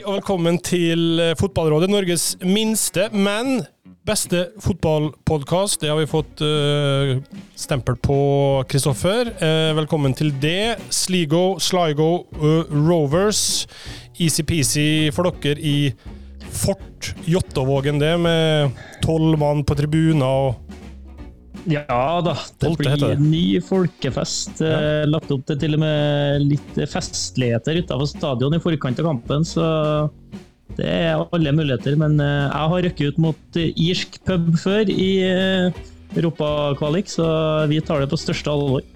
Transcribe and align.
Og 0.00 0.14
velkommen 0.16 0.56
til 0.64 1.20
eh, 1.20 1.34
Fotballrådet, 1.36 1.90
Norges 1.90 2.24
minste, 2.46 3.08
men 3.12 3.60
beste 4.06 4.46
fotballpodkast. 4.62 5.82
Det 5.82 5.90
har 5.90 5.98
vi 5.98 6.08
fått 6.08 6.40
uh, 6.40 7.18
stempel 7.58 7.98
på, 8.00 8.16
Kristoffer. 8.70 9.32
Uh, 9.42 9.76
velkommen 9.76 10.14
til 10.16 10.32
det. 10.40 10.78
Sligo, 10.94 11.58
Sligo, 11.60 12.24
uh, 12.40 12.70
Rovers. 12.70 13.66
Easy-peasy 14.16 15.10
for 15.12 15.28
dere 15.42 15.60
i 15.60 15.92
Fort 16.48 17.12
Jåttåvågen, 17.28 18.00
det, 18.00 18.14
med 18.24 18.80
tolv 19.04 19.36
mann 19.42 19.64
på 19.68 19.76
tribuner 19.78 20.26
og 20.48 20.79
ja 21.68 22.20
da, 22.24 22.34
det 22.62 22.70
blir 22.78 23.18
ny 23.20 23.44
folkefest. 23.64 24.62
Ja. 24.64 25.04
Lagt 25.08 25.32
opp 25.34 25.44
til 25.48 25.58
til 25.60 25.76
og 25.76 25.82
med 25.82 26.46
litt 26.46 26.78
festligheter 26.88 27.82
utenfor 27.82 28.08
stadion 28.08 28.56
i 28.56 28.62
forkant 28.62 29.02
av 29.02 29.10
kampen, 29.10 29.44
så 29.44 29.66
det 30.78 30.88
er 30.88 31.20
alle 31.20 31.54
muligheter. 31.56 31.96
Men 32.00 32.18
eh, 32.22 32.46
jeg 32.46 32.72
har 32.72 32.84
røkket 32.86 33.14
ut 33.14 33.22
mot 33.26 33.58
eh, 33.60 33.72
irsk 33.88 34.20
pub 34.28 34.52
før 34.62 34.90
i 34.92 35.10
eh, 35.26 35.80
europakvalik, 36.16 37.10
så 37.10 37.26
vi 37.70 37.80
tar 37.84 38.02
det 38.02 38.10
på 38.12 38.20
største 38.20 38.52
alvor. 38.52 38.86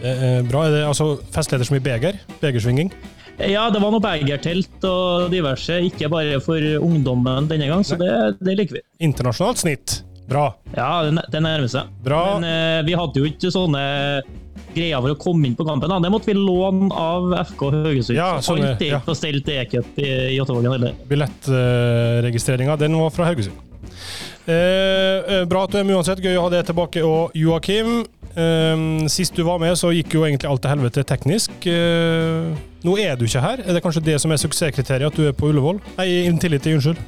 Eh, 0.00 0.40
bra. 0.48 0.66
Er 0.66 0.76
det 0.76 0.84
altså 0.88 1.14
festligheter 1.32 1.68
som 1.68 1.80
i 1.80 1.84
beger? 1.84 2.20
Begersvinging? 2.40 2.92
Ja, 3.40 3.70
det 3.72 3.80
var 3.80 3.92
noe 3.92 4.04
begertelt 4.04 4.84
og 4.84 5.30
diverse, 5.32 5.78
ikke 5.88 6.10
bare 6.12 6.42
for 6.44 6.60
ungdommen 6.84 7.48
denne 7.48 7.70
gang, 7.70 7.84
så 7.86 7.96
det, 7.96 8.12
det 8.44 8.58
liker 8.58 8.76
vi. 8.76 8.82
Internasjonalt 9.08 9.62
snitt. 9.62 10.00
Bra. 10.30 10.44
Ja, 10.76 10.90
det, 11.10 11.40
nærmer 11.42 11.70
seg. 11.70 11.90
Bra. 12.04 12.20
Men 12.38 12.46
eh, 12.46 12.82
vi 12.86 12.94
hadde 12.98 13.18
jo 13.22 13.26
ikke 13.26 13.50
sånne 13.50 13.82
greier 14.74 15.02
for 15.02 15.14
å 15.14 15.18
komme 15.18 15.48
inn 15.48 15.56
på 15.58 15.66
kampen. 15.66 15.90
Da. 15.90 15.98
Det 16.02 16.12
måtte 16.12 16.30
vi 16.30 16.36
låne 16.38 16.90
av 16.94 17.32
FK 17.50 17.64
Haugesund. 17.74 18.18
Ja, 18.18 18.36
Så 18.38 18.52
sånne, 18.52 18.74
Alt 18.74 18.84
er 18.86 18.94
ja. 18.94 19.00
på 19.02 19.16
stell 19.18 19.40
til 19.46 19.58
E-cup 19.64 19.98
i 19.98 20.08
i 20.30 20.36
Jåttåvågen 20.36 20.76
heller. 20.76 20.94
Billettregistreringa, 21.10 22.78
den 22.80 22.94
var 23.00 23.10
fra 23.14 23.26
Haugesund. 23.30 23.66
Eh, 24.46 24.54
eh, 24.54 25.44
bra 25.50 25.64
at 25.66 25.74
du 25.74 25.78
er 25.80 25.86
med 25.86 25.98
uansett. 25.98 26.22
Gøy 26.22 26.38
å 26.38 26.46
ha 26.46 26.54
deg 26.54 26.66
tilbake. 26.70 27.02
Og 27.06 27.36
Joakim, 27.38 28.04
eh, 28.34 28.86
sist 29.12 29.34
du 29.36 29.44
var 29.46 29.58
med, 29.62 29.76
så 29.78 29.92
gikk 29.94 30.14
jo 30.14 30.26
egentlig 30.26 30.50
alt 30.50 30.62
til 30.62 30.74
helvete 30.74 31.06
teknisk. 31.06 31.54
Eh, 31.66 32.50
nå 32.86 32.98
er 32.98 33.16
du 33.18 33.26
ikke 33.26 33.42
her. 33.44 33.64
Er 33.66 33.76
det 33.76 33.82
kanskje 33.84 34.04
det 34.06 34.20
som 34.22 34.30
er 34.32 34.40
suksesskriteriet, 34.40 35.10
at 35.10 35.18
du 35.18 35.26
er 35.28 35.36
på 35.36 35.50
Ullevål? 35.50 35.80
Nei, 35.98 36.12
Intility, 36.30 36.78
unnskyld. 36.78 37.02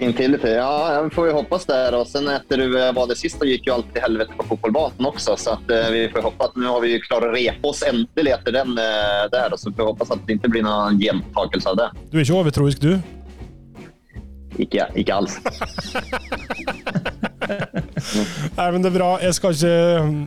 Intility, 0.00 0.48
ja, 0.48 1.02
vi 1.04 1.10
får 1.10 1.26
ju 1.26 1.32
hoppas 1.32 1.66
det. 1.66 1.96
Och 1.96 2.06
sen 2.06 2.28
efter 2.28 2.58
du 2.58 2.86
eh, 2.86 2.92
var 2.92 3.06
det 3.06 3.16
sist, 3.16 3.44
gick 3.44 3.66
ju 3.66 3.72
allt 3.72 3.96
i 3.96 4.00
helvete 4.00 4.32
på 4.36 4.44
fotbollbanan 4.44 5.06
också. 5.06 5.36
Så 5.36 5.50
att, 5.50 5.70
eh, 5.70 5.90
vi 5.90 6.08
får 6.08 6.22
hoppas 6.22 6.48
att 6.48 6.56
nu 6.56 6.66
har 6.66 6.80
vi 6.80 6.92
ju 6.92 7.00
klarat 7.00 7.34
repa 7.34 7.68
oss 7.68 7.82
äntligen 7.82 8.38
efter 8.38 8.52
den 8.52 8.78
eh, 8.78 9.30
där. 9.30 9.52
Och 9.52 9.60
så 9.60 9.70
får 9.70 9.76
vi 9.76 9.82
hoppas 9.82 10.10
att 10.10 10.26
det 10.26 10.32
inte 10.32 10.48
blir 10.48 10.62
någon 10.62 10.98
gentakelse 10.98 11.68
av 11.68 11.76
det. 11.76 11.90
Du 12.10 12.18
er 12.18 12.22
ikke 12.22 12.38
overtroisk, 12.38 12.80
du? 12.80 12.98
Ikke, 14.58 14.86
ikke 14.94 15.14
alls. 15.14 15.38
Nei, 18.58 18.70
men 18.72 18.82
det 18.82 18.90
er 18.90 18.96
bra. 18.98 19.12
Jeg 19.22 19.34
skal 19.34 19.54
ikke, 19.54 19.76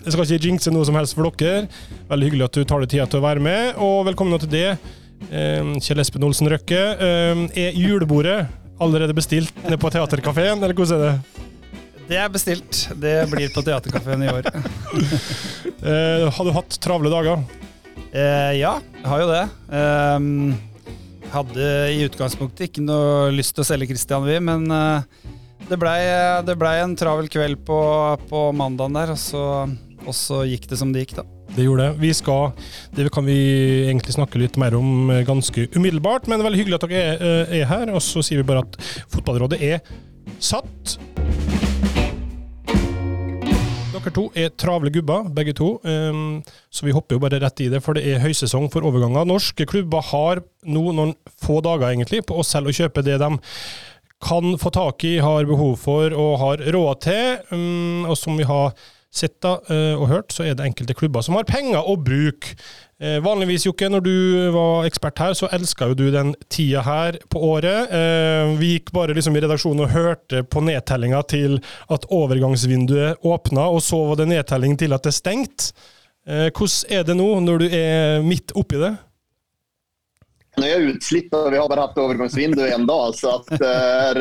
jeg 0.05 0.13
skal 0.13 0.23
ikke 0.25 0.47
jinxe 0.47 0.71
noe 0.71 0.87
som 0.87 0.95
helst 0.99 1.15
for 1.15 1.31
dere. 1.39 1.67
Veldig 2.11 2.27
hyggelig 2.29 2.47
at 2.47 2.59
du 2.59 2.63
tar 2.67 2.83
deg 2.83 2.91
tida 2.91 3.07
til 3.07 3.19
å 3.21 3.27
være 3.27 3.43
med, 3.43 3.75
og 3.79 4.05
velkommen 4.07 4.39
til 4.43 4.51
det. 4.51 4.69
Eh, 5.29 5.63
Kjell 5.79 6.03
Espen 6.03 6.27
Olsen 6.27 6.49
Røkke. 6.51 6.81
Eh, 6.99 7.45
er 7.67 7.77
julebordet 7.77 8.60
allerede 8.81 9.15
bestilt 9.15 9.55
nede 9.63 9.79
på 9.81 9.91
Theatercaféen, 9.93 10.57
eller 10.57 10.75
hvordan 10.75 10.97
er 10.97 11.07
det? 11.07 11.47
Det 12.11 12.17
er 12.19 12.31
bestilt. 12.33 12.79
Det 12.99 13.15
blir 13.31 13.51
på 13.53 13.63
Theatercaféen 13.65 14.25
i 14.25 14.31
år. 14.33 14.51
Eh, 15.81 16.27
har 16.29 16.45
du 16.45 16.51
hatt 16.53 16.75
travle 16.77 17.09
dager? 17.09 17.39
Eh, 18.13 18.51
ja, 18.59 18.75
jeg 18.99 19.07
har 19.09 19.21
jo 19.23 19.29
det. 19.31 19.39
Eh, 19.73 21.29
hadde 21.31 21.69
i 21.89 22.03
utgangspunktet 22.05 22.67
ikke 22.67 22.83
noe 22.85 23.31
lyst 23.33 23.55
til 23.57 23.63
å 23.63 23.65
selge 23.65 23.87
Christian 23.89 24.27
Vi, 24.27 24.35
men 24.45 24.67
eh, 24.69 25.25
det 25.71 25.79
blei 25.81 25.97
ble 26.53 26.75
en 26.83 26.93
travel 26.99 27.31
kveld 27.33 27.63
på, 27.65 27.79
på 28.29 28.43
mandagen 28.53 28.99
der, 28.99 29.15
og 29.15 29.17
så, 29.23 29.43
og 30.05 30.13
så 30.13 30.43
gikk 30.45 30.69
det 30.69 30.77
som 30.77 30.93
det 30.93 31.07
gikk, 31.07 31.17
da. 31.23 31.25
Det 31.55 31.65
gjorde 31.65 31.89
det. 31.89 31.99
Vi 31.99 32.13
skal, 32.15 32.51
det 32.95 33.09
kan 33.11 33.25
vi 33.27 33.37
egentlig 33.89 34.15
snakke 34.15 34.39
litt 34.39 34.55
mer 34.61 34.75
om 34.77 35.09
eh, 35.11 35.25
ganske 35.27 35.67
umiddelbart, 35.75 36.27
men 36.27 36.37
det 36.37 36.45
er 36.45 36.47
veldig 36.47 36.61
hyggelig 36.61 36.77
at 36.79 36.85
dere 36.87 37.01
er, 37.01 37.25
eh, 37.27 37.55
er 37.59 37.67
her. 37.67 37.91
Og 37.91 38.03
så 38.05 38.23
sier 38.23 38.39
vi 38.39 38.47
bare 38.47 38.63
at 38.63 38.77
Fotballrådet 39.11 39.59
er 39.59 39.81
satt. 40.39 40.95
Dere 43.91 44.13
to 44.15 44.29
er 44.33 44.53
travle 44.57 44.89
gubber, 44.93 45.27
begge 45.35 45.53
to, 45.57 45.75
um, 45.83 46.39
så 46.73 46.87
vi 46.87 46.93
hopper 46.95 47.17
jo 47.17 47.21
bare 47.21 47.41
rett 47.43 47.61
i 47.61 47.67
det. 47.69 47.83
For 47.83 47.97
det 47.97 48.07
er 48.07 48.23
høysesong 48.23 48.69
for 48.73 48.87
overganger. 48.87 49.27
Norske 49.27 49.67
klubber 49.69 50.07
har 50.07 50.41
nå 50.63 50.87
noen 50.95 51.13
få 51.43 51.59
dager 51.65 51.91
egentlig 51.91 52.23
på 52.25 52.39
å 52.39 52.47
selge 52.47 52.71
og 52.71 52.79
kjøpe 52.79 53.03
det 53.05 53.19
de 53.21 53.35
kan 54.21 54.55
få 54.61 54.71
tak 54.73 55.03
i, 55.09 55.15
har 55.21 55.49
behov 55.49 55.75
for 55.81 56.13
og 56.13 56.33
har 56.41 56.65
råd 56.73 57.03
til. 57.03 57.37
Um, 57.51 58.07
og 58.07 58.17
som 58.17 58.39
vi 58.39 58.47
har 58.47 58.73
sett 59.11 59.43
eh, 59.43 59.99
og 59.99 60.07
hørt, 60.07 60.31
så 60.31 60.45
er 60.45 60.55
det 60.55 60.65
enkelte 60.65 60.95
klubber 60.95 61.23
som 61.25 61.35
har 61.35 61.47
penger 61.49 61.83
å 61.83 61.97
bruke. 61.99 62.55
Eh, 63.01 63.17
vanligvis, 63.23 63.65
Jokke, 63.67 63.89
når 63.91 64.03
du 64.05 64.15
var 64.55 64.87
ekspert 64.87 65.19
her, 65.19 65.35
så 65.37 65.49
elska 65.51 65.89
jo 65.91 65.97
du 65.99 66.05
den 66.13 66.33
tida 66.53 66.83
her 66.85 67.19
på 67.31 67.41
året. 67.51 67.91
Eh, 67.91 68.55
vi 68.61 68.75
gikk 68.77 68.93
bare 68.95 69.15
liksom 69.17 69.35
i 69.35 69.43
redaksjonen 69.43 69.83
og 69.85 69.95
hørte 69.95 70.45
på 70.47 70.63
nedtellinga 70.63 71.23
til 71.31 71.59
at 71.91 72.07
overgangsvinduet 72.07 73.25
åpna, 73.27 73.67
og 73.67 73.83
så 73.83 73.99
var 74.11 74.21
det 74.21 74.31
nedtelling 74.31 74.79
til 74.79 74.95
at 74.95 75.03
det 75.03 75.13
er 75.13 75.19
stengt. 75.19 75.71
Hvordan 76.21 76.91
er 76.93 77.01
det 77.01 77.15
nå, 77.17 77.27
når 77.41 77.63
du 77.63 77.71
er 77.73 78.21
midt 78.21 78.53
oppi 78.53 78.77
det? 78.77 78.91
Nu 80.57 80.67
är 80.67 80.71
jag 80.71 80.81
utslitt 80.81 81.33
och 81.33 81.53
vi 81.53 81.57
har 81.57 81.69
bara 81.69 81.81
haft 81.81 81.97
övergångsvindu 81.97 82.67
en 82.69 82.85
dag 82.87 83.15
så 83.15 83.35
att 83.35 83.59
det 83.59 83.67
är 83.75 84.15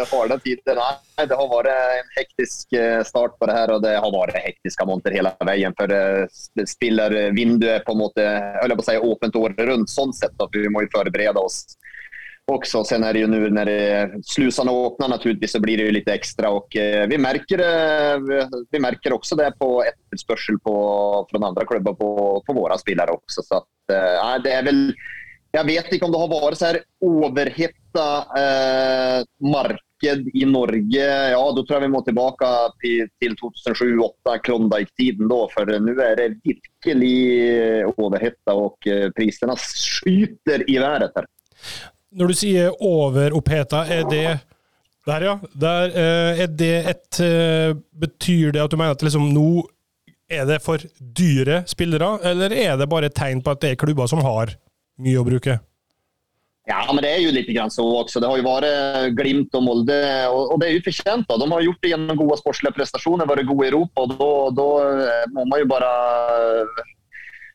eh, 0.00 0.06
hårda 0.10 0.38
tider. 0.38 0.74
Nej, 1.16 1.26
det 1.28 1.34
har 1.34 1.48
varit 1.48 1.66
en 1.66 2.08
hektisk 2.16 2.72
eh, 2.72 3.02
start 3.04 3.38
på 3.38 3.46
det 3.46 3.52
här 3.52 3.70
och 3.70 3.82
det 3.82 3.96
har 3.96 4.12
varit 4.12 4.34
hektiska 4.34 4.84
monter 4.84 5.10
hela 5.10 5.32
vägen 5.46 5.74
för 5.80 5.92
eh, 5.92 6.26
det 6.54 6.66
spiller 6.68 7.30
vinduet 7.32 7.84
på 7.84 7.92
en 7.92 7.98
måte, 7.98 8.20
jag 8.22 8.62
på 8.76 8.80
att 8.80 8.84
säga, 8.84 9.00
öppet 9.00 9.36
året 9.36 9.58
runt 9.58 9.90
sånt 9.90 10.16
sätt 10.16 10.30
då, 10.38 10.48
vi 10.52 10.68
måste 10.68 10.88
jo 10.92 10.98
förbereda 10.98 11.40
oss 11.40 11.64
också. 12.52 12.84
Sen 12.84 13.04
är 13.04 13.12
det 13.12 13.18
ju 13.18 13.26
nu 13.26 13.50
när 13.50 13.64
det, 13.64 14.10
slusarna 14.24 14.72
öppnar 14.86 15.08
så 15.48 15.60
blir 15.60 15.76
det 15.76 15.82
ju 15.82 15.90
lite 15.90 16.12
extra 16.12 16.50
och 16.50 16.76
eh, 16.76 17.06
vi 17.08 17.18
märker, 17.18 17.58
eh, 17.58 18.18
vi- 18.18 18.46
märker 18.78 19.12
också 19.12 19.36
det 19.36 19.52
på 19.58 19.84
efterspörsel 19.84 20.58
på, 20.58 21.26
från 21.30 21.44
andra 21.44 21.66
klubbar 21.66 21.92
på, 21.94 22.42
på 22.46 22.52
våra 22.52 22.78
spelare 22.78 23.10
också. 23.10 23.42
Så 23.42 23.54
att, 23.56 23.66
eh, 23.92 24.42
det 24.44 24.52
är 24.52 24.62
väl 24.62 24.94
jag 25.52 25.64
vet 25.64 25.92
inte 25.92 26.04
om 26.04 26.12
det 26.12 26.18
har 26.18 26.28
varit 26.28 26.58
så 26.58 26.66
här 26.66 26.80
överhetta 27.24 28.16
eh, 28.18 29.24
marked 29.50 30.28
i 30.34 30.44
Norge. 30.44 31.30
Ja, 31.30 31.52
då 31.56 31.66
tror 31.66 31.76
jag 31.76 31.80
vi 31.80 31.88
må 31.88 32.02
tillbaka 32.02 32.46
till, 32.80 33.08
till 33.20 33.36
2007-2008, 33.36 34.38
Klondike-tiden 34.42 35.28
då. 35.28 35.48
För 35.54 35.80
nu 35.80 36.00
är 36.00 36.16
det 36.16 36.34
virkelig 36.44 37.48
överhetta 37.98 38.52
och 38.52 38.86
eh, 38.86 39.10
priserna 39.10 39.56
skjuter 39.56 40.70
i 40.70 40.78
været 40.78 41.12
här. 41.14 41.26
Når 42.12 42.26
du 42.26 42.34
sier 42.34 42.72
overoppheta, 42.82 43.86
er 43.86 44.06
det 44.10 44.38
Der, 45.06 45.20
ja. 45.20 45.38
Der, 45.52 45.92
eh, 45.96 46.40
er 46.44 46.46
det 46.46 46.74
et 46.90 47.20
eh, 47.20 47.76
Betyr 48.00 48.52
det 48.52 48.62
at 48.62 48.70
du 48.70 48.76
mener 48.76 48.96
at 48.96 49.02
liksom 49.02 49.30
nå 49.34 49.62
er 50.30 50.44
det 50.46 50.60
for 50.62 50.82
dyre 50.98 51.64
spillere, 51.66 52.18
eller 52.22 52.52
er 52.54 52.76
det 52.78 52.86
bare 52.86 53.08
et 53.10 53.16
tegn 53.16 53.40
på 53.42 53.50
at 53.50 53.62
det 53.64 53.72
er 53.72 53.80
klubber 53.80 54.06
som 54.06 54.20
har 54.22 54.52
mye 55.02 55.20
å 55.20 55.26
bruke? 55.26 55.58
Ja, 56.68 56.84
men 56.92 57.02
det 57.02 57.10
er 57.10 57.22
jo 57.24 57.32
litt 57.34 57.48
grann 57.50 57.72
så 57.72 57.82
også. 57.82 58.20
Det 58.22 58.28
har 58.30 58.38
jo 58.38 58.46
vært 58.46 59.16
Glimt 59.18 59.56
og 59.58 59.64
Molde 59.66 59.96
och 60.28 60.58
det 60.60 60.68
er 60.68 60.76
jo 60.76 60.86
förtjänt. 60.86 61.26
Då. 61.28 61.36
De 61.36 61.50
har 61.52 61.60
gjort 61.60 61.82
det 61.82 61.88
gjennom 61.88 62.16
gode 62.16 62.36
sportslige 62.38 62.76
prestasjoner, 62.76 63.26
vært 63.26 63.48
gode 63.48 63.66
i 63.66 63.70
Europa 63.72 64.06
og 64.06 64.54
då 64.54 64.68
eh, 64.84 65.26
må 65.34 65.44
man 65.44 65.60
jo 65.60 65.66
bare 65.66 65.90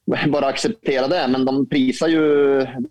bare 0.06 0.50
akseptere 0.51 1.07
det. 1.07 1.21
Men 1.31 1.45
de 1.45 1.53
priser 1.69 2.12
jo 2.13 2.25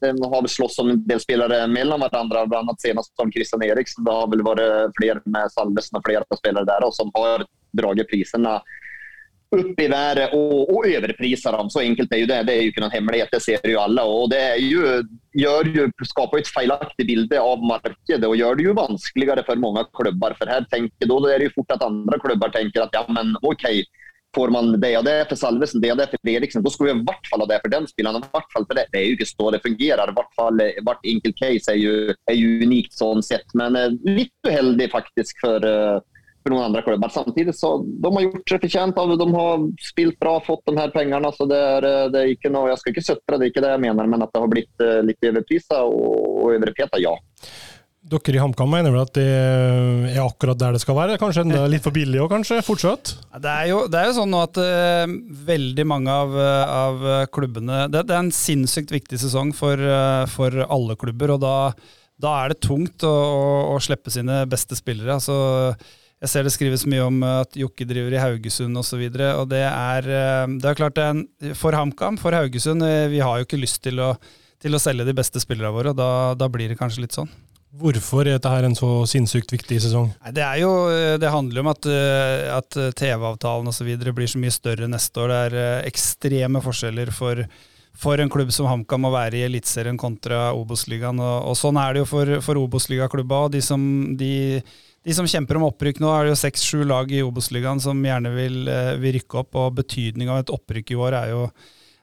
de 0.01 0.31
har 0.33 0.49
slåss 0.49 0.79
om 0.83 0.95
en 0.95 1.03
del 1.07 1.21
spillere 1.21 1.67
mellom 1.71 2.03
hverandre, 2.03 2.47
blant 2.47 2.71
annet 2.71 2.87
senest 2.87 3.13
som 3.21 3.33
Christian 3.33 3.63
Eriksen. 3.63 4.07
Det 4.07 4.15
har 4.15 4.31
vel 4.33 4.47
vært 4.47 4.97
flere 4.99 5.21
med 5.27 5.53
Salvesen 5.53 6.01
og 6.01 6.09
flere 6.09 6.41
spillere 6.41 6.67
der 6.69 6.87
og 6.87 6.95
som 6.97 7.13
har 7.19 7.45
dratt 7.75 8.07
priserna 8.11 8.61
upp 9.55 9.81
i 9.81 9.89
været 9.89 10.33
och, 10.33 10.77
och 10.77 10.87
överprisa 10.87 11.53
dem. 11.53 11.71
Så 11.71 11.81
enkelt 11.81 12.13
är 12.13 12.17
ju 12.17 12.27
det. 12.27 12.43
Det 12.43 12.53
är 12.53 12.61
ju 12.61 12.69
inte 12.69 12.81
någon 12.81 12.91
hemlighet, 12.91 13.29
det 13.33 13.41
ser 13.41 13.67
ju 13.67 13.77
alla. 13.77 14.05
Och 14.05 14.31
det 14.31 14.41
är 14.41 14.57
ju, 14.57 15.03
gör 15.35 15.65
ju, 15.65 15.91
skapar 16.05 16.39
ju 16.39 16.43
ett 16.43 16.49
felaktigt 16.49 17.39
av 17.39 17.59
marknaden 17.59 18.29
och 18.29 18.37
gör 18.37 18.55
det 18.55 18.63
ju 18.63 18.73
vanskligare 18.73 19.43
för 19.47 19.57
många 19.57 19.85
klubbar. 19.93 20.37
För 20.39 20.47
här 20.47 20.67
tänker, 20.71 21.07
då 21.07 21.27
är 21.27 21.39
det 21.39 21.45
ju 21.45 21.51
fort 21.51 21.71
att 21.71 21.83
andra 21.83 22.19
klubbar 22.19 22.49
tänker 22.49 22.81
att 22.81 22.91
ja 22.93 23.07
men 23.09 23.37
okej, 23.43 23.85
får 24.35 24.49
man 24.49 24.81
det 24.81 24.99
och 24.99 25.05
det 25.05 25.27
för 25.29 25.37
Salvesen, 25.37 25.81
det 25.81 25.93
och 25.93 25.99
det 25.99 26.07
för 26.07 26.29
Eriksen, 26.29 26.63
då 26.63 26.71
ska 26.71 26.85
vi 26.85 26.91
i 26.91 27.05
vart 27.07 27.27
fall 27.27 27.41
ha 27.41 27.47
det 27.47 27.61
för 27.63 27.69
den 27.69 27.87
spelaren. 27.87 28.17
I 28.17 28.25
vart 28.33 28.53
fall 28.53 28.67
för 28.67 28.75
det. 28.75 28.87
Det 28.93 28.99
är 28.99 29.05
ju 29.05 29.13
inte 29.13 29.27
så 29.27 29.51
det 29.51 29.61
fungerar. 29.61 30.11
I 30.11 30.15
vart 30.17 30.35
fall, 30.35 30.57
hvert 30.57 30.75
vart 30.83 31.07
enkelt 31.07 31.37
case 31.37 31.73
är 31.73 31.77
ju, 31.77 32.15
är 32.31 32.35
ju 32.35 32.65
unikt 32.65 32.93
sånn 32.93 33.23
sett. 33.23 33.55
Men 33.55 33.77
eh, 33.77 33.91
lite 34.05 34.51
heldig 34.51 34.91
faktiskt 34.91 35.41
för, 35.41 35.67
eh, 35.67 36.01
för 36.45 36.53
noen 36.53 36.65
andre 36.65 36.83
klubbar. 36.83 37.09
Samtidig 37.09 37.55
så 37.55 37.79
de 37.79 38.17
har 38.17 38.23
gjort 38.23 38.49
seg 38.49 38.61
förtjänt 38.61 38.99
av 38.99 39.09
det. 39.09 39.17
De 39.17 39.35
har 39.35 39.69
spilt 39.81 40.19
bra, 40.21 40.41
fått 40.41 40.67
de 40.69 40.77
her 40.77 40.91
pengene. 40.93 41.31
Så 41.33 41.47
det 41.49 41.59
er, 41.59 41.87
det 42.13 42.21
är 42.21 42.33
ikke 42.37 42.53
noe, 42.53 42.69
jeg 42.73 42.83
skal 42.83 42.93
ikke 42.93 43.07
søtre, 43.07 43.39
det 43.39 43.47
er 43.47 43.53
ikke 43.55 43.63
det 43.65 43.71
jeg 43.73 43.85
mener, 43.87 44.11
men 44.11 44.25
at 44.27 44.35
det 44.35 44.43
har 44.43 44.51
blitt 44.53 44.85
uh, 44.85 44.99
litt 45.07 45.31
overprisa 45.31 45.81
og, 45.89 46.19
og 46.45 46.51
overpeta, 46.53 47.01
ja. 47.01 47.15
Dere 48.05 48.37
i 48.37 48.41
HamKam 48.43 48.69
mener 48.69 48.93
vel 48.93 49.01
at 49.07 49.15
det 49.17 49.25
er 50.11 50.21
akkurat 50.21 50.61
der 50.61 50.77
det 50.77 50.83
skal 50.83 50.99
være? 50.99 51.17
Kanskje 51.17 51.47
enda 51.47 51.65
litt 51.73 51.87
for 51.87 51.97
billig 51.97 52.21
òg, 52.21 52.29
kanskje? 52.35 52.61
Fortsatt? 52.67 53.15
Det 53.41 53.57
er 53.65 53.71
jo, 53.71 53.81
det 53.89 54.03
er 54.03 54.11
jo 54.11 54.19
sånn 54.19 54.33
nå 54.35 54.45
at 54.45 54.61
uh, 54.61 55.17
veldig 55.49 55.89
mange 55.89 56.13
av, 56.13 56.37
av 56.69 57.09
klubbene 57.33 57.87
det, 57.89 58.05
det, 58.05 58.13
er 58.13 58.27
en 58.27 58.33
sinnssykt 58.37 58.93
viktig 58.93 59.23
sesong 59.25 59.57
for, 59.57 59.81
uh, 59.81 60.29
for 60.29 60.67
alle 60.69 61.01
klubber. 61.01 61.39
og 61.39 61.45
da, 61.49 61.57
da 62.21 62.39
er 62.43 62.53
det 62.53 62.61
tungt 62.69 63.09
å, 63.09 63.17
å, 63.17 63.45
å 63.73 63.81
slippe 63.81 64.13
sine 64.13 64.43
beste 64.53 64.77
spillere. 64.77 65.17
altså 65.17 65.41
jeg 66.25 66.33
ser 66.33 66.47
det 66.47 66.55
skrives 66.55 66.87
mye 66.89 67.05
om 67.05 67.23
at 67.29 67.57
Jokke 67.59 67.87
driver 67.89 68.17
i 68.17 68.23
Haugesund 68.23 68.81
osv. 68.81 69.03
Det 69.13 69.61
er, 69.61 70.09
det 70.09 70.71
er 70.71 70.79
klart 70.79 70.97
det 70.97 71.05
er 71.05 71.17
en, 71.17 71.25
For 71.59 71.77
HamKam, 71.77 72.17
for 72.21 72.37
Haugesund, 72.37 72.85
vi 73.13 73.21
har 73.21 73.41
jo 73.41 73.49
ikke 73.49 73.61
lyst 73.61 73.83
til 73.85 74.01
å, 74.01 74.15
til 74.63 74.77
å 74.77 74.81
selge 74.81 75.05
de 75.05 75.17
beste 75.17 75.43
spillerne 75.43 75.75
våre. 75.75 75.93
og 75.93 75.99
da, 76.01 76.11
da 76.39 76.49
blir 76.49 76.73
det 76.73 76.81
kanskje 76.81 77.05
litt 77.05 77.17
sånn. 77.17 77.29
Hvorfor 77.75 78.23
er 78.23 78.37
dette 78.37 78.51
en 78.69 78.77
så 78.79 78.89
sinnssykt 79.11 79.51
viktig 79.51 79.81
sesong? 79.83 80.13
Det, 80.31 80.43
er 80.45 80.61
jo, 80.63 80.71
det 81.19 81.31
handler 81.33 81.65
om 81.65 81.71
at, 81.73 81.89
at 82.55 82.77
TV-avtalen 83.01 83.71
osv. 83.73 83.89
blir 84.15 84.31
så 84.31 84.39
mye 84.39 84.55
større 84.55 84.87
neste 84.91 85.19
år. 85.25 85.33
Det 85.33 85.41
er 85.65 85.89
ekstreme 85.89 86.63
forskjeller 86.63 87.11
for, 87.15 87.43
for 87.99 88.23
en 88.23 88.31
klubb 88.31 88.53
som 88.55 88.71
HamKam 88.71 89.09
å 89.09 89.13
være 89.17 89.41
i 89.41 89.47
Eliteserien 89.49 89.99
kontra 89.99 90.53
Obos-ligaen. 90.55 91.19
Og, 91.19 91.51
og, 91.51 91.59
sånn 91.59 91.81
er 91.83 91.97
det 91.97 92.05
jo 92.05 92.11
for, 92.13 92.35
for 92.47 92.63
Obos-ligaklubba 92.63 93.49
De, 93.57 93.65
som, 93.65 93.83
de, 94.21 94.63
de, 95.05 95.15
som 95.17 95.29
kjemper 95.29 95.61
om 95.61 95.69
opprykk 95.69 96.01
nå, 96.03 96.11
er 96.11 96.25
det 96.25 96.35
jo 96.35 96.43
seks-sju 96.43 96.83
lag 96.89 97.11
i 97.13 97.23
Obos-ligaen 97.25 97.83
som 97.83 98.01
gjerne 98.01 98.33
vil, 98.35 98.61
vil 99.03 99.17
rykke 99.19 99.41
opp. 99.43 99.57
Og 99.61 99.81
betydninga 99.83 100.37
av 100.37 100.45
et 100.45 100.53
opprykk 100.55 100.95
i 100.95 101.01
år 101.07 101.19
er 101.21 101.33
jo 101.35 101.49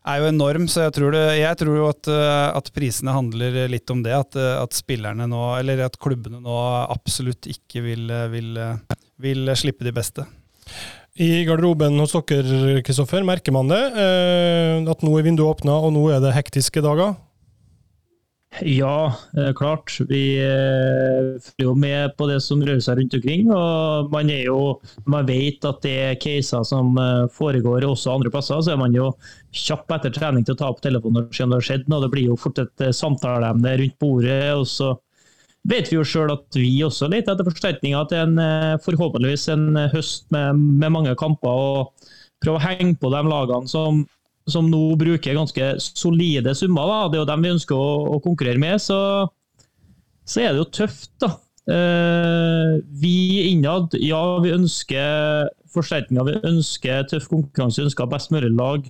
er 0.01 0.21
jo 0.21 0.29
enorm, 0.31 0.67
så 0.71 0.87
jeg 0.87 0.95
tror, 0.95 1.13
det, 1.13 1.25
jeg 1.37 1.57
tror 1.59 1.75
jo 1.77 1.89
at, 1.91 2.09
eh, 2.09 2.47
at, 2.57 2.69
prisene 2.73 3.13
handler 3.13 3.59
litt 3.69 3.91
om 3.93 4.01
det. 4.05 4.15
At, 4.17 4.37
eh, 4.39 4.55
at, 4.57 4.77
spillerne 4.77 5.27
nå, 5.29 5.41
eller 5.59 5.85
at 5.85 5.99
klubbene 6.01 6.41
nå 6.41 6.57
absolutt 6.89 7.49
ikke 7.51 7.83
vil, 7.85 8.07
vil, 8.33 8.55
vil 9.21 9.53
slippe 9.57 9.85
de 9.85 9.93
beste. 9.95 10.25
I 11.21 11.43
garderoben 11.45 11.99
hos 11.99 12.15
dere, 12.15 12.79
Kristoffer, 12.87 13.25
merker 13.27 13.53
man 13.53 13.69
det? 13.69 13.81
Eh, 13.91 14.89
at 14.89 15.05
nå 15.05 15.13
er 15.19 15.27
vinduet 15.27 15.59
åpna, 15.59 15.77
og 15.85 15.93
nå 15.93 16.07
er 16.15 16.23
det 16.23 16.33
hektiske 16.37 16.83
dager? 16.83 17.13
Ja, 18.59 19.13
klart. 19.55 19.93
Vi 20.09 20.35
følger 21.39 21.63
jo 21.63 21.75
med 21.79 22.11
på 22.17 22.27
det 22.27 22.41
som 22.43 22.59
rører 22.59 22.81
seg 22.83 22.99
rundt 22.99 23.13
omkring. 23.15 23.47
og 23.55 24.11
Man, 24.11 24.29
er 24.29 24.43
jo, 24.49 24.57
man 25.07 25.25
vet 25.29 25.63
at 25.65 25.79
det 25.85 25.93
er 26.01 26.19
caser 26.19 26.65
som 26.67 26.91
foregår 27.31 27.87
også 27.87 28.17
andre 28.17 28.33
plasser. 28.33 28.59
Så 28.59 28.73
er 28.73 28.81
man 28.81 28.95
jo 28.95 29.13
kjapp 29.55 29.95
etter 29.95 30.11
trening 30.11 30.43
til 30.43 30.57
å 30.57 30.59
ta 30.59 30.69
opp 30.73 30.83
telefonen 30.83 31.23
og 31.29 31.35
se 31.35 31.47
om 31.47 31.53
det 31.53 31.61
har 31.61 31.69
skjedd 31.69 31.87
noe. 31.87 32.03
Det 32.03 32.11
blir 32.11 32.27
jo 32.33 32.37
fort 32.39 32.59
et 32.59 32.85
samtaleemne 32.97 33.77
rundt 33.81 33.97
bordet. 34.03 34.43
og 34.53 34.67
så 34.67 34.91
vet 35.71 35.87
vi 35.87 36.01
jo 36.01 36.07
sjøl 36.07 36.35
at 36.35 36.59
vi 36.59 36.75
også 36.83 37.07
leter 37.07 37.31
etter 37.33 37.47
forsterkninger 37.47 38.07
til 38.11 38.25
en, 38.25 38.79
forhåpentligvis 38.83 39.47
en 39.55 39.85
høst 39.95 40.27
med, 40.35 40.59
med 40.59 40.91
mange 40.99 41.15
kamper. 41.15 41.47
og 41.71 42.11
Prøve 42.41 42.59
å 42.59 42.65
henge 42.67 42.97
på 42.99 43.13
de 43.13 43.21
lagene 43.29 43.69
som 43.69 44.03
som 44.53 44.67
nå 44.71 44.95
bruker 44.99 45.37
ganske 45.37 45.73
solide 45.81 46.55
summer. 46.57 46.89
Da. 46.89 46.99
Det 47.07 47.19
er 47.19 47.23
jo 47.23 47.29
dem 47.31 47.45
vi 47.45 47.53
ønsker 47.55 47.77
å, 47.77 47.91
å 48.15 48.19
konkurrere 48.23 48.61
med. 48.61 48.81
Så, 48.83 48.99
så, 50.25 50.43
er 50.43 50.51
det 50.51 50.63
jo 50.63 50.69
tøft, 50.81 51.13
da. 51.23 51.33
Eh, 51.71 52.79
vi 53.01 53.15
innad, 53.51 53.95
ja, 54.01 54.21
vi 54.43 54.55
ønsker 54.55 55.51
forsterkninger. 55.71 56.27
Vi 56.27 56.51
ønsker 56.51 57.07
tøff 57.11 57.29
konkurranse, 57.31 57.81
vi 57.81 57.89
ønsker 57.89 58.11
best 58.11 58.33
mulig 58.33 58.51
lag 58.55 58.89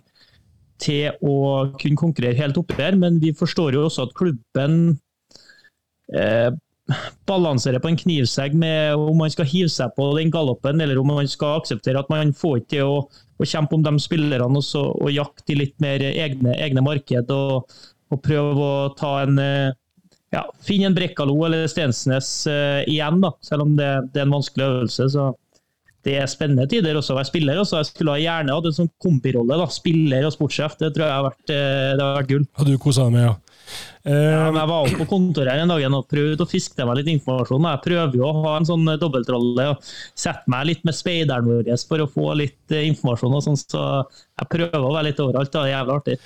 til 0.82 1.14
å 1.22 1.38
kunne 1.78 2.00
konkurrere 2.00 2.40
helt 2.40 2.58
oppe 2.62 2.80
her. 2.80 2.98
Men 2.98 3.22
vi 3.22 3.36
forstår 3.38 3.78
jo 3.78 3.86
også 3.88 4.08
at 4.08 4.18
klubben 4.18 4.78
eh, 6.16 6.50
balanserer 7.30 7.82
på 7.82 7.92
en 7.92 8.00
knivsegg 8.00 8.56
med 8.58 8.96
om 9.00 9.20
man 9.22 9.32
skal 9.32 9.48
hive 9.50 9.72
seg 9.72 9.94
på 9.98 10.12
den 10.18 10.32
galoppen, 10.34 10.82
eller 10.82 11.00
om 11.00 11.12
man 11.14 11.30
skal 11.30 11.60
akseptere 11.60 12.02
at 12.02 12.10
man 12.12 12.34
får 12.36 12.64
til 12.72 12.88
å 12.88 12.96
og 13.42 13.50
kjempe 13.50 13.78
om 13.78 13.86
de 13.86 13.96
spillerne 14.02 14.62
også, 14.62 14.84
og 15.02 15.14
jakte 15.14 15.56
i 15.56 15.60
litt 15.64 15.78
mer 15.84 16.04
egne, 16.12 16.56
egne 16.62 16.84
marked. 16.86 17.32
Og, 17.34 17.78
og, 18.12 18.20
prøve 18.22 18.66
å 18.66 18.90
ta 18.98 19.16
en 19.24 19.40
eh, 19.42 19.78
ja, 20.32 20.46
finne 20.64 20.92
en 20.92 20.96
Brekkalo 20.96 21.36
eller 21.48 21.66
Stensnes 21.68 22.28
uh, 22.48 22.82
igjen, 22.88 23.18
da, 23.24 23.34
selv 23.44 23.66
om 23.66 23.74
det, 23.76 23.90
det, 24.14 24.22
er 24.22 24.30
en 24.30 24.38
vanskelig 24.38 24.68
øvelse. 24.70 25.10
så 25.12 25.32
det 26.06 26.16
er 26.18 26.30
spennende 26.30 26.66
tider 26.70 26.98
også 26.98 27.14
å 27.14 27.20
være 27.20 27.30
spiller. 27.30 27.60
Også. 27.62 27.78
Jeg 27.78 27.92
skulle 27.92 28.16
gjerne 28.18 28.56
hatt 28.56 28.68
en 28.68 28.74
sånn 28.74 28.90
kombirolle. 29.04 29.58
Spiller 29.70 30.26
og 30.26 30.34
sportssjef. 30.34 30.74
Det 30.80 30.90
tror 30.96 31.06
jeg 31.06 31.14
har 31.14 31.28
vært, 31.28 31.44
eh, 31.54 31.92
det 31.94 32.02
har 32.02 32.16
vært 32.18 32.32
gull. 32.32 32.48
Har 32.58 32.70
du 32.70 32.78
kosa 32.82 33.06
deg 33.06 33.14
med, 33.18 33.28
ja? 33.28 33.36
Ja, 34.02 34.48
jeg 34.50 34.54
var 34.56 34.72
oppe 34.80 34.98
på 35.04 35.06
kontoret 35.12 35.54
her 35.54 35.62
en 35.62 35.70
dag 35.70 35.84
og 35.94 36.08
prøvde 36.10 36.42
å 36.42 36.50
fiske 36.50 36.86
meg 36.88 36.98
litt 36.98 37.12
informasjon. 37.14 37.68
Jeg 37.70 37.84
prøver 37.86 38.18
jo 38.18 38.26
å 38.26 38.44
ha 38.48 38.56
en 38.58 38.66
sånn 38.66 38.88
dobbeltrolle 38.98 39.68
og 39.76 39.92
sette 40.18 40.50
meg 40.50 40.66
litt 40.72 40.86
med 40.88 40.98
speideren 40.98 41.46
vår 41.46 41.70
for 41.86 42.02
å 42.02 42.10
få 42.10 42.34
litt 42.40 42.76
informasjon. 42.78 43.36
og 43.38 43.44
sånn, 43.46 43.60
Så 43.62 43.84
jeg 44.42 44.50
prøver 44.50 44.82
å 44.82 44.94
være 44.96 45.10
litt 45.12 45.22
overalt. 45.22 45.52
Det 45.52 45.62
er 45.62 45.74
jævlig 45.76 45.98
artig. 46.00 46.18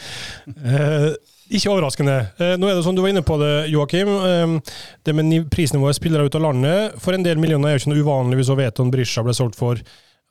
Eh, 0.63 1.09
ikke 1.51 1.73
overraskende. 1.73 2.17
Eh, 2.39 2.55
nå 2.57 2.69
er 2.69 2.75
det 2.75 2.85
sånn 2.85 2.95
Du 2.95 3.03
var 3.03 3.11
inne 3.11 3.25
på 3.25 3.37
det, 3.39 3.69
Joakim. 3.69 4.61
det 5.03 5.15
med 5.15 5.49
prisnivået 5.51 5.95
spillere 5.99 6.25
ut 6.25 6.35
av 6.35 6.41
landet. 6.41 6.97
For 6.99 7.13
en 7.13 7.23
del 7.23 7.37
millioner 7.37 7.69
er 7.69 7.77
jo 7.77 7.83
ikke 7.83 7.93
noe 7.93 8.03
uvanlig 8.03 8.39
hvis 8.39 8.55
Veton 8.55 8.91
Brisja 8.91 9.23
ble 9.23 9.33
solgt 9.33 9.55
for 9.55 9.75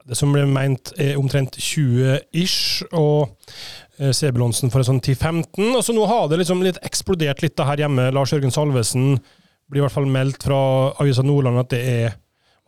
det 0.04 0.16
som 0.18 0.32
ble 0.34 0.44
meint 0.44 0.92
er 1.00 1.16
omtrent 1.16 1.56
20 1.56 2.20
ish. 2.36 2.82
og 2.92 3.30
Eh, 3.98 4.10
Sebulonsen 4.10 4.72
for 4.72 4.82
en 4.82 4.88
sånn 4.88 5.02
10-15. 5.02 5.70
Og 5.76 5.82
så 5.86 5.94
nå 5.94 6.04
har 6.10 6.28
det 6.30 6.40
liksom 6.40 6.62
litt 6.64 6.80
eksplodert 6.86 7.44
litt 7.44 7.56
det 7.58 7.66
her 7.68 7.84
hjemme. 7.84 8.10
Lars 8.14 8.34
Jørgen 8.34 8.54
Salvesen 8.54 9.18
blir 9.70 9.80
i 9.80 9.84
hvert 9.84 9.94
fall 9.94 10.10
meldt 10.10 10.46
fra 10.46 10.60
Avisa 11.00 11.24
Nordland 11.24 11.62
at 11.62 11.72
det 11.72 11.82
er, 11.88 12.16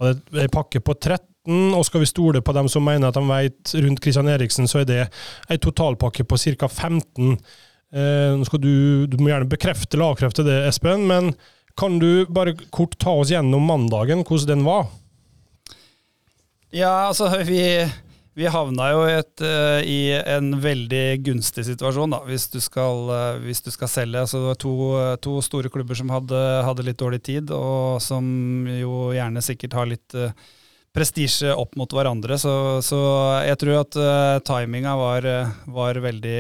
er 0.07 0.53
pakke 0.53 0.81
på 0.81 0.95
13. 0.95 1.75
Og 1.77 1.85
skal 1.87 2.03
vi 2.03 2.11
stole 2.11 2.43
på 2.43 2.55
dem 2.55 2.71
som 2.71 2.87
mener 2.87 3.11
at 3.11 3.19
de 3.19 3.27
vet 3.27 3.75
rundt 3.79 4.03
Christian 4.03 4.31
Eriksen, 4.31 4.71
så 4.71 4.83
er 4.83 4.89
det 4.89 5.03
ei 5.51 5.59
totalpakke 5.63 6.27
på 6.27 6.39
ca. 6.39 6.71
15. 6.71 7.37
Eh, 7.97 8.57
du, 8.63 9.07
du 9.11 9.19
må 9.19 9.31
gjerne 9.31 9.51
bekrefte 9.51 9.97
eller 9.97 10.15
avkrefte 10.15 10.47
det, 10.47 10.63
Espen, 10.71 11.07
men 11.11 11.35
kan 11.77 11.99
du 12.01 12.25
bare 12.33 12.55
kort 12.73 12.97
ta 13.03 13.13
oss 13.21 13.31
gjennom 13.35 13.67
mandagen, 13.69 14.25
hvordan 14.25 14.49
den 14.55 14.65
var? 14.67 14.87
Ja, 16.75 17.09
altså 17.11 17.29
vi 17.47 17.61
vi 18.37 18.45
havna 18.53 18.91
jo 18.93 19.05
et, 19.09 19.41
uh, 19.41 19.81
i 19.81 20.13
en 20.13 20.51
veldig 20.61 21.05
gunstig 21.25 21.65
situasjon 21.71 22.13
da, 22.13 22.21
hvis 22.29 22.51
du 22.53 22.59
skal, 22.61 23.09
uh, 23.09 23.39
hvis 23.41 23.65
du 23.65 23.71
skal 23.73 23.89
selge. 23.89 24.21
Altså, 24.27 24.43
det 24.43 24.51
var 24.51 24.61
to, 24.61 24.75
to, 25.25 25.39
store 25.45 25.73
klubber 25.73 25.97
som 25.97 26.13
hadde, 26.13 26.43
hadde, 26.67 26.85
litt 26.85 27.01
dårlig 27.01 27.23
tid, 27.25 27.53
og 27.57 27.97
som 28.05 28.27
jo 28.69 29.09
gjerne 29.17 29.45
sikkert 29.45 29.79
har 29.81 29.89
litt 29.89 30.19
uh, 30.21 30.37
prestisje 30.97 31.57
opp 31.57 31.81
mot 31.81 31.97
hverandre. 31.97 32.37
Så, 32.41 32.53
så 32.85 33.01
jeg 33.47 33.61
tror 33.65 33.81
at 33.87 34.01
uh, 34.01 34.37
timinga 34.45 34.99
var, 35.01 35.31
var 35.73 36.05
veldig, 36.05 36.39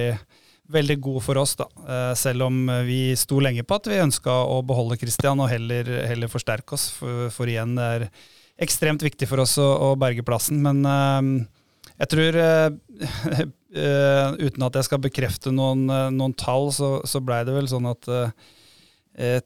veldig, 0.76 1.00
god 1.09 1.21
for 1.25 1.41
oss, 1.41 1.57
da. 1.57 1.71
selv 2.19 2.50
om 2.50 2.65
vi 2.85 3.17
sto 3.17 3.41
lenge 3.41 3.65
på 3.65 3.81
at 3.81 3.88
vi 3.88 4.05
ønska 4.05 4.37
å 4.53 4.61
beholde 4.69 5.00
Christian 5.00 5.41
og 5.41 5.49
heller, 5.49 5.88
heller 6.12 6.29
forsterke 6.29 6.76
oss. 6.76 6.91
For, 6.93 7.31
for, 7.33 7.49
igjen, 7.49 7.79
det 7.81 7.93
er 7.95 8.09
ekstremt 8.69 9.00
viktig 9.00 9.33
for 9.33 9.49
oss 9.49 9.57
å, 9.62 9.71
å 9.93 9.95
berge 9.97 10.26
plassen. 10.26 10.61
men 10.61 11.47
jeg 11.97 12.11
tror, 12.12 12.38
uh, 12.41 12.69
uh, 13.76 14.37
uten 14.47 14.67
at 14.69 14.79
jeg 14.79 14.88
skal 14.88 15.03
bekrefte 15.05 15.53
noen, 15.55 15.87
uh, 15.91 16.09
noen 16.12 16.37
tall, 16.38 16.71
så, 16.75 16.99
så 17.09 17.23
blei 17.25 17.43
det 17.49 17.57
vel 17.57 17.69
sånn 17.71 17.88
at 17.91 18.11
uh, 18.12 18.31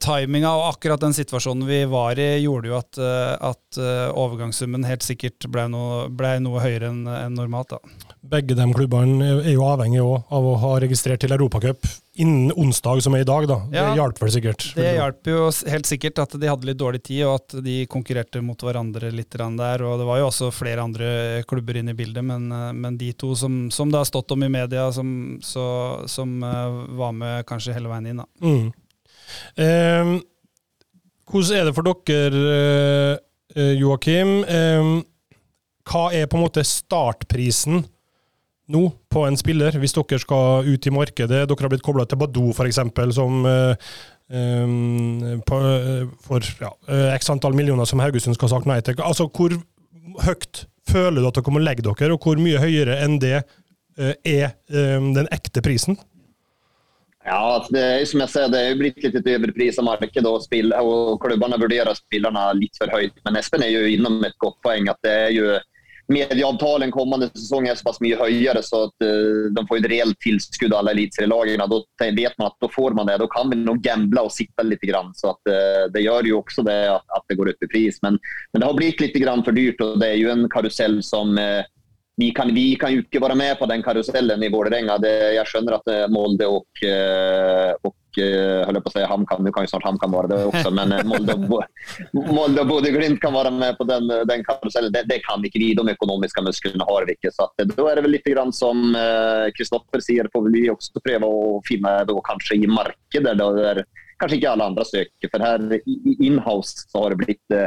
timinga 0.02 0.50
og 0.58 0.72
akkurat 0.72 1.02
den 1.02 1.14
situasjonen 1.14 1.68
vi 1.68 1.84
var 1.86 2.18
i, 2.18 2.40
gjorde 2.42 2.72
jo 2.72 2.74
at, 2.80 2.98
at 3.46 3.78
overgangssummen 4.18 4.82
helt 4.82 5.06
sikkert 5.06 5.46
blei 5.46 5.68
noe, 5.70 6.08
ble 6.10 6.32
noe 6.42 6.58
høyere 6.64 6.88
enn 6.90 7.04
en 7.06 7.36
normalt. 7.38 7.76
da. 7.76 8.09
Begge 8.20 8.52
de 8.52 8.66
klubbene 8.76 9.24
er 9.40 9.54
jo 9.54 9.64
avhengig 9.64 10.00
av 10.04 10.44
å 10.44 10.56
ha 10.60 10.74
registrert 10.82 11.22
til 11.22 11.32
Europacup 11.32 11.86
innen 12.20 12.50
onsdag, 12.52 13.00
som 13.00 13.14
er 13.16 13.22
i 13.24 13.28
dag. 13.28 13.46
da. 13.48 13.56
Ja, 13.72 13.84
det 13.88 13.96
hjalp 13.96 14.20
vel 14.20 14.32
sikkert? 14.34 14.66
Det 14.76 14.90
hjalp 14.98 15.30
jo 15.30 15.46
helt 15.72 15.88
sikkert 15.88 16.20
at 16.20 16.34
de 16.36 16.50
hadde 16.50 16.68
litt 16.68 16.80
dårlig 16.80 17.00
tid, 17.06 17.22
og 17.24 17.38
at 17.38 17.56
de 17.64 17.78
konkurrerte 17.88 18.42
mot 18.44 18.60
hverandre 18.60 19.08
litt 19.14 19.32
der. 19.32 19.82
og 19.82 19.98
Det 19.98 20.08
var 20.10 20.20
jo 20.20 20.26
også 20.28 20.50
flere 20.52 20.84
andre 20.84 21.42
klubber 21.48 21.80
inne 21.80 21.94
i 21.94 21.98
bildet, 21.98 22.24
men, 22.24 22.48
men 22.76 22.98
de 23.00 23.12
to 23.16 23.32
som, 23.34 23.70
som, 23.72 23.88
det 23.90 24.02
har 24.02 24.10
stått 24.10 24.36
om 24.36 24.44
i 24.44 24.52
media, 24.52 24.90
som, 24.92 25.38
så, 25.40 26.04
som 26.06 26.42
uh, 26.44 26.84
var 27.00 27.16
med 27.16 27.46
kanskje 27.48 27.72
hele 27.72 27.88
veien 27.88 28.12
inn. 28.12 28.20
da. 28.20 28.28
Mm. 28.44 28.68
Eh, 29.56 30.12
hvordan 31.30 31.56
er 31.56 31.64
det 31.68 31.74
for 31.76 31.86
dere, 31.86 33.18
eh, 33.54 33.74
Joakim? 33.78 34.44
Eh, 34.44 34.92
hva 35.90 36.04
er 36.12 36.26
på 36.26 36.38
en 36.38 36.44
måte 36.44 36.66
startprisen? 36.66 37.84
Nå 38.70 38.84
på 39.12 39.24
en 39.26 39.38
spiller, 39.38 39.76
hvis 39.80 39.94
dere 39.96 40.20
skal 40.22 40.66
ut 40.68 40.86
i 40.86 40.94
markedet. 40.94 41.44
Dere 41.48 41.64
har 41.64 41.72
blitt 41.72 41.84
kobla 41.86 42.06
til 42.08 42.20
Badou, 42.20 42.50
f.eks., 42.54 42.80
som 43.16 43.46
um, 43.46 45.40
på, 45.46 45.60
for 46.26 46.50
ja, 46.62 46.72
x 47.16 47.32
antall 47.32 47.56
millioner 47.58 47.88
som 47.88 48.02
Haugesund 48.02 48.38
skal 48.38 48.48
ha 48.48 48.54
sagt 48.56 48.70
nei 48.70 48.80
til. 48.86 49.00
Altså, 49.02 49.26
Hvor 49.26 49.56
høyt 50.26 50.64
føler 50.90 51.20
du 51.20 51.30
at 51.30 51.40
dere 51.40 51.54
må 51.54 51.62
legge 51.62 51.86
dere, 51.86 52.14
og 52.14 52.22
hvor 52.22 52.40
mye 52.40 52.62
høyere 52.62 53.00
enn 53.04 53.18
det 53.22 53.40
uh, 53.42 54.14
er 54.24 54.54
um, 54.70 55.12
den 55.18 55.28
ekte 55.34 55.62
prisen? 55.64 55.98
Ja, 57.26 57.36
altså, 57.36 57.74
det 57.76 57.82
er 57.84 58.04
som 58.08 58.22
jeg 58.24 58.32
sier, 58.32 58.48
det 58.52 58.60
er 58.64 58.78
blitt 58.80 59.02
litt 59.04 59.18
et 59.18 59.78
av 59.78 59.84
markedet 59.84 60.24
og, 60.24 60.40
spill, 60.40 60.72
og 60.72 61.20
klubbene 61.20 61.58
vurderer 61.60 61.92
spillerne 61.98 62.46
litt 62.56 62.80
for 62.80 62.92
høyt. 62.94 63.18
Men 63.26 63.36
Espen 63.36 63.64
er 63.66 63.74
jo 63.74 63.82
innom 63.92 64.22
et 64.24 64.38
godt 64.40 64.56
poeng. 64.64 64.88
at 64.88 64.98
det 65.04 65.12
er 65.26 65.34
jo 65.36 65.58
medieavtalen 66.10 66.90
kommende 66.90 67.28
säsong 67.28 67.66
är 67.68 67.74
så 67.74 67.84
pass 67.84 68.00
mye 68.02 68.18
høyere, 68.18 68.62
så 68.66 68.82
at 68.88 69.04
uh, 69.06 69.46
de 69.54 69.62
får 69.68 69.78
et 69.78 69.88
reelt 69.92 70.18
tilskudd 70.24 70.74
alle 70.74 70.94
elitserieslagene. 70.96 71.68
Da 71.70 72.10
vet 72.16 72.38
man 72.38 72.50
at 72.50 72.58
da 72.62 72.70
får 72.72 72.96
man 72.98 73.06
det. 73.06 73.20
Da 73.22 73.28
kan 73.30 73.50
vi 73.50 73.60
nog 73.60 73.82
gamble 73.84 74.26
og 74.26 74.34
sitte 74.34 74.66
litt. 74.66 74.82
Grann, 74.90 75.12
så 75.14 75.34
at, 75.34 75.50
uh, 75.52 75.84
det 75.94 76.02
gjør 76.02 76.26
jo 76.26 76.40
også 76.40 76.64
det 76.66 76.78
at, 76.90 77.04
at, 77.14 77.26
det 77.30 77.36
går 77.38 77.52
opp 77.52 77.66
i 77.66 77.70
pris. 77.70 78.00
Men, 78.02 78.16
men, 78.50 78.62
det 78.62 78.66
har 78.66 78.78
blitt 78.78 79.02
litt 79.04 79.18
grann 79.22 79.44
for 79.46 79.54
dyrt, 79.54 79.82
og 79.84 80.00
det 80.02 80.08
er 80.08 80.18
jo 80.18 80.32
en 80.32 80.48
karusell 80.50 80.98
som 81.06 81.36
uh, 81.38 81.62
vi 82.18 82.32
kan, 82.36 82.50
vi 82.54 82.74
kan 82.80 82.92
jo 82.92 83.04
ikke 83.04 83.22
være 83.22 83.38
med 83.38 83.54
på 83.60 83.68
den 83.70 83.84
karusellen 83.86 84.42
i 84.42 84.50
Vålerenga. 84.52 84.98
Jeg 85.06 85.46
skjønner 85.48 85.78
at 85.78 86.10
Molde 86.12 86.50
og, 86.52 86.66
og 87.86 87.94
höll 88.18 88.80
på 88.82 88.90
å 88.90 88.94
si 88.94 89.04
HamKam, 89.06 89.44
du 89.46 89.52
kan 89.54 89.66
jo 89.66 89.70
snart 89.72 89.86
HamKam 89.86 90.16
være 90.16 90.30
det 90.32 90.40
også, 90.48 90.72
men 90.74 90.94
Molde 91.06 91.36
og 91.36 92.66
Bodø-Glimt 92.70 93.20
kan 93.22 93.36
være 93.36 93.52
med 93.54 93.78
på 93.78 93.86
den, 93.88 94.10
den 94.28 94.44
karusellen. 94.46 94.92
Det, 94.94 95.04
det, 95.10 95.20
kan 95.26 95.44
ikke 95.46 95.62
vi, 95.62 95.72
de 95.78 95.94
økonomiske 95.94 96.44
musklene 96.46 96.86
har 96.88 97.06
vi 97.08 97.16
ikke. 97.18 97.32
Så 97.36 97.46
at, 97.46 97.64
da 97.70 97.88
er 97.90 98.00
det 98.00 98.06
vel 98.06 98.16
litt 98.16 98.28
grann 98.28 98.54
som 98.56 98.90
Kristoffer 99.56 100.02
sier, 100.04 100.30
får 100.32 100.50
vi 100.50 100.66
også 100.72 101.02
prøve 101.04 101.30
å 101.30 101.58
finne 101.68 102.00
da, 102.08 102.18
kanskje 102.26 102.60
i 102.60 102.70
markedet 102.70 103.36
der 103.38 103.84
kanskje 104.20 104.36
ikke 104.40 104.50
alle 104.52 104.66
andre 104.72 104.84
søker. 104.84 105.30
For 105.32 105.44
her 105.44 105.64
inhouse 106.20 106.88
har 106.94 107.14
det 107.14 107.20
blitt 107.22 107.60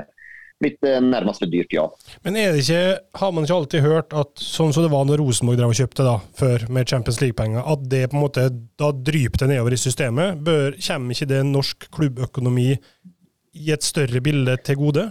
blitt 0.64 0.88
eh, 0.88 1.00
nærmest 1.04 1.46
dyrt, 1.52 1.74
ja. 1.76 1.86
Men 2.26 2.38
er 2.40 2.54
det 2.54 2.64
ikke, 2.64 2.84
har 3.20 3.34
man 3.36 3.48
ikke 3.48 3.58
alltid 3.60 3.86
hørt 3.86 4.16
at 4.18 4.44
sånn 4.44 4.74
som 4.76 4.86
det 4.86 4.92
var 4.94 5.08
når 5.08 5.22
Rosenborg 5.24 5.60
drev 5.60 5.74
og 5.74 5.80
kjøpte 5.80 6.08
da, 6.08 6.18
før 6.40 6.68
med 6.74 6.90
Champions 6.90 7.22
League-penger, 7.24 7.64
at 7.74 7.88
det 7.92 8.06
på 8.10 8.20
en 8.20 8.26
måte 8.26 8.48
da 8.80 8.92
dryper 8.96 9.44
det 9.44 9.52
nedover 9.54 9.76
i 9.76 9.82
systemet? 9.82 10.40
Bør, 10.44 10.78
kommer 10.88 11.18
ikke 11.18 11.32
det 11.34 11.44
norsk 11.50 11.90
klubbøkonomi 11.94 12.70
i 12.74 13.74
et 13.74 13.86
større 13.86 14.24
bilde 14.24 14.58
til 14.66 14.80
gode? 14.80 15.10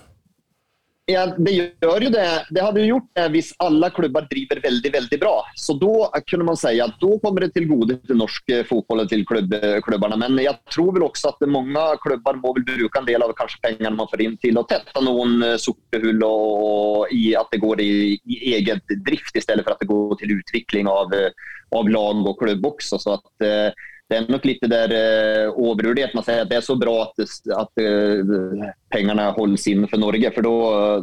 Ja, 1.11 1.25
det 1.35 1.51
gjør 1.51 2.05
jo 2.05 2.11
det. 2.15 2.27
Det 2.55 2.63
hadde 2.63 2.83
jo 2.85 2.93
gjort 2.93 3.09
det 3.19 3.25
hvis 3.35 3.49
alle 3.65 3.89
klubber 3.91 4.27
driver 4.31 4.61
veldig 4.63 4.91
veldig 4.95 5.19
bra. 5.19 5.33
Så 5.59 5.75
da 5.81 6.21
kunne 6.31 6.47
man 6.47 6.59
si 6.61 6.77
at 6.85 6.95
da 7.01 7.11
kommer 7.25 7.43
det 7.43 7.49
til 7.57 7.67
gode 7.73 7.97
til 8.07 8.21
norsk 8.21 8.53
fotball 8.69 9.03
og 9.03 9.11
til 9.11 9.25
klubb, 9.27 9.57
klubbene. 9.83 10.21
Men 10.23 10.39
jeg 10.45 10.55
tror 10.71 10.93
vel 10.95 11.09
også 11.09 11.33
at 11.33 11.43
mange 11.51 11.83
klubber 12.05 12.39
må 12.39 12.55
vel 12.55 12.67
bruke 12.69 13.03
en 13.03 13.09
del 13.09 13.27
av 13.27 13.35
kanskje 13.39 13.59
pengene 13.67 13.97
man 13.99 14.11
får 14.13 14.23
inn 14.29 14.39
til 14.45 14.61
å 14.61 14.67
tette 14.71 15.03
noen 15.03 15.43
eh, 15.43 15.59
sorte 15.59 15.99
hull, 16.05 16.23
og, 16.23 17.11
i 17.11 17.33
at 17.39 17.51
det 17.51 17.65
går 17.65 17.83
i, 17.83 17.93
i 18.23 18.55
eget 18.61 18.95
drift 19.03 19.35
i 19.35 19.43
stedet 19.43 19.67
for 19.67 19.75
at 19.75 19.83
det 19.83 19.91
går 19.91 20.21
til 20.23 20.37
utvikling 20.39 20.91
av, 20.91 21.11
av 21.75 21.91
lag 21.91 22.23
og 22.31 22.39
klubb 22.39 22.71
også. 22.77 23.03
Så 23.03 23.19
at 23.19 23.49
eh, 23.49 23.89
det 24.13 24.21
nok 24.31 24.45
litt 24.47 24.63
det 24.63 24.71
der 24.73 24.93
uh, 24.95 25.61
overvurdert. 25.61 26.15
Man 26.17 26.27
sier 26.27 26.45
at 26.45 26.51
det 26.51 26.59
er 26.61 26.67
så 26.67 26.77
bra 26.81 26.95
at, 27.07 27.23
at 27.57 27.83
uh, 27.83 28.69
pengene 28.93 29.31
holdes 29.39 29.67
innenfor 29.73 30.01
Norge, 30.01 30.33
for 30.37 30.49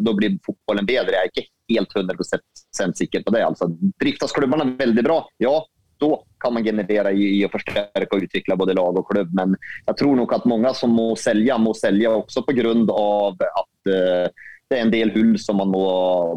da 0.05 0.13
blir 0.15 0.37
fotballen 0.45 0.87
bedre. 0.89 1.17
Jeg 1.17 1.29
er 1.29 1.33
ikke 1.33 1.47
helt 1.73 1.97
100 1.97 2.95
sikker 3.01 3.25
på 3.25 3.35
det. 3.35 3.43
Altså, 3.45 3.69
driftes 4.01 4.35
klubbene 4.35 4.71
veldig 4.79 5.05
bra, 5.05 5.19
ja, 5.41 5.57
da 5.99 6.11
kan 6.39 6.53
man 6.55 6.63
generere 6.63 7.11
i, 7.11 7.41
å 7.43 7.51
forsterke 7.51 8.07
og 8.15 8.27
utvikle 8.27 8.57
både 8.59 8.75
lag 8.77 8.99
og 9.01 9.07
klubb. 9.09 9.33
Men 9.35 9.57
jeg 9.89 9.99
tror 9.99 10.15
nok 10.19 10.35
at 10.37 10.47
mange 10.49 10.71
som 10.77 10.93
må 10.95 11.11
selge, 11.19 11.57
må 11.59 11.75
selge 11.77 12.13
også 12.21 12.45
pga. 12.47 12.71
at 12.71 13.91
uh, 13.91 14.47
det 14.69 14.77
er 14.77 14.85
en 14.85 14.93
del 14.93 15.11
hull 15.15 15.33
som 15.41 15.59
man 15.59 15.71
må, 15.73 15.83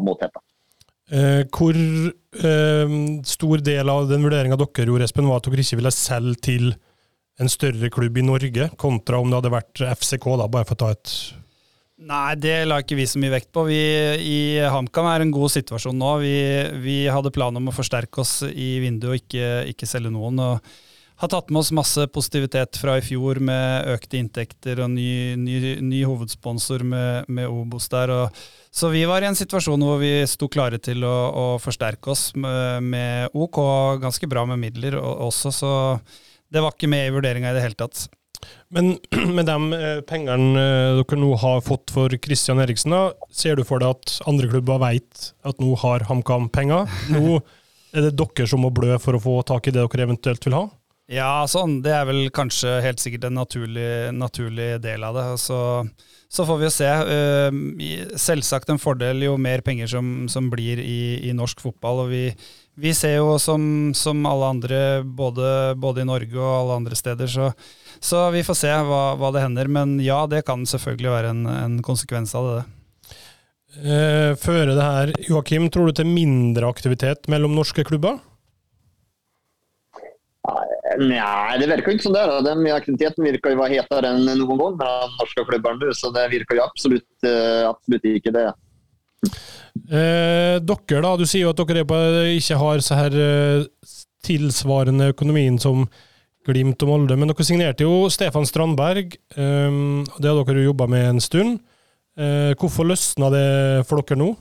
må 0.03 0.17
tette. 0.19 0.41
Eh, 1.11 1.43
hvor 1.51 1.75
eh, 1.75 2.95
stor 3.27 3.61
del 3.65 3.91
av 3.91 4.07
den 4.07 4.23
vurderinga 4.23 4.57
dere 4.59 4.87
gjorde, 4.87 5.07
Espen, 5.09 5.27
var 5.27 5.41
at 5.41 5.49
dere 5.49 5.65
ikke 5.65 5.81
ville 5.81 5.93
selge 5.93 6.39
til 6.47 6.73
en 7.41 7.49
større 7.51 7.89
klubb 7.91 8.17
i 8.21 8.25
Norge, 8.25 8.69
kontra 8.79 9.19
om 9.19 9.31
det 9.31 9.39
hadde 9.41 9.51
vært 9.55 9.83
FCK, 9.99 10.27
da, 10.39 10.47
bare 10.47 10.69
for 10.69 10.77
å 10.77 10.83
ta 10.85 10.91
et 10.95 11.15
Nei, 12.03 12.33
det 12.35 12.65
la 12.67 12.79
ikke 12.81 12.97
vi 12.97 13.05
så 13.07 13.19
mye 13.21 13.31
vekt 13.31 13.51
på. 13.53 13.61
Vi 13.69 13.77
i 14.27 14.39
HamKam 14.67 15.05
er 15.07 15.23
en 15.23 15.31
god 15.31 15.53
situasjon 15.53 15.95
nå. 15.95 16.09
Vi, 16.19 16.33
vi 16.83 16.95
hadde 17.07 17.31
plan 17.31 17.55
om 17.55 17.69
å 17.69 17.75
forsterke 17.75 18.19
oss 18.19 18.41
i 18.49 18.81
vinduet 18.83 19.13
og 19.13 19.19
ikke, 19.21 19.51
ikke 19.71 19.87
selge 19.87 20.11
noen. 20.11 20.41
og 20.41 20.73
har 21.23 21.31
tatt 21.31 21.51
med 21.53 21.61
oss 21.61 21.71
masse 21.71 22.03
positivitet 22.11 22.77
fra 22.79 22.97
i 22.99 23.03
fjor 23.03 23.39
med 23.43 23.87
økte 23.93 24.19
inntekter 24.19 24.81
og 24.83 24.91
ny, 24.91 25.35
ny, 25.39 25.77
ny 25.79 26.01
hovedsponsor 26.03 26.83
med, 26.87 27.29
med 27.31 27.47
Obos 27.47 27.87
der. 27.91 28.11
Og, 28.11 28.41
så 28.73 28.89
vi 28.91 29.05
var 29.07 29.23
i 29.23 29.29
en 29.29 29.37
situasjon 29.39 29.85
hvor 29.87 30.01
vi 30.01 30.11
sto 30.29 30.49
klare 30.51 30.81
til 30.83 31.05
å, 31.07 31.13
å 31.31 31.45
forsterke 31.63 32.11
oss 32.11 32.31
med, 32.35 32.83
med, 32.83 33.37
OK, 33.39 33.61
ganske 34.03 34.27
bra 34.27 34.43
med 34.49 34.59
midler 34.65 34.99
også, 34.99 35.53
så 35.55 35.71
det 36.53 36.61
var 36.61 36.75
ikke 36.75 36.91
med 36.91 37.07
i 37.07 37.15
vurderinga 37.15 37.53
i 37.53 37.57
det 37.57 37.63
hele 37.63 37.79
tatt. 37.79 38.03
Men 38.73 38.97
med 39.37 39.47
de 39.47 39.79
eh, 39.79 40.03
pengene 40.09 40.59
eh, 40.59 40.99
dere 40.99 41.21
nå 41.21 41.33
har 41.39 41.63
fått 41.63 41.93
for 41.95 42.11
Christian 42.19 42.59
Eriksen, 42.63 42.91
da, 42.91 43.13
ser 43.31 43.55
du 43.55 43.63
for 43.67 43.79
deg 43.79 43.95
at 43.95 44.19
andre 44.29 44.51
klubber 44.51 44.83
vet 44.83 45.29
at 45.47 45.63
nå 45.63 45.71
har 45.85 46.03
HamKam 46.11 46.51
penger? 46.53 46.91
Nå 47.15 47.39
er 47.93 48.09
det 48.09 48.15
dere 48.19 48.49
som 48.49 48.63
må 48.65 48.73
blø 48.73 48.97
for 48.99 49.15
å 49.15 49.21
få 49.21 49.41
tak 49.47 49.69
i 49.69 49.73
det 49.75 49.85
dere 49.85 50.09
eventuelt 50.09 50.49
vil 50.49 50.59
ha? 50.59 50.67
Ja, 51.13 51.45
sånn. 51.49 51.77
Det 51.85 51.93
er 51.93 52.07
vel 52.09 52.25
kanskje 52.33 52.79
helt 52.81 53.01
sikkert 53.01 53.27
en 53.27 53.37
naturlig, 53.37 53.85
naturlig 54.17 54.69
del 54.81 55.03
av 55.05 55.17
det. 55.17 55.25
Så, 55.41 55.59
så, 56.25 56.45
får 56.47 56.59
vi 56.59 56.67
jo 56.67 56.73
se. 56.73 56.89
Uh, 56.89 58.17
selvsagt 58.19 58.71
en 58.73 58.81
fordel 58.81 59.25
jo 59.27 59.37
mer 59.41 59.61
penger 59.65 59.91
som, 59.93 60.25
som 60.31 60.49
blir 60.53 60.81
i, 60.81 61.29
i, 61.29 61.35
norsk 61.37 61.61
fotball. 61.61 62.05
og 62.05 62.13
vi, 62.13 62.25
vi 62.81 62.95
ser 62.97 63.19
jo 63.19 63.37
som, 63.41 63.93
som 63.97 64.25
alle 64.29 64.51
andre, 64.55 64.81
både, 65.03 65.47
både, 65.77 66.01
i 66.01 66.09
Norge 66.09 66.39
og 66.39 66.53
alle 66.63 66.81
andre 66.81 66.97
steder, 66.97 67.29
så, 67.29 67.51
så 68.01 68.25
vi 68.33 68.45
får 68.45 68.61
se 68.63 68.73
hva, 68.73 69.03
hva, 69.19 69.33
det 69.35 69.45
hender. 69.45 69.69
Men 69.69 69.99
ja, 70.01 70.23
det 70.29 70.45
kan 70.49 70.65
selvfølgelig 70.65 71.13
være 71.13 71.33
en, 71.35 71.45
en 71.53 71.81
konsekvens 71.85 72.33
av 72.39 72.49
det. 72.49 72.61
Uh, 73.73 74.33
fører 74.37 74.73
det 74.73 74.83
her, 74.85 75.17
Joakim, 75.29 75.69
tror 75.73 75.89
du 75.89 75.97
til 75.97 76.09
mindre 76.09 76.69
aktivitet 76.69 77.29
mellom 77.29 77.53
norske 77.57 77.85
klubber? 77.85 78.21
Nei, 81.01 81.57
det 81.61 81.69
virker 81.71 81.95
ikke 81.95 82.05
sånn. 82.07 82.15
det. 82.17 82.39
Den 82.47 82.67
aktiviteten 82.73 83.25
virker 83.25 83.53
jo 83.53 83.59
være 83.61 83.79
hetere 83.79 84.13
enn 84.13 84.23
noen 84.27 84.59
gang 84.59 84.77
med 84.79 85.17
norske 85.19 85.45
klubber 85.49 85.77
nå, 85.79 85.91
så 85.97 86.11
det 86.15 86.27
virker 86.33 86.59
jo 86.59 86.65
absolutt, 86.65 87.09
eh, 87.27 87.63
absolutt 87.67 88.07
ikke 88.11 88.33
det. 88.35 88.47
Eh, 89.89 90.59
dere 90.59 91.01
da, 91.01 91.15
Du 91.17 91.25
sier 91.25 91.47
jo 91.47 91.53
at 91.53 91.61
dere 91.61 91.83
ikke 92.35 92.59
har 92.59 92.83
så 92.83 92.99
her 92.99 93.15
eh, 93.17 93.67
tilsvarende 94.23 95.11
økonomien 95.13 95.59
som 95.59 95.87
Glimt 96.43 96.81
og 96.83 96.89
Molde, 96.89 97.15
men 97.15 97.31
dere 97.31 97.45
signerte 97.47 97.85
jo 97.87 98.09
Stefan 98.11 98.45
Strandberg. 98.45 99.15
Eh, 99.35 99.77
det 100.19 100.29
har 100.29 100.43
dere 100.43 100.63
jo 100.63 100.71
jobba 100.71 100.89
med 100.91 101.09
en 101.13 101.23
stund. 101.23 101.61
Eh, 102.19 102.53
hvorfor 102.59 102.85
løsna 102.85 103.31
det 103.33 103.47
for 103.89 104.03
dere 104.03 104.19
nå? 104.19 104.33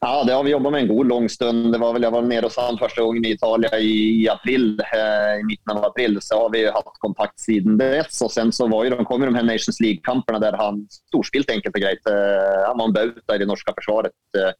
Ja, 0.00 0.24
det 0.24 0.32
har 0.32 0.44
vi 0.44 0.50
jobbat 0.50 0.72
med 0.72 0.82
en 0.82 0.88
god 0.88 1.06
lång 1.06 1.28
stund. 1.28 1.72
Det 1.72 1.78
var 1.78 1.92
väl, 1.92 2.02
jag 2.02 2.10
var 2.10 2.22
nere 2.22 2.46
hos 2.46 2.56
honom 2.56 2.78
första 2.78 3.02
gången 3.02 3.24
i 3.24 3.30
Italien 3.30 3.72
i 3.78 4.28
april, 4.28 4.80
eh, 4.94 5.40
i 5.40 5.44
mitten 5.44 5.76
av 5.76 5.84
april. 5.84 6.18
Så 6.20 6.42
har 6.42 6.50
vi 6.50 6.66
haft 6.66 6.98
kontakt 6.98 7.40
siden 7.40 7.78
dess. 7.78 8.22
Och 8.22 8.32
sen 8.32 8.52
så 8.52 8.66
var 8.68 8.84
ju, 8.84 8.90
de 8.90 9.04
kom 9.04 9.20
ju 9.20 9.26
de 9.26 9.34
här 9.34 9.42
Nations 9.42 9.80
League-kamperna 9.80 10.38
där 10.38 10.52
han 10.52 10.88
storspilte 11.08 11.52
enkelt 11.52 11.74
och 11.74 11.80
greit. 11.80 12.06
Eh, 12.06 12.66
han 12.66 12.78
var 12.78 12.84
en 12.84 12.92
bauta 12.92 13.34
i 13.34 13.38
det 13.38 13.46
norska 13.46 13.72
försvaret. 13.76 14.12
Eh, 14.38 14.52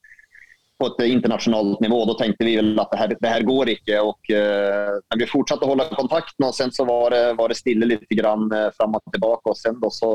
på 0.78 0.88
et 0.90 1.02
internasjonalt 1.08 1.80
nivå. 1.82 2.00
Da 2.08 2.14
tenkte 2.20 2.47
vi 2.47 2.56
vel 2.58 2.73
at 2.78 2.92
det 2.92 3.00
her, 3.00 3.14
det 3.18 3.32
her 3.32 3.47
går 3.49 3.73
ikke. 3.75 4.00
Og, 4.06 4.32
uh, 4.32 4.94
men 5.11 5.23
vi 5.23 5.30
fortsatte 5.30 5.68
holde 5.68 5.88
kontakten, 5.92 6.47
og 6.47 6.54
sen 6.56 6.73
så 6.75 6.87
var 6.88 7.14
det, 7.14 7.23
var 7.40 7.52
det 7.52 7.58
stille 7.58 7.90
litt 7.90 8.16
grann, 8.20 8.49
uh, 8.54 8.68
fram 8.78 8.97
og 8.99 9.04
tilbake. 9.12 9.50
Og 9.50 9.58
sen 9.58 9.78
da 9.82 9.92
så 9.92 10.11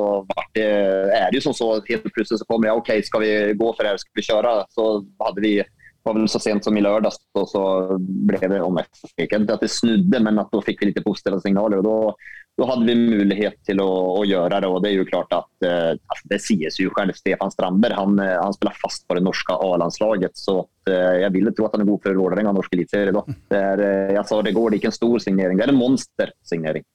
det, 0.56 0.66
er 0.66 1.30
det 1.30 1.40
jo 1.40 1.46
sånn 1.50 1.60
så 1.60 1.70
helt 1.90 2.10
plutselig 2.10 2.42
så 2.42 2.50
kommer 2.50 2.70
jeg 2.70 2.82
OK, 2.82 2.92
skal 3.08 3.26
vi 3.26 3.32
gå 3.60 3.72
for 3.74 3.90
her, 3.90 4.02
skal 4.02 4.20
vi 4.20 4.28
kjøre? 4.30 4.58
Så 4.74 4.90
hadde 5.24 5.46
vi 5.46 5.56
var 6.04 6.18
vel 6.18 6.28
så 6.28 6.40
sent 6.42 6.66
som 6.66 6.78
i 6.78 6.84
lørdag, 6.84 7.16
og 7.40 7.46
så 7.48 7.64
ble 7.98 8.40
det 8.52 8.60
om 8.64 8.80
et, 8.82 9.04
ikke 9.24 9.40
at 9.40 9.62
det 9.64 9.72
snudde, 9.72 10.20
men 10.20 10.42
at 10.42 10.52
da 10.52 10.60
fikk 10.64 10.82
vi 10.82 10.90
litt 10.90 11.04
positive 11.06 11.40
signaler. 11.44 11.80
og 11.80 11.88
da 11.88 12.43
da 12.58 12.66
hadde 12.70 12.86
vi 12.86 12.96
mulighet 12.96 13.56
til 13.66 13.82
å, 13.82 13.90
å, 14.20 14.24
gjøre 14.30 14.60
det. 14.62 14.70
og 14.70 14.84
Det 14.84 14.92
er 14.92 15.00
jo 15.00 15.08
klart 15.10 15.32
at 15.34 15.66
eh, 15.66 15.92
altså, 15.98 16.28
det 16.30 16.40
sies 16.44 16.78
jo 16.78 16.92
selv. 16.94 17.16
Stefan 17.18 17.54
Strandberg 17.54 17.98
han, 17.98 18.20
eh, 18.22 18.36
han, 18.38 18.54
spiller 18.54 18.78
fast 18.78 19.08
på 19.10 19.18
det 19.18 19.24
norske 19.26 19.58
A-landslaget. 19.58 20.38
så 20.38 20.60
eh, 20.90 21.24
Jeg 21.24 21.34
ville 21.34 21.54
tro 21.56 21.66
at 21.66 21.74
han 21.74 21.86
er 21.86 21.90
god 21.90 22.04
for 22.06 22.22
Vålerenga 22.22 22.54
norsk 22.54 22.76
eliteserie. 22.78 23.16
Det, 23.50 23.64
eh, 23.88 24.14
jeg 24.20 24.26
sa 24.30 24.42
det 24.46 24.54
går, 24.54 24.70
det 24.70 24.78
er 24.78 24.84
ikke 24.84 24.92
en 24.94 25.00
stor 25.00 25.26
signering, 25.26 25.58
det 25.58 25.66
er 25.66 25.74
en 25.74 25.82
monstersignering. 25.82 26.86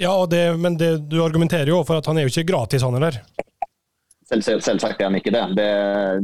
Ja, 0.00 0.14
det, 0.30 0.44
men 0.62 0.80
det, 0.80 0.90
du 1.10 1.20
argumenterer 1.24 1.68
jo 1.74 1.82
for 1.84 2.00
at 2.00 2.08
han 2.08 2.16
er 2.16 2.24
jo 2.24 2.32
ikke 2.32 2.48
gratis, 2.48 2.84
han 2.86 2.96
heller? 2.96 3.20
Selv, 4.26 4.42
selv, 4.42 4.62
selvsagt 4.64 5.00
er 5.00 5.10
han 5.10 5.20
ikke 5.20 5.30
det. 5.34 5.44
det, 5.54 5.70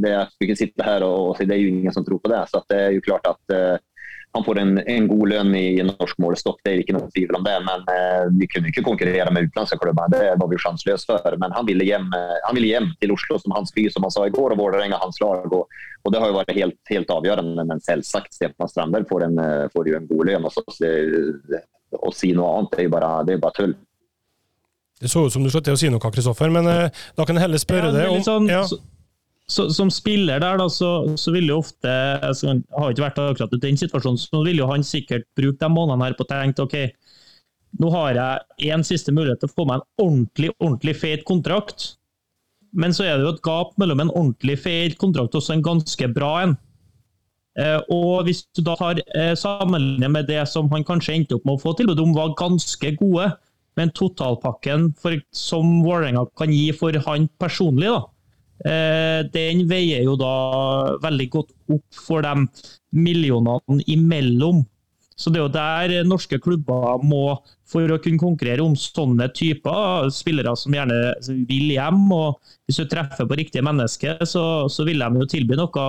det 0.03 0.11
jeg 0.17 0.31
skal 0.33 0.49
ikke 0.49 0.59
sitte 0.59 0.87
her 0.87 1.05
og, 1.07 1.19
og 1.31 1.37
si 1.39 1.47
det 1.47 1.55
er 1.55 1.63
jo 1.63 1.75
ingen 1.77 1.95
som 1.95 2.07
tror 2.07 2.19
på 2.25 2.33
det. 2.33 2.41
så 2.51 2.65
det 2.73 2.81
er 2.89 2.97
jo 2.97 3.05
klart 3.05 3.29
at 3.31 3.55
eh, 3.55 3.77
han 4.35 4.45
får 4.45 4.59
en, 4.59 4.79
en 4.79 5.09
god 5.09 5.29
lønn 5.29 5.55
i, 5.59 5.67
norsk 5.85 6.21
målestokk, 6.23 6.61
det 6.65 6.73
er 6.73 6.81
ikke 6.81 6.95
noe 6.97 7.11
tvil 7.13 7.35
om 7.37 7.45
det. 7.45 7.53
Men 7.67 7.83
eh, 7.93 8.31
vi 8.41 8.49
kunne 8.49 8.71
ikke 8.71 8.85
konkurrere 8.87 9.29
med 9.29 9.51
utenlandske 9.51 9.77
klubber, 9.83 10.09
det 10.15 10.23
var 10.41 10.49
vi 10.49 10.61
sjanseløse 10.63 11.05
for. 11.11 11.37
Men 11.43 11.53
han 11.53 11.69
ville, 11.69 11.85
hjem, 11.85 12.09
eh, 12.17 12.39
han 12.47 12.57
ville 12.57 12.71
hjem 12.71 12.89
til 13.03 13.13
Oslo 13.13 13.37
som 13.43 13.53
hans 13.59 13.75
by, 13.77 13.85
som 13.93 14.07
han 14.09 14.15
sa 14.15 14.25
i 14.25 14.33
går, 14.33 14.55
og 14.55 14.63
Vålerenga 14.63 15.03
hans 15.03 15.21
lag. 15.21 15.45
Og, 15.53 15.69
og, 16.01 16.15
det 16.15 16.23
har 16.23 16.33
jo 16.33 16.39
vært 16.39 16.57
helt, 16.57 16.79
helt 16.89 17.13
avgjørende. 17.13 17.67
Men 17.69 17.85
selvsagt, 17.85 18.33
Stefan 18.39 18.73
Strandberg 18.73 19.05
får, 19.13 19.27
en, 19.29 19.39
eh, 19.45 19.69
får 19.77 19.93
jo 19.93 20.01
en 20.01 20.09
god 20.15 20.31
lønn. 20.31 20.49
Å 20.49 22.15
si 22.17 22.33
noe 22.33 22.55
annet 22.57 22.73
det 22.73 22.81
er 22.81 22.89
jo 22.89 22.95
bare, 22.97 23.15
det 23.29 23.37
er 23.37 23.43
bare 23.43 23.59
tull. 23.59 23.77
Det 25.03 25.11
så 25.13 25.27
ut 25.27 25.35
som 25.35 25.45
du 25.45 25.51
sluttet 25.53 25.75
å 25.75 25.81
si 25.81 25.93
noe, 25.93 26.01
Kristoffer, 26.15 26.49
men 26.55 26.73
eh, 26.73 27.05
da 27.19 27.29
kan 27.29 27.37
jeg 27.37 27.45
heller 27.45 27.61
spørre 27.61 27.93
ja, 27.93 27.95
deg 27.99 28.17
om 28.17 28.25
sånn, 28.25 28.49
ja. 28.49 28.65
Så, 29.51 29.69
Som 29.75 29.91
spiller 29.91 30.41
der, 30.41 30.59
da, 30.61 30.69
så, 30.71 31.17
så 31.19 31.33
vil 31.35 31.51
jo 31.51 31.59
ofte 31.61 31.91
altså, 32.23 32.55
Har 32.71 32.93
ikke 32.93 33.05
vært 33.05 33.19
akkurat 33.21 33.57
i 33.57 33.63
den 33.65 33.81
situasjonen, 33.81 34.21
så 34.21 34.43
vil 34.47 34.63
jo 34.63 34.69
han 34.71 34.85
sikkert 34.87 35.27
bruke 35.37 35.59
de 35.61 35.71
månedene 35.73 36.07
her 36.07 36.17
på 36.17 36.25
å 36.27 36.31
tenke 36.31 36.65
ok, 36.65 36.77
nå 37.81 37.91
har 37.95 38.19
jeg 38.19 38.73
én 38.73 38.85
siste 38.85 39.13
mulighet 39.15 39.43
til 39.43 39.51
å 39.51 39.55
få 39.57 39.67
meg 39.69 39.81
en 39.81 40.07
ordentlig, 40.07 40.51
ordentlig 40.59 40.95
feit 41.01 41.25
kontrakt. 41.29 41.95
Men 42.73 42.93
så 42.97 43.07
er 43.07 43.17
det 43.17 43.27
jo 43.27 43.33
et 43.35 43.45
gap 43.45 43.73
mellom 43.81 44.03
en 44.05 44.13
ordentlig 44.13 44.59
feit 44.61 44.99
kontrakt 45.01 45.37
og 45.37 45.49
en 45.53 45.65
ganske 45.65 46.09
bra 46.13 46.33
en. 46.43 46.55
Eh, 47.61 47.81
og 47.93 48.25
hvis 48.29 48.45
du 48.57 48.63
da 48.65 48.77
har 48.81 49.01
eh, 49.13 49.35
sammenlignet 49.37 50.13
med 50.13 50.29
det 50.31 50.41
som 50.49 50.71
han 50.73 50.85
kanskje 50.89 51.19
endte 51.19 51.37
opp 51.37 51.49
med 51.49 51.59
å 51.59 51.63
få 51.65 51.75
tilbud 51.77 52.01
om, 52.01 52.15
var 52.17 52.37
ganske 52.41 52.95
gode, 53.01 53.29
men 53.77 53.93
totalpakken 53.97 54.91
for, 55.01 55.17
som 55.37 55.79
Vålerenga 55.85 56.25
kan 56.37 56.53
gi 56.53 56.71
for 56.77 56.97
han 57.07 57.29
personlig, 57.41 57.89
da, 57.93 58.03
den 58.63 59.65
veier 59.67 60.05
jo 60.07 60.13
da 60.21 60.35
veldig 61.03 61.29
godt 61.33 61.51
opp 61.75 61.97
for 62.07 62.23
de 62.23 62.47
millionene 62.95 63.83
imellom. 63.91 64.63
Så 65.17 65.31
det 65.31 65.39
er 65.39 65.45
jo 65.45 65.53
der 65.55 66.09
norske 66.09 66.39
klubber 66.43 67.03
må, 67.05 67.37
for 67.69 67.91
å 67.93 68.01
kunne 68.03 68.21
konkurrere 68.21 68.65
om 68.65 68.75
sånne 68.79 69.29
typer 69.37 70.09
spillere 70.13 70.55
som 70.59 70.75
gjerne 70.75 70.99
vil 71.49 71.71
hjem, 71.75 72.05
og 72.15 72.41
hvis 72.67 72.81
du 72.83 72.89
treffer 72.91 73.29
på 73.29 73.39
riktige 73.39 73.65
mennesker, 73.67 74.25
så, 74.29 74.45
så 74.73 74.87
vil 74.89 75.05
de 75.05 75.23
jo 75.23 75.29
tilby 75.31 75.59
noe 75.61 75.87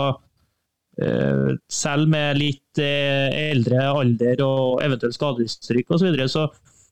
eh, 1.02 1.56
selv 1.72 2.12
med 2.14 2.40
litt 2.42 2.84
eh, 2.84 3.32
eldre 3.50 3.88
alder 4.04 4.46
og 4.46 4.84
eventuelt 4.86 5.18
skadehistorikk 5.18 5.90
osv. 5.90 6.04
Så, 6.04 6.12
videre, 6.12 6.30
så 6.30 6.48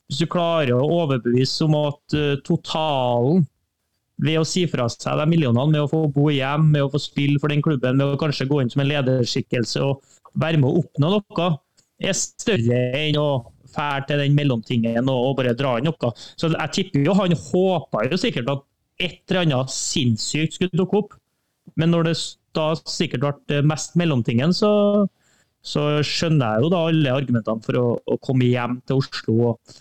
hvis 0.10 0.24
du 0.24 0.32
klarer 0.32 0.76
å 0.76 0.90
overbevise 1.04 1.68
om 1.68 1.78
at 1.84 2.20
totalen 2.48 3.46
ved 4.22 4.38
å 4.40 4.46
si 4.48 4.68
fra 4.70 4.88
seg 4.92 5.18
de 5.18 5.28
millionene, 5.30 5.74
med 5.74 5.86
å 5.86 5.90
få 5.90 6.04
bo 6.14 6.30
hjem, 6.34 6.70
med 6.76 6.86
å 6.86 6.92
få 6.94 7.02
spille 7.02 7.42
for 7.42 7.54
den 7.54 7.64
klubben, 7.66 7.98
med 7.98 8.14
å 8.14 8.20
kanskje 8.22 8.50
gå 8.50 8.62
inn 8.62 8.70
som 8.72 8.84
en 8.84 8.92
lederskikkelse 8.92 9.82
og 9.86 10.04
være 10.42 10.62
med 10.62 10.70
å 10.70 10.84
oppnå 10.84 11.16
noe, 11.16 11.48
er 12.02 12.18
større 12.18 12.82
enn 12.98 13.18
å 13.22 13.30
fære 13.72 14.08
til 14.10 14.22
den 14.24 14.36
mellomtingen 14.36 15.10
og, 15.12 15.36
bare 15.40 15.56
dra 15.58 15.78
inn 15.80 15.88
noe. 15.90 16.12
Så 16.40 16.52
jeg 16.52 16.76
tipper 16.76 17.06
jo 17.06 17.16
Han 17.18 17.38
håpa 17.38 18.06
jo 18.10 18.20
sikkert 18.20 18.52
at 18.52 18.68
et 19.02 19.24
eller 19.32 19.46
annet 19.46 19.74
sinnssykt 19.74 20.58
skulle 20.58 20.78
dukke 20.78 21.00
opp, 21.02 21.16
men 21.80 21.94
når 21.94 22.10
det 22.10 22.16
da 22.58 22.68
sikkert 22.84 23.24
ble 23.48 23.62
mest 23.66 23.96
mellomtingen, 23.98 24.54
så, 24.54 24.72
så 25.64 25.88
skjønner 26.06 26.58
jeg 26.58 26.66
jo 26.66 26.72
da 26.74 26.84
alle 26.90 27.16
argumentene 27.16 27.66
for 27.66 27.80
å, 27.80 27.88
å 28.06 28.20
komme 28.22 28.50
hjem 28.52 28.78
til 28.86 29.02
Oslo 29.02 29.38
og 29.54 29.76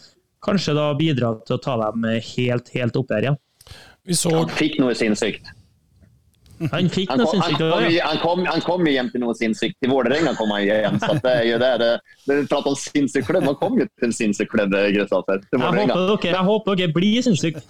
kanskje 0.45 0.77
da 0.79 0.87
bidra 0.97 1.35
til 1.45 1.59
å 1.59 1.63
ta 1.63 1.77
dem 1.83 2.07
helt, 2.31 2.71
helt 2.73 2.97
opp 2.97 3.13
her 3.13 3.27
igjen. 3.27 3.41
Så... 4.09 4.33
Han 4.35 4.53
fikk 4.57 4.79
noe 4.81 4.95
sinnssykt. 4.97 5.51
Han 6.69 6.91
fikk 6.93 7.13
noe 7.17 7.29
sinnssykt. 7.31 7.63
ja. 7.95 8.09
han, 8.11 8.19
kom, 8.21 8.43
han 8.45 8.61
kom 8.65 8.85
hjem 8.89 9.09
til 9.13 9.23
noe 9.23 9.33
sinnssykt. 9.37 9.79
I 9.85 9.89
Vålerenga 9.89 10.35
kom 10.37 10.53
han 10.53 10.67
hjem. 10.67 10.99
så 11.01 11.17
det 11.23 11.33
er 11.33 11.47
jo 11.49 11.61
det, 11.63 11.71
det, 11.81 11.91
det 12.29 12.37
Prat 12.51 12.69
om 12.69 12.77
sinnssyk 12.77 13.25
klubb. 13.31 13.47
Han 13.49 13.57
kom 13.61 13.79
jo 13.81 13.87
til 13.89 14.11
en 14.11 14.17
sinnssyk 14.17 14.51
klubb, 14.53 14.77
Kristoffer. 14.77 15.41
Jeg 15.55 15.63
håper 15.63 15.89
dere, 15.89 16.35
jeg 16.35 16.47
håper 16.51 16.81
dere 16.83 16.95
blir 16.97 17.25
sinnssyke. 17.25 17.65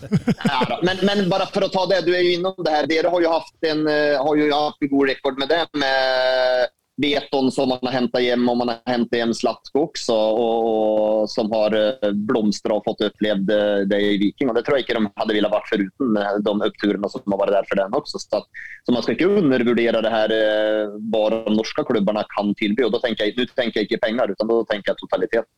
Ja, 0.51 0.81
men, 0.83 1.05
men, 1.07 1.25
bare 1.31 1.47
for 1.55 1.67
å 1.67 1.71
ta 1.71 1.87
det, 1.93 2.03
du 2.09 2.13
er 2.17 2.27
jo 2.27 2.35
innom 2.41 2.59
det 2.67 2.75
her. 2.75 2.91
Dere 2.91 3.15
har 3.15 3.25
jo 3.27 3.33
hatt 3.37 3.71
en, 3.71 3.87
eh, 3.91 4.19
har 4.19 4.43
jo 4.43 4.51
hatt 4.57 4.87
en 4.87 4.93
god 4.97 5.15
rekord 5.15 5.41
med 5.43 5.55
det. 5.55 5.63
med 5.79 6.77
Beton 7.01 7.49
som 7.53 7.69
man 7.69 7.79
har 7.87 7.95
hentet 7.95 8.25
hjem, 8.25 8.45
og 8.51 8.59
man 8.61 8.73
har 8.73 8.81
hentet 8.91 9.17
hjem 9.21 9.33
Slatko 9.37 9.87
også, 9.87 10.17
og, 10.17 11.29
som 11.33 11.51
har 11.55 11.77
eh, 11.77 12.11
blomstra 12.29 12.77
og 12.77 12.85
fått 12.87 13.07
opplevd 13.09 13.49
det 13.91 14.01
i 14.05 14.19
Viking. 14.21 14.51
og 14.51 14.59
Det 14.59 14.65
tror 14.67 14.79
jeg 14.79 14.87
ikke 14.87 14.99
de 14.99 15.13
hadde 15.23 15.37
ville 15.37 15.53
vært 15.53 15.71
foruten 15.71 16.21
eh, 16.21 16.37
de 16.47 16.55
oppturene 16.69 17.13
som 17.13 17.35
har 17.35 17.43
vært 17.43 17.57
der 17.57 17.71
for 17.71 17.83
den 17.83 17.99
også. 18.01 18.21
Så, 18.23 18.43
så 18.87 18.95
man 18.95 19.07
skal 19.07 19.17
ikke 19.17 19.33
undervurdere 19.41 20.05
det 20.05 20.13
her 20.15 20.37
eh, 20.37 20.95
hva 21.13 21.25
de 21.35 21.57
norske 21.57 21.87
klubbene 21.89 22.25
kan 22.37 22.55
tilby. 22.61 22.87
og 22.87 22.95
da 22.97 23.03
tenker 23.07 23.29
jeg, 23.29 23.37
Nå 23.41 23.49
tenker 23.57 23.81
jeg 23.81 23.89
ikke 23.89 24.05
penger, 24.05 24.35
utan 24.35 24.51
da 24.51 24.61
tenker 24.69 24.93
jeg 24.93 25.03
totalitet. 25.05 25.51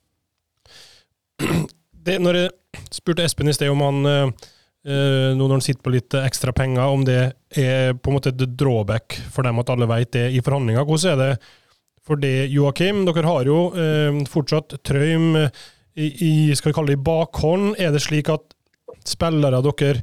Det, 2.02 2.16
når 2.18 2.34
jeg 2.34 2.50
spurte 2.90 3.22
Espen 3.22 3.46
i 3.46 3.52
sted 3.54 3.70
om 3.70 3.78
han 3.84 4.32
nå 4.82 5.38
når 5.38 5.52
han 5.54 5.62
sitter 5.62 5.82
på 5.84 5.92
litt 5.94 6.14
ekstra 6.18 6.50
penger, 6.56 6.82
om 6.90 7.04
det 7.06 7.18
er 7.54 7.92
på 7.94 8.10
en 8.10 8.16
måte 8.16 8.32
et 8.32 8.40
drawback 8.58 9.14
for 9.30 9.46
dem 9.46 9.60
at 9.62 9.70
alle 9.70 9.86
vet 9.86 10.10
det 10.16 10.24
i 10.34 10.40
forhandlinger. 10.42 10.86
Hvordan 10.88 11.12
er 11.12 11.20
det 11.20 11.52
for 12.02 12.18
det, 12.18 12.48
Joakim? 12.50 13.04
Dere 13.06 13.28
har 13.28 13.46
jo 13.46 13.60
uh, 13.76 14.18
fortsatt 14.30 14.74
Trøym 14.82 15.36
i, 15.38 16.08
i, 16.08 16.32
skal 16.56 16.72
vi 16.72 16.76
kalle 16.78 16.92
det 16.92 16.98
i 16.98 17.04
bakhånd. 17.06 17.76
Er 17.78 17.94
det 17.94 18.02
slik 18.02 18.32
at 18.32 18.56
spillere 19.06 19.62
dere 19.62 20.02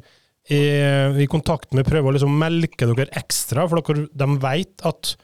er 0.50 1.20
i 1.20 1.28
kontakt 1.30 1.76
med, 1.76 1.86
prøver 1.86 2.10
å 2.10 2.16
liksom 2.16 2.40
melke 2.40 2.88
dere 2.90 3.12
ekstra, 3.20 3.68
for 3.70 3.84
dere, 3.84 4.08
de 4.10 4.30
vet 4.42 4.88
at 4.88 5.16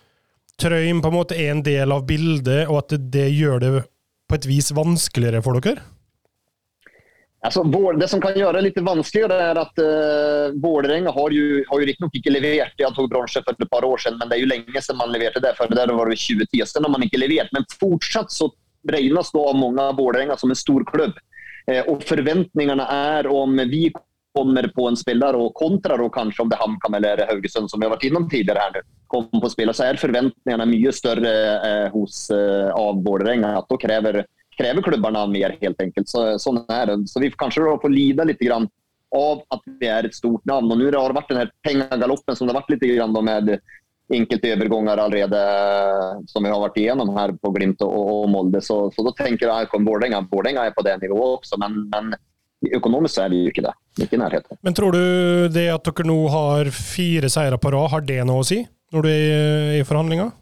Trøym 0.61 1.01
på 1.03 1.11
en 1.11 1.17
måte 1.17 1.35
er 1.35 1.51
en 1.51 1.63
del 1.65 1.91
av 1.91 2.05
bildet, 2.07 2.67
og 2.69 2.83
at 2.83 2.93
det 3.11 3.27
gjør 3.33 3.63
det 3.63 3.71
på 4.29 4.37
et 4.37 4.47
vis 4.47 4.69
vanskeligere 4.75 5.41
for 5.43 5.59
dere? 5.59 5.83
Alltså, 7.45 7.63
det 7.99 8.07
som 8.09 8.21
kan 8.21 8.33
gjøre 8.33 8.57
det 8.57 8.71
litt 8.71 8.77
vanskeligere, 8.81 9.35
er 9.51 9.59
at 9.61 9.77
uh, 9.77 10.55
Vålerenga 10.63 11.11
har 11.13 11.33
jo, 11.35 11.59
har 11.69 11.81
jo 11.81 11.87
riktignok 11.91 12.15
ikke 12.17 12.33
levert. 12.33 12.73
Jeg 12.81 12.95
tok 12.97 13.11
bronse 13.11 13.43
for 13.45 13.53
et 13.53 13.69
par 13.69 13.85
år 13.85 14.01
siden, 14.01 14.17
men 14.17 14.31
det 14.31 14.39
er 14.39 14.41
jo 14.41 14.49
lenge 14.49 14.81
siden 14.81 14.97
man 14.97 15.13
leverte 15.13 15.43
det. 15.43 15.51
for 15.57 15.69
det 15.69 15.85
var 15.85 16.09
det 16.09 16.17
2010 16.17 16.65
siden 16.71 16.89
man 16.89 17.05
ikke 17.05 17.21
levert. 17.21 17.53
Men 17.53 17.67
fortsatt 17.69 18.33
så 18.33 18.49
regnes 18.89 19.29
det 19.29 19.45
av 19.51 19.59
mange 19.61 19.85
Vålerenga 19.99 20.37
som 20.41 20.49
en 20.49 20.57
stor 20.57 20.85
klubb. 20.89 21.13
Eh, 21.69 21.83
og 21.85 22.01
forventningene 22.09 22.87
er 22.95 23.29
om 23.29 23.61
vi 23.69 23.91
kommer 24.35 24.65
på 24.73 24.87
en 24.89 24.97
spiller 24.97 25.37
og 25.37 25.53
kontra 25.55 25.99
og 26.01 26.11
kanskje 26.13 26.43
om 26.43 26.49
det 26.49 26.57
er 26.57 26.65
HamKam 26.65 26.97
eller 26.97 27.27
Haugesund, 27.29 27.69
som 27.69 27.79
vi 27.79 27.85
har 27.85 27.93
vært 27.93 28.07
innom 28.09 28.25
tidligere 28.29 28.65
her 28.65 28.73
nå, 28.75 28.81
kommer 29.13 29.45
på 29.45 29.51
spiller, 29.53 29.77
så 29.77 29.85
er 29.85 30.01
forventningene 30.01 30.65
mye 30.73 30.91
større 30.97 31.35
eh, 31.61 31.85
hos, 31.93 32.25
av 32.33 33.05
Vålerenga. 33.05 33.53
At 33.61 33.69
da 33.69 33.79
krever 33.85 34.25
krever 34.57 34.85
klubbene 34.85 35.21
mer, 35.31 35.55
helt 35.61 35.81
enkelt. 35.81 36.09
Så, 36.09 36.25
sånn 36.41 36.63
er 36.65 36.91
det. 36.91 36.99
Så 37.11 37.21
vi 37.23 37.31
kanskje 37.35 37.67
får 37.81 37.93
lide 37.93 38.27
litt 38.31 38.43
grann 38.43 38.67
av 39.15 39.41
at 39.53 39.63
vi 39.79 39.89
er 39.89 40.07
et 40.07 40.17
stort 40.17 40.43
navn. 40.49 40.71
Og 40.71 40.79
nå 40.79 40.91
har 40.91 41.11
det 41.11 41.19
vært 41.19 41.33
den 41.33 41.41
her 41.43 41.51
pengegaloppen 41.65 42.37
som 42.37 42.47
det 42.47 42.55
har 42.55 42.61
vært 42.63 42.75
litt 42.75 42.87
grann 42.95 43.15
med 43.25 43.57
enkelte 44.13 44.51
overganger 44.53 45.01
allerede 45.01 45.41
som 46.29 46.45
vi 46.45 46.51
har 46.51 46.61
vært 46.61 46.77
igjennom 46.77 47.09
her 47.17 47.33
på 47.41 47.51
Glimt 47.55 47.81
og, 47.85 47.95
og 47.95 48.29
Molde. 48.29 48.61
Så, 48.61 48.85
så, 48.93 49.05
da 49.05 49.15
tenker 49.17 49.49
jeg 49.49 49.69
at 49.69 49.73
Vålerenga 49.73 50.21
er 50.65 50.75
på 50.75 50.85
det 50.85 50.97
nivået 51.01 51.39
også, 51.39 51.59
men, 51.61 51.85
men 51.93 52.13
økonomisk 52.75 53.21
er 53.21 53.33
det 53.33 53.41
jo 53.41 53.53
ikke 53.53 53.65
det. 53.65 53.75
Ikke 54.05 54.17
i 54.17 54.21
nærheten. 54.21 54.61
Men 54.65 54.77
tror 54.77 54.95
du 54.95 55.03
det 55.53 55.67
at 55.73 55.85
dere 55.87 56.07
nå 56.07 56.17
har 56.33 56.71
fire 56.75 57.31
seire 57.31 57.59
på 57.61 57.73
rad, 57.73 57.91
har 57.93 58.05
det 58.05 58.21
noe 58.27 58.43
å 58.43 58.47
si 58.47 58.61
når 58.93 59.05
du 59.05 59.11
er 59.11 59.77
i 59.79 59.85
forhandlinger? 59.87 60.33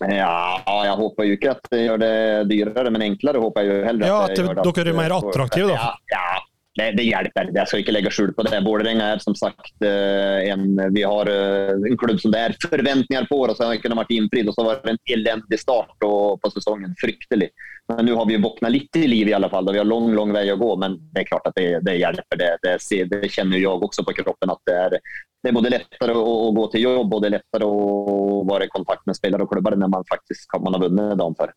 Ja, 0.00 0.82
jeg 0.86 0.98
håper 0.98 1.28
jo 1.28 1.36
ikke 1.38 1.54
at 1.56 1.70
det 1.72 1.84
gjør 1.84 2.02
det 2.02 2.16
dyrere, 2.50 2.92
men 2.92 3.06
enklere 3.10 3.40
håper 3.42 3.64
jeg 3.64 3.72
jo 3.72 3.86
heller. 3.86 4.10
Ja, 4.10 4.18
at, 4.26 4.42
at 4.42 4.76
dere 4.76 4.92
er 4.92 4.98
mer 4.98 5.16
attraktive, 5.16 5.72
da? 5.72 5.78
Ja, 5.78 6.16
ja 6.16 6.44
det, 6.76 6.90
det, 6.98 7.06
hjelper. 7.08 7.50
Jeg 7.56 7.70
skal 7.70 7.82
ikke 7.82 7.94
legge 7.94 8.10
skjul 8.12 8.32
på 8.36 8.44
det. 8.44 8.58
Vålerenga 8.66 9.06
er 9.14 9.22
som 9.24 9.36
sagt 9.38 9.86
eh, 9.86 10.50
en, 10.52 10.74
vi 10.92 11.04
har 11.08 11.30
eh, 11.32 11.72
en 11.72 11.96
klubb 12.00 12.20
som 12.20 12.34
det 12.34 12.42
er 12.42 12.56
forventninger 12.60 13.28
på, 13.30 13.38
og 13.46 13.54
så 13.56 13.70
ikke 13.72 13.94
vært 13.96 14.12
innfridd. 14.12 14.50
Og 14.50 14.56
så 14.58 14.66
var 14.66 14.82
det 14.84 14.92
en 14.92 15.00
elendig 15.16 15.60
start 15.62 15.94
på, 16.02 16.10
på 16.42 16.52
sesongen. 16.52 16.92
Fryktelig. 17.00 17.48
Men 17.88 18.08
nå 18.08 18.16
har 18.18 18.26
vi 18.28 18.36
våkna 18.42 18.68
litt 18.72 18.90
til 18.92 19.08
liv, 19.08 19.30
i 19.30 19.34
alle 19.36 19.48
fall. 19.48 19.68
Vi 19.72 19.80
har 19.80 19.88
lang 19.88 20.10
lang 20.16 20.34
vei 20.34 20.44
å 20.52 20.58
gå, 20.60 20.72
men 20.82 20.98
det 21.14 21.22
er 21.22 21.28
klart 21.30 21.48
at 21.48 21.56
det, 21.56 21.68
det 21.86 21.96
hjelper. 22.00 22.40
Det, 22.42 22.50
det, 22.66 22.76
det, 23.12 23.30
kjenner 23.30 23.62
jeg 23.62 23.70
også 23.88 24.04
på 24.04 24.16
kroppen. 24.20 24.52
at 24.52 24.68
det 24.68 24.76
er, 24.76 24.98
det 25.46 25.52
er 25.52 25.54
både 25.60 25.70
lettere 25.70 26.14
å, 26.18 26.22
å, 26.26 26.50
gå 26.56 26.64
til 26.72 26.82
jobb 26.82 27.12
og 27.14 27.20
det 27.22 27.28
er 27.28 27.36
lettere 27.36 27.66
å 27.70 28.40
være 28.48 28.66
i 28.66 28.72
kontakt 28.72 29.04
med 29.06 29.14
spillere 29.14 29.46
og 29.46 29.52
klubber 29.52 29.76
når 29.78 29.92
man 29.92 30.06
faktisk 30.08 30.58
man 30.58 30.74
har 30.74 30.82
vunnet 30.82 31.14
dagen 31.20 31.38
før. 31.38 31.52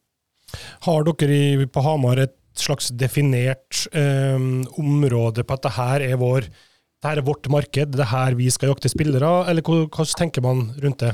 Har 0.85 1.07
dere 1.09 1.39
i, 1.39 1.65
på 1.65 1.83
Hamar 1.85 2.21
et 2.21 2.35
slags 2.59 2.91
definert 2.93 3.87
eh, 3.95 4.37
område 4.77 5.45
på 5.47 5.57
at 5.57 5.65
det 5.65 5.73
her 5.79 6.05
er 6.11 6.19
vår 6.21 6.49
det 6.99 7.07
her 7.07 7.21
er 7.21 7.23
vårt 7.23 7.47
marked, 7.47 7.93
det 7.95 8.03
er 8.03 8.11
her 8.11 8.35
vi 8.35 8.49
skal 8.51 8.73
jakte 8.73 8.89
spillere, 8.91 9.27
eller 9.47 9.63
hvordan 9.63 10.09
tenker 10.19 10.43
man 10.43 10.65
rundt 10.83 11.05
det? 11.05 11.13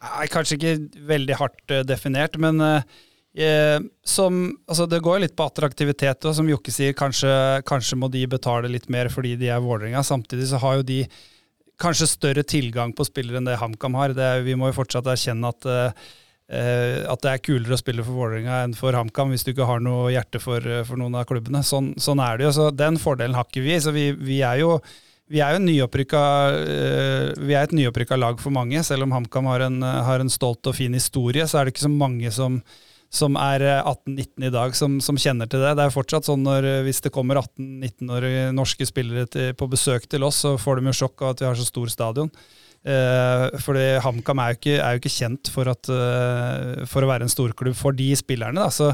Nei, 0.00 0.28
Kanskje 0.32 0.56
ikke 0.56 1.02
veldig 1.10 1.36
hardt 1.36 1.74
uh, 1.74 1.82
definert, 1.84 2.38
men 2.40 2.62
uh, 2.62 2.96
eh, 3.36 3.76
som, 4.00 4.46
altså 4.64 4.86
det 4.88 5.02
går 5.04 5.20
litt 5.26 5.36
på 5.36 5.44
attraktivitet. 5.44 6.24
Og 6.24 6.38
som 6.38 6.48
Jokke 6.48 6.72
sier, 6.72 6.96
kanskje, 6.96 7.30
kanskje, 7.68 8.00
må 8.00 8.08
de 8.12 8.24
betale 8.32 8.72
litt 8.72 8.88
mer 8.92 9.12
fordi 9.12 9.34
de 9.36 9.52
er 9.52 9.60
Vålerenga. 9.60 10.00
Samtidig 10.08 10.48
så 10.48 10.60
har 10.62 10.78
jo 10.80 10.88
de 10.88 11.02
kanskje 11.80 12.08
større 12.10 12.44
tilgang 12.46 12.94
på 12.96 13.06
spillere 13.06 13.40
enn 13.40 13.48
det 13.48 13.58
HamKam 13.60 13.98
har. 13.98 14.14
Det, 14.16 14.30
vi 14.46 14.56
må 14.58 14.70
jo 14.70 14.78
fortsatt 14.78 15.08
erkjenne 15.12 15.52
at 15.52 15.68
uh, 15.68 16.06
at 16.46 17.22
det 17.24 17.30
er 17.32 17.40
kulere 17.42 17.74
å 17.74 17.80
spille 17.80 18.04
for 18.06 18.14
Vålerenga 18.14 18.60
enn 18.62 18.74
for 18.78 18.94
HamKam 18.94 19.32
hvis 19.32 19.42
du 19.42 19.48
ikke 19.50 19.66
har 19.66 19.80
noe 19.82 20.12
hjerte 20.14 20.38
for, 20.38 20.62
eh, 20.62 20.84
for 20.86 20.94
noen 20.94 21.16
av 21.18 21.24
klubbene. 21.26 21.58
Sånn, 21.66 21.88
sånn, 21.98 22.22
er 22.22 22.38
det 22.38 22.46
jo. 22.46 22.52
Så 22.54 22.66
den 22.70 23.00
fordelen 23.02 23.34
har 23.34 23.48
ikke 23.48 23.64
vi. 23.64 23.74
Så 23.82 23.90
vi, 23.90 24.12
vi 24.14 24.36
er 24.46 24.60
jo 24.60 24.76
vi 25.26 25.40
er 25.42 25.58
nyopprykka, 25.58 26.22
vi 27.42 27.56
er 27.58 27.66
et 27.66 27.74
nyopprykka 27.74 28.14
lag 28.14 28.38
for 28.38 28.54
mange. 28.54 28.78
Selv 28.86 29.08
om 29.08 29.14
HamKam 29.16 29.48
har, 29.50 29.64
har, 30.06 30.22
en 30.22 30.30
stolt 30.30 30.70
og 30.70 30.76
fin 30.78 30.94
historie, 30.94 31.48
så 31.50 31.58
er 31.58 31.66
det 31.66 31.74
ikke 31.74 31.88
så 31.88 31.90
mange 31.90 32.30
som, 32.30 32.60
som 33.12 33.36
er 33.40 33.62
18-19 33.78 34.46
i 34.48 34.52
dag, 34.52 34.74
som, 34.76 34.98
som, 35.04 35.18
kjenner 35.20 35.48
til 35.50 35.62
det. 35.62 35.74
Det 35.78 35.86
er 35.86 35.94
fortsatt 35.94 36.28
sånn 36.28 36.44
når 36.44 36.68
hvis 36.86 37.02
det 37.04 37.12
kommer 37.14 37.40
18-19-årige 37.40 38.52
norske 38.56 38.88
spillere 38.88 39.28
til, 39.30 39.52
på 39.58 39.68
besøk 39.72 40.08
til 40.10 40.26
oss, 40.26 40.42
så 40.44 40.56
får 40.60 40.80
de 40.80 40.90
jo 40.90 40.96
sjokk 41.02 41.22
av 41.22 41.34
at 41.34 41.42
vi 41.44 41.48
har 41.48 41.58
så 41.58 41.68
stor 41.68 41.92
stadion. 41.92 42.32
Eh, 42.86 43.44
fordi 43.62 43.86
HamKam 44.04 44.42
er, 44.44 44.58
er, 44.76 44.96
jo 44.96 45.02
ikke 45.02 45.14
kjent 45.16 45.52
for, 45.54 45.70
at, 45.72 45.90
for, 46.90 47.06
å 47.06 47.10
være 47.10 47.26
en 47.26 47.32
storklubb 47.32 47.78
for 47.78 47.96
de 47.96 48.10
spillerne. 48.18 48.66
Da. 48.66 48.70
Så, 48.74 48.92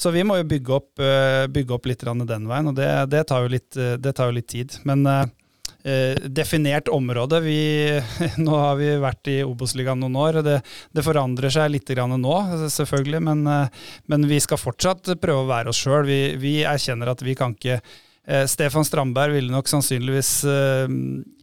så 0.00 0.12
vi 0.14 0.24
må 0.24 0.40
jo 0.40 0.48
bygge 0.48 0.76
opp, 0.76 1.04
bygge 1.52 1.76
opp 1.76 1.90
litt 1.90 2.04
den 2.04 2.48
veien, 2.48 2.72
og 2.72 2.76
det, 2.78 2.88
det, 3.12 3.26
tar, 3.28 3.48
litt, 3.52 3.76
det 3.76 4.16
tar 4.16 4.32
jo 4.32 4.38
litt 4.40 4.48
tid. 4.48 4.80
Men 4.88 5.04
definert 6.30 6.90
område 6.92 7.38
vi, 7.44 7.60
Nå 8.44 8.52
har 8.58 8.76
vi 8.76 8.90
vært 9.00 9.30
i 9.32 9.38
Obos-ligaen 9.46 10.02
noen 10.02 10.18
år. 10.20 10.40
Det, 10.44 10.58
det, 10.92 11.04
forandrer 11.06 11.52
seg 11.54 11.72
litt 11.72 11.94
nå, 11.96 12.36
selvfølgelig, 12.68 13.22
men, 13.24 13.42
men, 14.10 14.28
vi 14.28 14.40
skal 14.44 14.60
fortsatt 14.60 15.14
prøve 15.22 15.46
å 15.46 15.50
være 15.50 15.72
oss 15.72 15.80
sjøl. 15.80 16.04
Vi, 16.08 16.20
vi 16.40 16.54
erkjenner 16.68 17.14
at 17.14 17.24
vi 17.24 17.36
kan 17.38 17.56
ikke 17.56 17.80
Stefan 18.46 18.84
Strandberg 18.86 19.32
ville 19.34 19.50
nok 19.50 19.66
sannsynligvis 19.66 20.34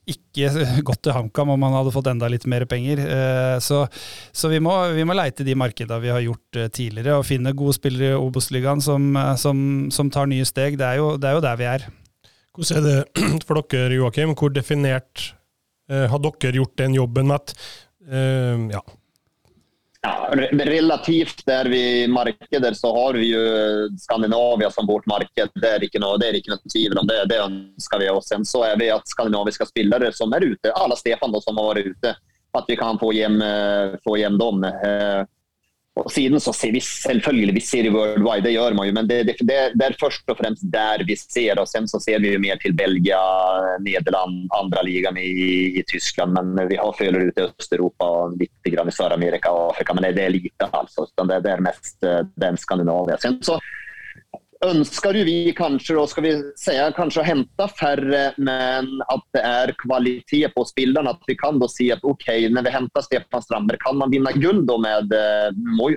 ikke 0.07 0.49
gått 0.87 1.03
til 1.05 1.15
HamKam 1.15 1.51
om 1.53 1.67
han 1.67 1.75
hadde 1.79 1.93
fått 1.95 2.09
enda 2.11 2.29
litt 2.31 2.47
mer 2.49 2.65
penger. 2.69 3.03
Eh, 3.03 3.57
så, 3.63 3.83
så 4.31 4.51
vi, 4.51 4.61
må, 4.63 4.73
vi, 4.95 5.05
må, 5.07 5.15
leite 5.17 5.45
de 5.47 5.55
markedene 5.59 6.01
vi 6.03 6.13
har 6.13 6.23
gjort 6.23 6.59
eh, 6.59 6.71
tidligere, 6.73 7.19
og 7.19 7.27
finne 7.27 7.55
gode 7.57 7.77
spillere 7.77 8.15
i 8.15 8.19
Obos-ligaen 8.19 8.83
som, 8.83 9.09
eh, 9.15 9.33
som, 9.39 9.61
som, 9.93 10.11
tar 10.13 10.29
nye 10.31 10.47
steg. 10.47 10.79
Det 10.79 10.87
er, 10.87 11.01
jo, 11.01 11.15
det 11.19 11.29
er, 11.29 11.37
jo, 11.37 11.45
der 11.45 11.59
vi 11.59 11.71
er. 11.75 11.87
Hvordan 12.57 12.77
er 12.77 12.87
det 12.87 13.43
for 13.47 13.61
dere, 13.61 13.97
Joakim? 14.01 14.35
Hvor 14.37 14.53
definert 14.53 15.31
har 15.87 16.19
dere 16.19 16.57
gjort 16.57 16.73
den 16.81 16.97
jobben 16.97 17.29
med 17.29 17.53
Eh, 18.07 18.59
ja, 18.71 18.81
Ja, 20.01 20.29
relativt 20.51 21.45
der 21.45 21.65
vi 21.65 22.07
markeder 22.07 22.73
så 22.73 22.91
har 22.95 23.13
vi 23.13 23.31
jo 23.33 23.39
Skandinavia 23.99 24.71
som 24.71 24.87
vårt 24.87 25.05
marked. 25.05 25.49
Det 25.55 25.69
er 25.69 25.83
ikke 25.83 25.99
noe, 25.99 26.19
det 26.21 26.29
er 26.29 26.37
ikke 26.37 26.53
noe 26.53 26.71
tvil 26.71 26.93
om 27.01 27.07
det. 27.09 27.17
Det 27.31 27.39
ønsker 27.43 28.03
vi 28.03 28.09
oss. 28.13 28.29
Så 28.45 28.61
er 28.63 28.77
vi 28.79 28.91
at 28.93 29.09
skandinaviske 29.09 29.67
spillere 29.67 30.13
som 30.13 30.35
er 30.37 30.45
ute, 30.45 30.71
alle 30.71 30.95
Stefan 30.99 31.33
da, 31.33 31.41
som 31.43 31.57
har 31.59 31.71
vært 31.71 31.89
ute, 31.91 32.13
at 32.57 32.69
vi 32.69 32.77
kan 32.79 33.01
få 33.01 33.09
hjem, 33.17 33.41
eh, 33.41 33.97
få 34.05 34.15
hjem 34.21 34.37
dem. 34.39 34.63
Eh, 34.69 35.25
og 36.03 36.11
siden 36.13 36.41
så 36.43 36.53
ser 36.55 36.73
vi 36.75 36.81
selvfølgelig 36.83 37.55
vi 37.57 37.63
ser 37.63 37.89
worldwide, 37.93 38.45
det 38.45 38.53
gjør 38.55 38.75
man 38.77 38.89
jo, 38.89 38.95
men 38.97 39.09
det, 39.09 39.19
det, 39.27 39.35
det, 39.47 39.85
er 39.85 39.97
først 39.99 40.29
og 40.31 40.37
fremst 40.39 40.65
der 40.73 41.03
vi 41.07 41.15
ser. 41.19 41.59
og 41.59 41.67
Sen 41.69 41.87
så 41.89 41.99
ser 42.03 42.21
vi 42.23 42.33
jo 42.33 42.41
mer 42.43 42.59
til 42.61 42.75
Belgia, 42.77 43.19
Nederland, 43.83 44.45
andre 44.57 44.83
ligaen 44.87 45.17
i, 45.21 45.31
i, 45.79 45.83
Tyskland. 45.87 46.35
Men 46.37 46.69
vi 46.69 46.79
har 46.79 46.93
følger 46.97 47.29
ut 47.29 47.41
i 47.41 47.47
Øst-Europa 47.47 48.11
og 48.19 48.37
litt 48.39 48.69
i 48.69 48.75
Sør-Amerika 48.75 49.51
og 49.53 49.73
Afrika. 49.73 49.95
Men 49.97 50.09
det, 50.15 50.25
er 50.25 50.35
lite, 50.35 50.69
altså. 50.69 51.07
Det, 51.17 51.51
er 51.51 51.63
mest 51.63 52.03
eh, 52.05 52.23
den 52.39 52.57
Skandinavia. 52.59 53.17
Sen 53.21 53.39
så 53.45 53.59
ønsker 54.65 55.17
jo 55.19 55.23
vi 55.27 55.53
kanskje, 55.57 55.95
skal 56.09 56.25
vi 56.25 56.31
si, 56.59 56.73
kanskje 56.97 57.21
å 57.21 57.25
hente 57.27 57.67
færre, 57.77 58.21
men 58.37 58.89
at 59.13 59.25
det 59.35 59.43
er 59.45 59.73
kvalitet 59.81 60.53
på 60.55 60.65
spillerne. 60.69 61.13
At 61.13 61.29
vi 61.29 61.37
kan 61.39 61.59
da 61.61 61.69
si 61.71 61.89
at 61.93 62.03
ok, 62.07 62.27
når 62.53 62.67
vi 62.67 62.73
henter 62.73 63.05
Stefan 63.05 63.43
Strandberg, 63.43 63.81
kan 63.83 63.99
man 63.99 64.13
vinne 64.13 64.33
gull 64.37 64.63
da 64.67 64.77
med 64.81 65.13
eh, 65.13 65.49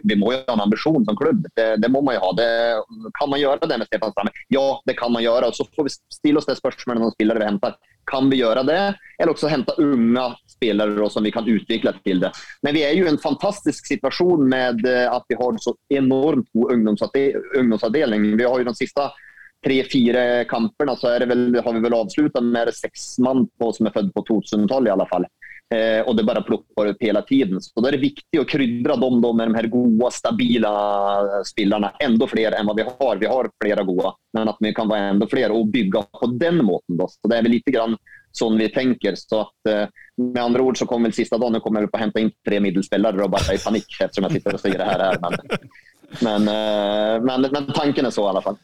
Vi 0.08 0.18
må 0.18 0.34
jo 0.34 0.42
ha 0.42 0.56
en 0.56 0.64
ambisjon 0.66 1.06
som 1.06 1.18
klubb. 1.18 1.46
Det, 1.56 1.68
det 1.82 1.92
må 1.92 2.02
man 2.04 2.18
jo 2.18 2.24
ha. 2.26 2.32
Det, 2.36 2.50
kan 3.18 3.32
man 3.32 3.42
gjøre 3.42 3.70
det 3.70 3.80
med 3.80 3.90
Stefan 3.90 4.14
Strandberg? 4.14 4.44
Ja, 4.52 4.66
det 4.88 4.98
kan 5.00 5.14
man 5.14 5.24
gjøre. 5.24 5.52
Så 5.56 5.68
får 5.76 5.88
vi 5.88 5.96
stille 6.20 6.42
oss 6.42 6.48
det 6.48 6.58
spørsmålet 6.60 7.04
når 7.04 7.16
spillere 7.16 7.42
vi 7.42 7.50
henter. 7.50 7.78
Kan 8.10 8.30
vi 8.30 8.40
gjøre 8.40 8.64
det? 8.66 8.80
Eller 9.20 9.32
også 9.32 9.50
hente 9.52 9.76
unge 9.78 10.26
spelare 10.50 10.96
då, 10.96 11.08
som 11.08 11.24
vi 11.24 11.32
kan 11.32 11.48
utvikle 11.48 11.92
til 12.04 12.20
det. 12.20 12.32
Men 12.62 12.74
vi 12.76 12.84
er 12.84 12.94
jo 12.98 13.06
i 13.06 13.12
en 13.12 13.20
fantastisk 13.22 13.86
situasjon 13.86 14.48
med 14.50 14.84
eh, 14.88 15.06
at 15.08 15.24
vi 15.28 15.38
har 15.40 15.58
så 15.62 15.74
enormt 15.94 16.48
god 16.52 16.72
ungdomsavdeling. 16.76 18.30
Vi 18.36 18.48
har 18.48 18.58
jo 18.58 18.68
de 18.68 18.76
siste 18.76 19.10
tre-fire 19.64 20.44
kampene 20.48 20.96
så 20.96 21.12
vel, 21.28 21.50
har 21.56 21.76
vi 21.76 21.84
vel 21.84 21.96
avslutta 21.96 22.40
med 22.40 22.72
seks 22.74 23.18
mann 23.24 23.46
på, 23.60 23.72
som 23.76 23.88
er 23.88 23.94
født 23.96 24.14
på 24.16 24.24
2012 24.28 24.88
i 24.88 24.94
alle 24.94 25.08
fall. 25.10 25.28
Eh, 25.70 26.00
og 26.02 26.16
det 26.18 26.24
bare 26.26 26.42
plukker 26.42 26.88
opp 26.90 27.04
hele 27.04 27.20
tiden. 27.28 27.60
Så 27.62 27.78
da 27.78 27.90
er 27.90 27.94
det 27.94 28.02
viktig 28.02 28.40
å 28.40 28.46
krydre 28.48 28.96
dem 28.98 29.20
da, 29.22 29.28
med 29.38 29.52
de 29.52 29.58
her 29.60 29.68
gode, 29.70 30.08
stabile 30.16 30.70
spillerne. 31.46 31.92
Enda 32.02 32.26
flere 32.30 32.58
enn 32.58 32.66
hva 32.66 32.74
vi 32.74 32.86
har. 32.88 33.20
Vi 33.20 33.30
har 33.30 33.50
flere 33.62 33.84
gode, 33.86 34.10
men 34.34 34.50
at 34.50 34.58
vi 34.58 34.72
kan 34.74 34.90
være 34.90 35.12
enda 35.14 35.28
flere 35.30 35.54
og 35.54 35.70
bygge 35.70 36.02
på 36.18 36.30
den 36.40 36.58
måten. 36.66 36.98
Da. 36.98 37.06
Så 37.06 37.30
det 37.30 37.38
er 37.38 37.46
vel 37.46 37.54
litt 37.54 37.70
grann 37.70 37.94
sånn 38.34 38.58
vi 38.58 38.66
tenker. 38.74 39.14
Så 39.18 39.44
at, 39.44 39.70
eh, 39.70 39.86
med 40.18 40.42
andre 40.42 40.66
ord 40.66 40.80
så 40.80 40.90
kommer 40.90 41.10
vel 41.10 41.18
siste 41.20 41.38
dagen 41.38 41.62
kommer 41.62 41.86
jeg 41.86 41.94
på 41.94 42.00
å 42.00 42.04
hente 42.04 42.24
inn 42.24 42.34
tre 42.46 42.58
middelspillere 42.66 43.26
og 43.26 43.30
bare 43.36 43.54
i 43.54 43.62
panikk 43.62 43.94
ettersom 44.00 44.26
jeg 44.26 44.40
sitter 44.40 44.58
og 44.58 44.64
sier 44.64 44.82
det 44.82 44.90
her. 44.90 45.06
Men, 45.22 45.38
men, 46.26 46.50
eh, 46.50 47.16
men, 47.22 47.46
men, 47.46 47.70
tanken 47.76 48.10
er 48.10 48.14
så, 48.14 48.26
i 48.26 48.32
alle 48.34 48.42
fall. 48.42 48.58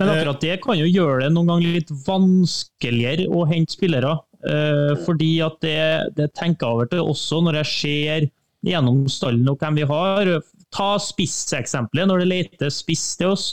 Men 0.00 0.12
akkurat 0.12 0.44
det 0.44 0.60
kan 0.64 0.76
jo 0.80 0.88
gjøre 0.88 1.24
det 1.24 1.32
noen 1.32 1.54
ganger 1.54 1.72
litt 1.76 1.90
vanskeligere 2.04 3.28
å 3.32 3.48
hente 3.48 3.76
spillere. 3.76 4.18
Eh, 4.40 4.92
fordi 5.04 5.32
at 5.44 5.58
det, 5.64 5.80
det 6.16 6.30
tenker 6.38 6.66
jeg 6.66 6.74
over 6.74 6.88
til 6.88 7.10
også 7.12 7.42
når 7.44 7.60
jeg 7.60 7.72
ser 7.74 8.28
gjennom 8.66 9.02
stallen 9.08 9.48
og 9.48 9.58
hvem 9.60 9.80
vi 9.80 9.88
har. 9.88 10.32
Ta 10.72 10.92
spisseksempelet. 11.00 12.08
Når 12.08 12.22
det 12.22 12.30
leter 12.30 12.72
spiss 12.72 13.12
til 13.20 13.34
oss, 13.34 13.50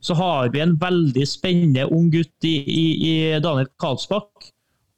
så 0.00 0.14
har 0.18 0.52
vi 0.52 0.60
en 0.62 0.76
veldig 0.80 1.24
spennende 1.28 1.86
ung 1.92 2.10
gutt 2.12 2.46
i, 2.46 2.58
i, 2.62 2.84
i 3.10 3.14
Daniel 3.42 3.70
Karlsbakk 3.80 4.52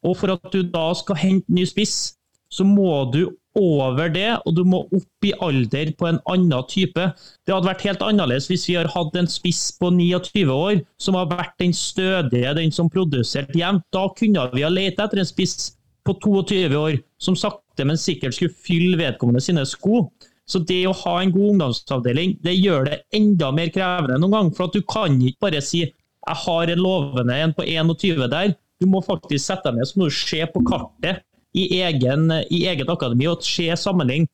og 0.07 0.16
for 0.18 0.35
at 0.35 0.53
du 0.53 0.62
da 0.62 0.87
skal 0.96 1.18
hente 1.18 1.55
ny 1.55 1.64
spiss, 1.68 2.14
så 2.51 2.64
må 2.64 3.09
du 3.12 3.24
over 3.59 4.11
det, 4.12 4.31
og 4.47 4.55
du 4.57 4.62
må 4.66 4.83
opp 4.87 5.27
i 5.27 5.33
alder 5.44 5.90
på 5.99 6.09
en 6.09 6.21
annen 6.31 6.66
type. 6.71 7.09
Det 7.47 7.55
hadde 7.55 7.68
vært 7.68 7.85
helt 7.87 8.05
annerledes 8.07 8.49
hvis 8.51 8.68
vi 8.71 8.77
har 8.79 8.90
hatt 8.94 9.16
en 9.18 9.31
spiss 9.31 9.66
på 9.81 9.90
29 9.94 10.47
år 10.55 10.81
som 11.03 11.18
har 11.18 11.29
vært 11.33 11.57
den 11.62 11.75
stødige, 11.77 12.55
den 12.59 12.73
som 12.75 12.90
produserte 12.92 13.59
jevnt. 13.59 13.87
Da 13.94 14.07
kunne 14.18 14.49
vi 14.55 14.64
ha 14.66 14.73
lett 14.73 15.01
etter 15.03 15.23
en 15.23 15.29
spiss 15.29 15.75
på 16.07 16.16
22 16.25 16.79
år 16.79 16.99
som 17.21 17.37
sakte, 17.37 17.85
men 17.85 18.01
sikkert 18.01 18.38
skulle 18.38 18.57
fylle 18.64 18.99
vedkommende 19.01 19.42
sine 19.44 19.66
sko. 19.68 20.07
Så 20.49 20.62
det 20.64 20.81
å 20.88 20.97
ha 21.05 21.18
en 21.21 21.33
god 21.35 21.53
ungdomsavdeling 21.53 22.38
det 22.44 22.57
gjør 22.57 22.88
det 22.88 23.03
enda 23.16 23.51
mer 23.53 23.68
krevende 23.75 24.16
noen 24.23 24.37
gang. 24.37 24.55
For 24.57 24.68
at 24.68 24.79
du 24.79 24.85
kan 24.88 25.18
ikke 25.21 25.49
bare 25.49 25.64
si 25.64 25.85
jeg 26.29 26.42
har 26.44 26.73
en 26.73 26.83
lovende 26.83 27.37
en 27.37 27.55
på 27.57 27.64
21 27.64 28.27
der, 28.33 28.55
du 28.79 28.87
må 28.87 29.01
faktisk 29.05 29.42
sette 29.42 29.71
deg 29.71 29.81
ned 29.81 29.88
så 29.90 29.99
må 29.99 30.09
du 30.09 30.14
se 30.14 30.40
på 30.53 30.62
kartet 30.66 31.25
i, 31.57 31.81
egen, 31.81 32.29
i 32.51 32.65
eget 32.69 32.91
akademi 32.91 33.29
og 33.31 33.45
se 33.47 33.71
sammenligning. 33.77 34.29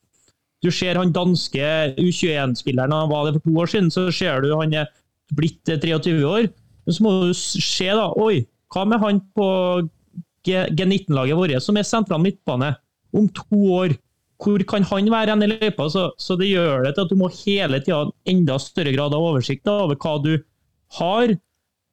Du 0.63 0.71
ser 0.73 0.97
han 0.97 1.13
danske 1.13 1.95
U21-spilleren 1.99 2.93
han 2.95 3.11
var 3.11 3.27
det 3.27 3.37
for 3.37 3.45
to 3.45 3.59
år 3.61 3.71
siden, 3.71 3.91
så 3.93 4.07
ser 4.13 4.41
du 4.41 4.53
han 4.55 4.73
er 4.73 4.89
blitt 5.35 5.61
23 5.67 6.15
år. 6.25 6.47
Men 6.85 6.95
så 6.95 7.05
må 7.05 7.13
du 7.25 7.33
se, 7.35 7.89
da. 7.89 8.09
Oi, 8.21 8.45
hva 8.73 8.85
med 8.89 9.01
han 9.01 9.21
på 9.37 9.47
G19-laget 10.45 11.37
vårt, 11.37 11.55
som 11.63 11.77
er 11.77 11.87
sentral 11.87 12.21
midtbane, 12.23 12.75
om 13.15 13.29
to 13.33 13.61
år? 13.77 13.95
Hvor 14.41 14.61
kan 14.67 14.83
han 14.89 15.07
være 15.11 15.31
hen 15.31 15.45
i 15.45 15.51
løypa? 15.53 15.87
Så, 15.89 16.09
så, 16.19 16.35
det 16.39 16.49
gjør 16.51 16.83
det 16.83 16.95
til 16.95 17.05
at 17.05 17.13
du 17.13 17.17
må 17.19 17.31
hele 17.31 17.79
tida 17.81 18.01
ha 18.03 18.11
enda 18.29 18.57
større 18.59 18.91
grad 18.93 19.15
av 19.15 19.23
oversikt 19.29 19.69
over 19.71 19.95
hva 19.95 20.17
du 20.21 20.33
har, 20.99 21.37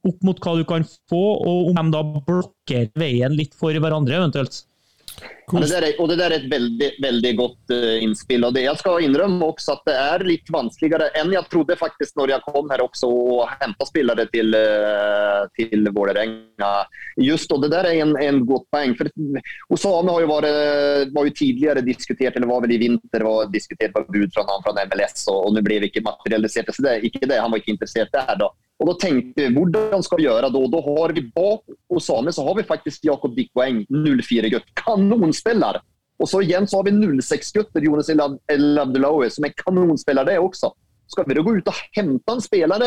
opp 0.03 0.27
mot 0.27 0.41
hva 0.43 0.57
du 0.59 0.65
kan 0.67 0.85
få, 1.11 1.23
og 1.39 1.71
om 1.71 1.79
de 1.79 1.95
da 1.95 2.03
blokker 2.27 2.91
veien 2.99 3.37
litt 3.39 3.55
for 3.55 3.77
hverandre, 3.79 4.19
eventuelt. 4.19 4.65
Ja, 5.53 5.61
det 5.61 5.77
er, 5.77 5.87
og 6.01 6.09
det 6.09 6.17
der 6.21 6.33
er 6.33 6.39
et 6.39 6.49
veldig, 6.49 6.89
veldig 7.03 7.33
godt 7.37 7.73
uh, 7.75 7.97
innspill. 8.01 8.47
og 8.47 8.55
det, 8.57 8.65
Jeg 8.65 8.81
skal 8.81 9.05
innrømme 9.05 9.49
også 9.53 9.75
at 9.75 9.83
det 9.89 9.97
er 9.99 10.25
litt 10.25 10.53
vanskeligere 10.55 11.11
enn 11.21 11.35
jeg 11.35 11.49
trodde 11.53 11.77
faktisk 11.77 12.17
når 12.17 12.33
jeg 12.35 12.45
kom 12.47 12.71
her 12.73 12.85
også 12.85 13.11
og 13.11 13.43
hentet 13.61 13.91
spillere 13.91 14.27
til, 14.33 14.57
uh, 14.57 15.45
til 15.59 15.91
Vålerenga. 15.93 16.73
Just, 17.21 17.53
og 17.53 17.65
det 17.65 17.73
der 17.75 17.91
er 17.91 18.01
en, 18.05 18.17
en 18.17 18.43
godt 18.49 18.69
poeng. 18.73 18.97
for 18.97 19.11
Osame 19.77 20.17
har 20.17 20.25
jo 20.25 20.33
vært, 20.33 21.13
var 21.13 21.29
jo 21.29 21.37
tidligere 21.37 21.85
diskutert, 21.85 22.37
eller 22.37 22.49
var 22.49 22.65
vel 22.65 22.77
i 22.77 22.83
vinter 22.87 23.27
var 23.27 23.53
diskutert 23.53 23.93
på 23.97 24.07
bud 24.09 24.33
fra, 24.35 24.47
fra 24.65 24.77
MLS, 24.89 25.27
og, 25.29 25.49
og 25.49 25.57
nå 25.57 25.65
ble 25.67 25.83
vi 25.83 25.93
ikke 25.93 26.07
materialisert. 26.07 26.73
så 26.73 26.87
det 26.87 26.97
er 26.97 27.09
ikke 27.09 27.27
det, 27.27 27.41
Han 27.43 27.53
var 27.53 27.61
ikke 27.61 27.77
interessert 27.77 28.15
der 28.15 28.37
da. 28.41 28.53
Og 28.83 28.91
da 28.91 28.97
tenkte 28.99 29.39
vi, 29.39 29.55
Hvordan 29.55 30.03
skal 30.03 30.19
vi 30.19 30.27
gjøre 30.27 30.51
da? 30.51 30.67
Da 30.75 30.83
har 30.89 31.15
vi 31.15 31.23
bak 31.37 31.75
Osame 31.93 32.35
så 32.35 32.45
har 32.47 32.59
vi 32.59 32.67
faktisk 32.67 33.07
Jakob 33.07 33.37
Dikwaeng, 33.37 33.85
04-gutt. 33.89 34.69
Kanonspiller! 34.83 35.79
Og 36.23 36.29
så 36.31 36.43
igjen 36.43 36.67
så 36.71 36.81
har 36.81 36.87
vi 36.87 36.95
06-gutter, 36.99 37.83
Jonas 37.83 38.11
El 38.13 38.79
Abdullahi, 38.79 39.31
som 39.33 39.47
er 39.47 39.55
kanonspiller 39.59 40.27
det 40.29 40.39
også. 40.39 40.71
Skal 41.11 41.27
vi 41.29 41.37
da 41.39 41.43
gå 41.45 41.57
ut 41.59 41.71
og 41.71 41.81
hente 41.97 42.35
en 42.35 42.43
spiller 42.43 42.85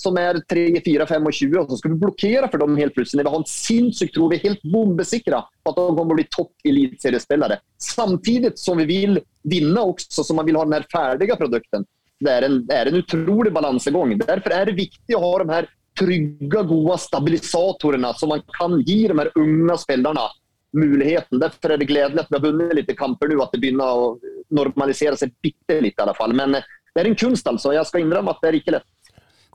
som 0.00 0.16
er 0.18 0.40
3, 0.50 0.64
4, 0.84 1.06
5 1.08 1.28
og 1.28 1.36
20 1.38 1.66
så 1.70 1.78
skal 1.78 1.92
vi 1.92 2.00
blokkere 2.02 2.48
for 2.50 2.62
dem 2.62 2.76
helt 2.78 2.94
plutselig. 2.96 3.24
vi 3.24 3.30
har 3.30 3.40
en 3.40 3.48
sinnssykt 3.48 4.14
tro. 4.16 4.28
Vi 4.28 4.38
er 4.38 4.48
helt 4.48 4.64
bombesikra 4.72 5.44
på 5.46 5.72
at 5.72 5.78
de 5.78 5.84
kommer 5.96 6.16
å 6.16 6.18
bli 6.18 6.26
topp 6.34 6.66
eliteseriespillere. 6.66 7.60
Samtidig 7.80 8.54
som 8.60 8.80
vi 8.82 8.88
vil 8.90 9.20
vinne 9.48 9.84
også, 9.92 10.24
så 10.24 10.36
man 10.36 10.48
vil 10.48 10.58
ha 10.58 10.64
den 10.66 10.76
her 10.78 10.88
ferdige 10.92 11.38
produkten. 11.40 11.86
Det 12.24 12.32
er 12.32 12.46
en, 12.46 12.60
det 12.68 12.76
er 12.76 12.90
en 12.90 13.00
utrolig 13.00 13.52
balansegang. 13.54 14.14
Derfor 14.20 14.54
er 14.56 14.70
det 14.70 14.78
viktig 14.78 15.16
å 15.16 15.22
ha 15.24 15.32
de 15.42 15.56
her 15.58 15.68
trygga, 15.98 16.64
gode 16.66 16.96
stabilisatorene 17.02 18.10
som 18.18 18.32
man 18.34 18.42
kan 18.56 18.80
gi 18.82 19.04
de 19.10 19.18
her 19.20 19.30
unga 19.38 19.76
spelarna 19.78 20.28
muligheten. 20.74 21.38
Derfor 21.38 21.74
er 21.74 21.80
det 21.80 21.90
gledelig 21.90 22.24
at 22.24 22.32
vi 22.32 22.38
har 22.38 22.46
vunnet 22.46 22.74
litt 22.80 22.94
kamper 22.98 23.30
nå, 23.30 23.38
at 23.44 23.54
det 23.54 23.62
begynner 23.62 24.00
å 24.00 24.08
normalisere 24.54 25.18
seg 25.18 25.34
bitte 25.44 25.78
litt 25.84 25.98
i 25.98 26.04
alle 26.04 26.16
fall. 26.18 26.34
Men 26.36 26.58
det 26.58 27.02
er 27.02 27.10
en 27.10 27.18
kunst 27.18 27.46
altså. 27.50 27.74
Jeg 27.76 27.86
skal 27.90 28.04
innrømme 28.04 28.34
at 28.34 28.42
det 28.42 28.50
er 28.50 28.58
ikke 28.58 28.76
lätt. 28.76 28.90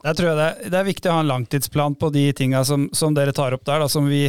Der 0.03 0.15
tror 0.15 0.37
det 0.37 0.47
det 0.71 0.77
er, 0.77 0.87
viktig 0.87 1.09
å 1.11 1.17
ha 1.17 1.23
en 1.23 1.29
langtidsplan 1.29 1.95
på 1.99 2.09
de 2.15 2.25
tinga 2.35 2.61
som, 2.67 2.87
som, 2.95 3.13
dere 3.15 3.33
tar 3.35 3.55
opp 3.55 3.65
der. 3.67 3.83
Vi, 4.07 4.21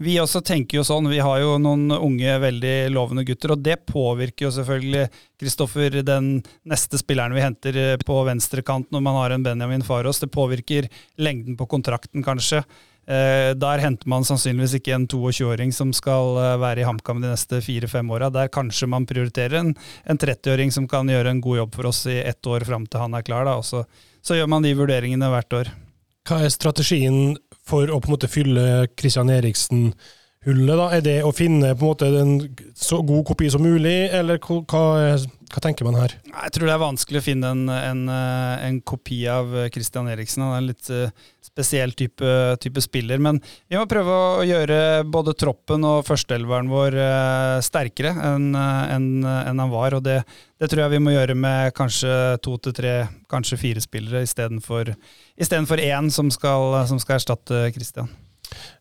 vi, 0.00 0.16
også 0.20 0.40
tenker 0.40 0.80
jo 0.80 0.84
sånn. 0.86 1.10
Vi 1.12 1.20
har 1.20 1.42
jo 1.42 1.56
noen 1.60 1.90
unge, 1.92 2.38
veldig 2.42 2.76
lovende 2.94 3.26
gutter, 3.28 3.52
og 3.54 3.64
det 3.64 3.80
påvirker 3.88 4.48
jo 4.48 4.54
selvfølgelig 4.56 5.08
Kristoffer, 5.38 6.00
den 6.02 6.40
neste 6.66 6.98
spilleren 6.98 7.36
vi 7.36 7.44
henter 7.44 7.76
eh, 7.78 7.96
på 8.02 8.22
venstrekant 8.26 8.88
når 8.94 9.04
man 9.04 9.18
har 9.20 9.34
en 9.34 9.44
Benjamin 9.44 9.84
Faros. 9.86 10.18
Det 10.22 10.32
påvirker 10.34 10.88
lengden 11.20 11.58
på 11.60 11.68
kontrakten, 11.70 12.24
kanskje. 12.26 12.64
Eh, 13.08 13.54
der 13.56 13.80
henter 13.80 14.10
man 14.10 14.26
sannsynligvis 14.26 14.74
ikke 14.76 14.92
en 14.92 15.06
22-åring 15.08 15.70
som 15.72 15.94
skal 15.96 16.36
eh, 16.42 16.56
være 16.60 16.82
i 16.82 16.88
HamKam 16.88 17.22
de 17.22 17.30
neste 17.30 17.62
fire-fem 17.64 18.10
åra. 18.12 18.28
Der 18.34 18.50
kanskje 18.52 18.90
man 18.90 19.06
prioriterer 19.08 19.62
en, 19.62 19.70
en 20.04 20.20
30-åring 20.20 20.74
som 20.74 20.88
kan 20.90 21.08
gjøre 21.08 21.32
en 21.32 21.40
god 21.44 21.62
jobb 21.62 21.78
for 21.78 21.88
oss 21.88 22.02
i 22.10 22.18
ett 22.20 22.50
år 22.50 22.66
fram 22.68 22.84
til 22.84 23.00
han 23.00 23.16
er 23.16 23.24
klar. 23.24 23.48
Da. 23.48 23.56
Og 23.62 23.64
så 24.28 24.36
gjør 24.36 24.50
man 24.52 24.64
de 24.66 24.76
vurderingene 24.76 25.32
hvert 25.32 25.56
år. 25.56 25.72
Hva 26.28 26.42
er 26.44 26.52
strategien 26.52 27.36
for 27.68 27.88
å 27.88 28.00
på 28.00 28.10
en 28.10 28.16
måte 28.16 28.28
fylle 28.28 28.64
Christian 28.98 29.32
Eriksen-hullet? 29.32 30.74
da? 30.76 30.88
Er 30.92 31.04
det 31.04 31.16
å 31.24 31.32
finne 31.32 31.72
på 31.72 31.86
en 31.86 31.92
måte 31.94 32.10
en 32.20 32.34
så 32.76 33.00
god 33.06 33.24
kopi 33.30 33.48
som 33.52 33.64
mulig, 33.64 34.10
eller 34.12 34.40
hva, 34.44 34.60
hva 34.68 35.64
tenker 35.64 35.88
man 35.88 35.96
her? 36.02 36.18
Jeg 36.28 36.54
tror 36.54 36.68
det 36.68 36.76
er 36.76 36.84
vanskelig 36.84 37.22
å 37.22 37.26
finne 37.30 37.54
en, 37.56 37.64
en, 37.72 38.04
en 38.68 38.80
kopi 38.84 39.22
av 39.32 39.56
Christian 39.72 40.10
Eriksen. 40.12 40.44
Han 40.44 40.58
er 40.58 40.68
litt 40.68 40.92
eh, 40.92 41.28
spesiell 41.58 41.94
type, 41.98 42.34
type, 42.62 42.82
spiller. 42.84 43.18
Men 43.18 43.42
vi 43.66 43.78
må 43.78 43.86
prøve 43.90 44.14
å 44.38 44.44
gjøre 44.46 45.02
både 45.10 45.34
troppen 45.38 45.86
og 45.88 46.06
førsteelveren 46.06 46.70
vår 46.70 46.98
eh, 47.02 47.56
sterkere 47.66 48.14
enn 48.30 48.52
en, 48.54 49.10
en 49.26 49.64
han 49.66 49.74
var. 49.74 49.98
og 49.98 50.06
det 50.06 50.22
det 50.58 50.66
tror 50.66 50.82
jeg 50.82 50.96
vi 50.96 51.02
må 51.02 51.12
gjøre 51.14 51.36
med 51.38 51.70
kanskje 51.76 52.12
to 52.42 52.56
til 52.58 52.74
tre, 52.74 52.94
kanskje 53.30 53.60
fire 53.60 53.82
spillere 53.82 54.24
istedenfor 54.26 55.82
én 55.84 56.10
som 56.10 56.32
skal, 56.34 56.80
som 56.90 56.98
skal 56.98 57.20
erstatte 57.20 57.68
Christian. 57.76 58.10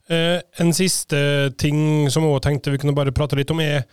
Eh, 0.10 0.40
en 0.58 0.74
siste 0.74 1.20
ting 1.60 2.10
som 2.10 2.26
jeg 2.26 2.44
tenkte 2.48 2.74
vi 2.74 2.82
kunne 2.82 2.98
bare 2.98 3.14
prate 3.14 3.38
litt 3.38 3.52
om, 3.54 3.62
er 3.62 3.84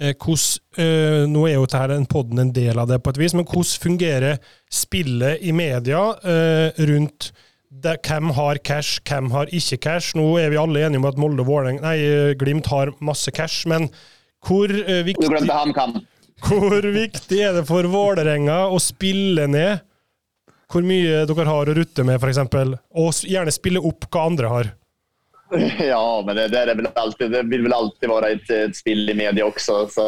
eh, 0.00 0.12
hvordan 0.12 0.82
eh, 0.84 1.22
Nå 1.30 1.46
er 1.48 1.56
jo 1.56 1.68
dette 1.68 1.96
en 1.96 2.08
podden 2.10 2.44
en 2.44 2.52
del 2.52 2.78
av 2.78 2.90
det, 2.90 3.00
på 3.00 3.14
et 3.14 3.22
vis, 3.22 3.36
men 3.36 3.46
hvordan 3.46 3.84
fungerer 3.86 4.40
spillet 4.68 5.40
i 5.40 5.54
media 5.56 6.02
eh, 6.20 6.84
rundt 6.90 7.30
det, 7.70 8.00
hvem 8.06 8.32
har 8.34 8.58
cash, 8.66 9.00
hvem 9.06 9.30
har 9.30 9.50
ikke 9.54 9.78
cash? 9.84 10.16
Nå 10.18 10.26
er 10.40 10.50
vi 10.50 10.58
alle 10.58 10.82
enige 10.86 10.98
om 10.98 11.10
at 11.10 11.20
Molde 11.20 11.44
og 11.46 11.68
nei, 11.78 11.98
Glimt 12.38 12.66
har 12.66 12.90
masse 12.98 13.30
cash, 13.30 13.68
men 13.70 13.88
hvor 14.46 14.70
eh, 14.70 15.04
viktig. 15.06 15.30
Hvor 16.40 16.80
viktig 16.80 17.38
er 17.38 17.54
det 17.58 17.66
for 17.68 17.86
Vålerenga 17.92 18.66
å 18.72 18.80
spille 18.80 19.46
ned 19.46 19.86
hvor 20.70 20.84
mye 20.86 21.24
dere 21.26 21.48
har 21.48 21.70
å 21.70 21.74
rutte 21.74 22.04
med, 22.06 22.22
f.eks., 22.22 22.38
og 22.94 23.24
gjerne 23.26 23.52
spille 23.54 23.82
opp 23.82 24.06
hva 24.10 24.26
andre 24.30 24.52
har? 24.52 24.70
Ja, 25.82 26.22
men 26.22 26.36
det, 26.38 26.44
det, 26.52 26.76
vel 26.78 26.86
alltid, 26.94 27.32
det 27.34 27.40
vil 27.50 27.64
vel 27.66 27.74
alltid 27.74 28.06
være 28.06 28.28
et, 28.36 28.52
et, 28.54 28.76
spill 28.78 29.02
i 29.10 29.16
media 29.18 29.48
også, 29.48 29.80
Så 29.90 30.04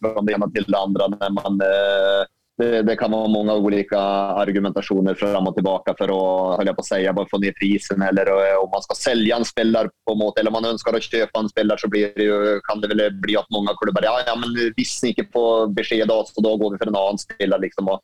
fra 0.00 0.24
det 0.24 0.36
ene 0.36 0.48
til 0.54 0.64
det 0.64 0.78
andre, 0.80 1.10
men... 1.12 1.36
man, 1.36 1.60
eh, 1.64 2.24
det, 2.58 2.82
det, 2.82 2.96
kan 2.96 3.10
vara 3.10 3.28
många 3.28 3.54
olika 3.54 3.98
argumentationer 4.00 5.14
fram 5.14 5.46
och 5.46 5.54
tillbaka 5.54 5.94
för 5.98 6.04
att, 6.04 6.56
höll 6.58 6.66
jag 6.66 6.76
på 6.76 6.80
att 6.80 6.86
säga, 6.86 7.12
bara 7.12 7.26
få 7.30 7.38
ner 7.38 7.52
prisen 7.52 8.02
eller 8.02 8.26
eh, 8.26 8.58
om 8.64 8.70
man 8.70 8.82
ska 8.82 8.94
sälja 8.94 9.36
en 9.36 9.44
spelare 9.44 9.88
på 10.06 10.14
måte, 10.14 10.40
eller 10.40 10.50
om 10.50 10.62
man 10.62 10.70
önskar 10.70 10.96
att 10.96 11.02
köpa 11.02 11.40
en 11.40 11.48
spelare 11.48 11.78
så 11.78 11.88
blir 11.88 12.12
det 12.16 12.22
ju, 12.22 12.60
kan 12.60 12.80
det 12.80 12.88
väl 12.88 13.12
bli 13.12 13.36
att 13.36 13.50
många 13.50 13.70
klubbar, 13.82 14.02
ja, 14.04 14.20
ja 14.26 14.36
men 14.36 14.72
visst 14.76 15.02
ni 15.02 15.08
inte 15.08 15.26
får 15.32 15.66
besked 15.66 16.10
av 16.10 16.18
oss 16.18 16.34
så 16.34 16.40
då 16.40 16.56
går 16.56 16.72
vi 16.72 16.78
för 16.78 16.86
en 16.86 16.96
annan 16.96 17.18
spelare. 17.18 17.60
Liksom. 17.60 17.88
Och 17.88 18.00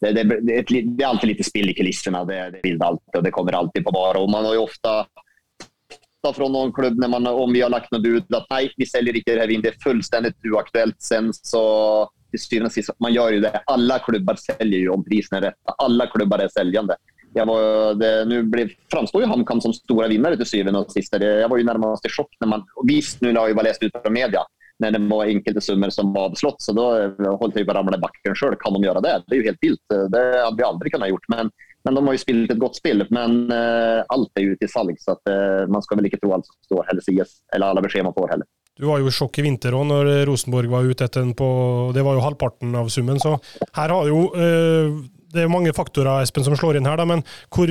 det, 0.00 0.12
det, 0.12 0.40
det, 0.40 1.04
är 1.04 1.06
alltid 1.06 1.28
lite 1.28 1.44
spill 1.44 1.70
i 1.70 1.74
kulisserna, 1.74 2.24
det, 2.24 2.50
det 2.50 2.60
vill 2.62 2.82
alltid 2.82 3.16
och 3.16 3.22
det 3.22 3.30
kommer 3.30 3.52
alltid 3.52 3.84
på 3.84 3.90
vara. 3.90 4.18
Och 4.18 4.30
man 4.30 4.44
har 4.44 4.52
ju 4.52 4.58
ofta 4.58 5.06
från 6.34 6.52
någon 6.52 6.72
klubb 6.72 7.08
man, 7.08 7.26
om 7.26 7.52
vi 7.52 7.60
har 7.60 7.70
lagt 7.70 7.92
något 7.92 8.02
bud 8.02 8.34
att 8.34 8.46
nej, 8.50 8.72
vi 8.76 8.86
säljer 8.86 9.16
inte 9.16 9.34
det 9.34 9.40
här 9.40 9.50
in. 9.50 9.62
Det 9.62 9.68
är 9.68 9.82
fullständigt 9.82 10.36
oaktuellt. 10.52 11.02
Sen 11.02 11.32
så 11.32 12.08
till 12.34 12.46
syvende 12.46 12.66
och 12.66 12.72
sist, 12.72 12.90
man 12.98 13.12
gör 13.12 13.30
ju 13.30 13.40
det. 13.40 13.62
Alla 13.66 13.98
klubbar 13.98 14.34
säljer 14.34 14.80
ju 14.80 14.88
om 14.88 15.04
priserna 15.04 15.38
är 15.38 15.42
rätta. 15.42 15.74
Alla 15.78 16.06
klubbar 16.06 16.38
är 16.38 16.48
säljande. 16.48 16.96
Jag 17.34 17.46
var, 17.46 17.94
det, 17.94 18.24
nu 18.24 18.42
blev, 18.42 18.70
framstår 18.92 19.22
ju 19.22 19.28
HamKam 19.28 19.60
som 19.60 19.72
stora 19.72 20.08
vinnare 20.08 20.36
till 20.36 20.46
syvende 20.46 20.80
och 20.80 20.92
sist. 20.92 21.16
Jag 21.20 21.48
var 21.48 21.56
ju 21.56 21.64
närmast 21.64 22.06
i 22.06 22.08
chock 22.08 22.36
när 22.40 22.48
man... 22.48 22.64
Visst, 22.86 23.20
nu 23.20 23.28
har 23.28 23.34
jag 23.34 23.48
ju 23.48 23.54
bara 23.54 23.62
läst 23.62 23.82
ut 23.82 23.92
från 24.02 24.12
media 24.12 24.40
när 24.78 24.90
det 24.90 24.98
var 24.98 25.24
enkelte 25.24 25.60
summor 25.60 25.90
som 25.90 26.12
var 26.12 26.24
avslått. 26.24 26.62
Så 26.62 26.72
då 26.72 26.84
jeg 26.98 27.66
på 27.66 27.72
å 27.72 27.74
ramle 27.74 27.96
i 27.96 28.00
backen 28.00 28.34
själv. 28.34 28.56
Kan 28.60 28.74
de 28.74 28.82
gjøre 28.86 29.02
det? 29.04 29.14
Det 29.26 29.36
er 29.36 29.42
jo 29.42 29.48
helt 29.50 29.62
vilt. 29.62 29.84
Det 29.88 30.24
hade 30.44 30.56
vi 30.56 30.66
aldri 30.66 30.90
kunnat 30.90 31.10
gjort. 31.10 31.28
Men, 31.28 31.50
men, 31.84 31.94
de 31.94 32.06
har 32.06 32.16
jo 32.16 32.22
spelat 32.22 32.54
et 32.54 32.62
godt 32.62 32.80
spill. 32.80 33.06
Men 33.10 33.38
eh, 33.54 34.02
alt 34.14 34.40
er 34.40 34.48
jo 34.48 34.58
til 34.60 34.70
salg, 34.70 34.98
så 35.00 35.14
att, 35.14 35.30
eh, 35.30 35.64
man 35.70 35.82
skal 35.82 36.00
vel 36.00 36.10
ikke 36.10 36.22
tro 36.22 36.34
alt 36.34 36.46
som 36.50 36.58
står 36.70 36.90
eller 36.90 37.06
sies, 37.06 37.38
eller 37.54 37.66
alla 37.70 37.84
besked 37.84 38.06
man 38.06 38.16
får 38.16 38.34
heller. 38.34 38.50
Du 38.74 38.88
var 38.88 38.98
jo 38.98 39.10
i 39.10 39.14
sjokk 39.14 39.38
i 39.38 39.44
vinter 39.46 39.74
òg, 39.76 39.84
når 39.86 40.12
Rosenborg 40.28 40.72
var 40.72 40.86
ute 40.88 41.06
etter 41.06 41.22
den 41.22 41.34
på 41.38 41.46
Det 41.94 42.02
var 42.02 42.16
jo 42.16 42.24
halvparten 42.24 42.74
av 42.74 42.90
summen, 42.90 43.20
så 43.22 43.36
her 43.76 43.94
har 43.94 44.10
jo 44.10 44.24
uh, 44.34 45.04
det 45.34 45.42
er 45.42 45.50
mange 45.50 45.72
faktorer 45.74 46.22
Espen, 46.22 46.44
som 46.46 46.54
slår 46.58 46.78
inn 46.78 46.86
her, 46.86 46.98
da, 47.00 47.06
men 47.10 47.24
hvor 47.50 47.70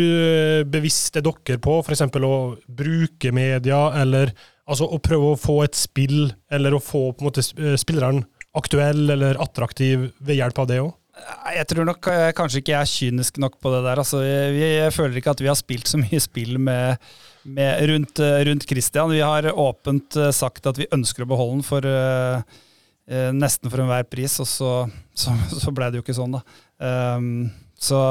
bevisst 0.67 1.15
er 1.15 1.23
dere 1.23 1.59
på 1.63 1.77
f.eks. 1.79 2.01
å 2.03 2.33
bruke 2.67 3.31
media, 3.31 3.85
eller 4.01 4.33
altså 4.67 4.89
å 4.91 4.99
prøve 5.03 5.31
å 5.31 5.39
få 5.39 5.61
et 5.63 5.77
spill, 5.79 6.33
eller 6.51 6.75
å 6.75 6.81
få 6.83 7.05
på 7.13 7.23
en 7.23 7.29
måte 7.29 7.45
spilleren 7.79 8.25
aktuell 8.57 9.07
eller 9.15 9.39
attraktiv 9.41 10.09
ved 10.19 10.39
hjelp 10.39 10.59
av 10.59 10.69
det 10.69 10.81
òg? 10.83 10.91
Jeg 11.53 11.67
tror 11.69 11.85
nok 11.85 12.07
kanskje 12.37 12.61
ikke 12.61 12.73
jeg 12.73 12.79
er 12.81 12.89
kynisk 12.89 13.37
nok 13.41 13.59
på 13.61 13.71
det 13.73 13.83
der. 13.85 13.99
Altså, 14.01 14.23
jeg, 14.25 14.55
jeg, 14.57 14.93
føler 14.95 15.19
ikke 15.19 15.35
at 15.35 15.43
vi 15.43 15.49
har 15.51 15.59
spilt 15.59 15.89
så 15.89 15.99
mye 16.01 16.21
spill 16.21 16.57
med, 16.61 17.13
med 17.43 17.89
rundt, 17.89 18.19
rundt, 18.19 18.67
Christian. 18.69 19.11
Vi 19.11 19.21
har 19.21 19.47
åpent 19.51 20.15
eh, 20.15 20.31
sagt 20.31 20.67
at 20.69 20.79
vi 20.79 20.89
ønsker 20.91 21.25
å 21.25 21.29
beholde 21.29 21.57
den 21.57 21.65
for 21.67 21.87
uh, 21.87 22.39
uh, 23.11 23.31
nesten 23.35 23.71
for 23.71 23.83
enhver 23.83 24.07
pris, 24.07 24.37
og 24.43 24.47
så, 24.49 24.71
så, 25.15 25.35
så 25.63 25.73
ble 25.75 25.91
det 25.91 25.99
jo 25.99 26.05
ikke 26.05 26.17
sånn, 26.17 26.37
da. 26.37 26.43
Um, 27.17 27.51
så 27.79 28.01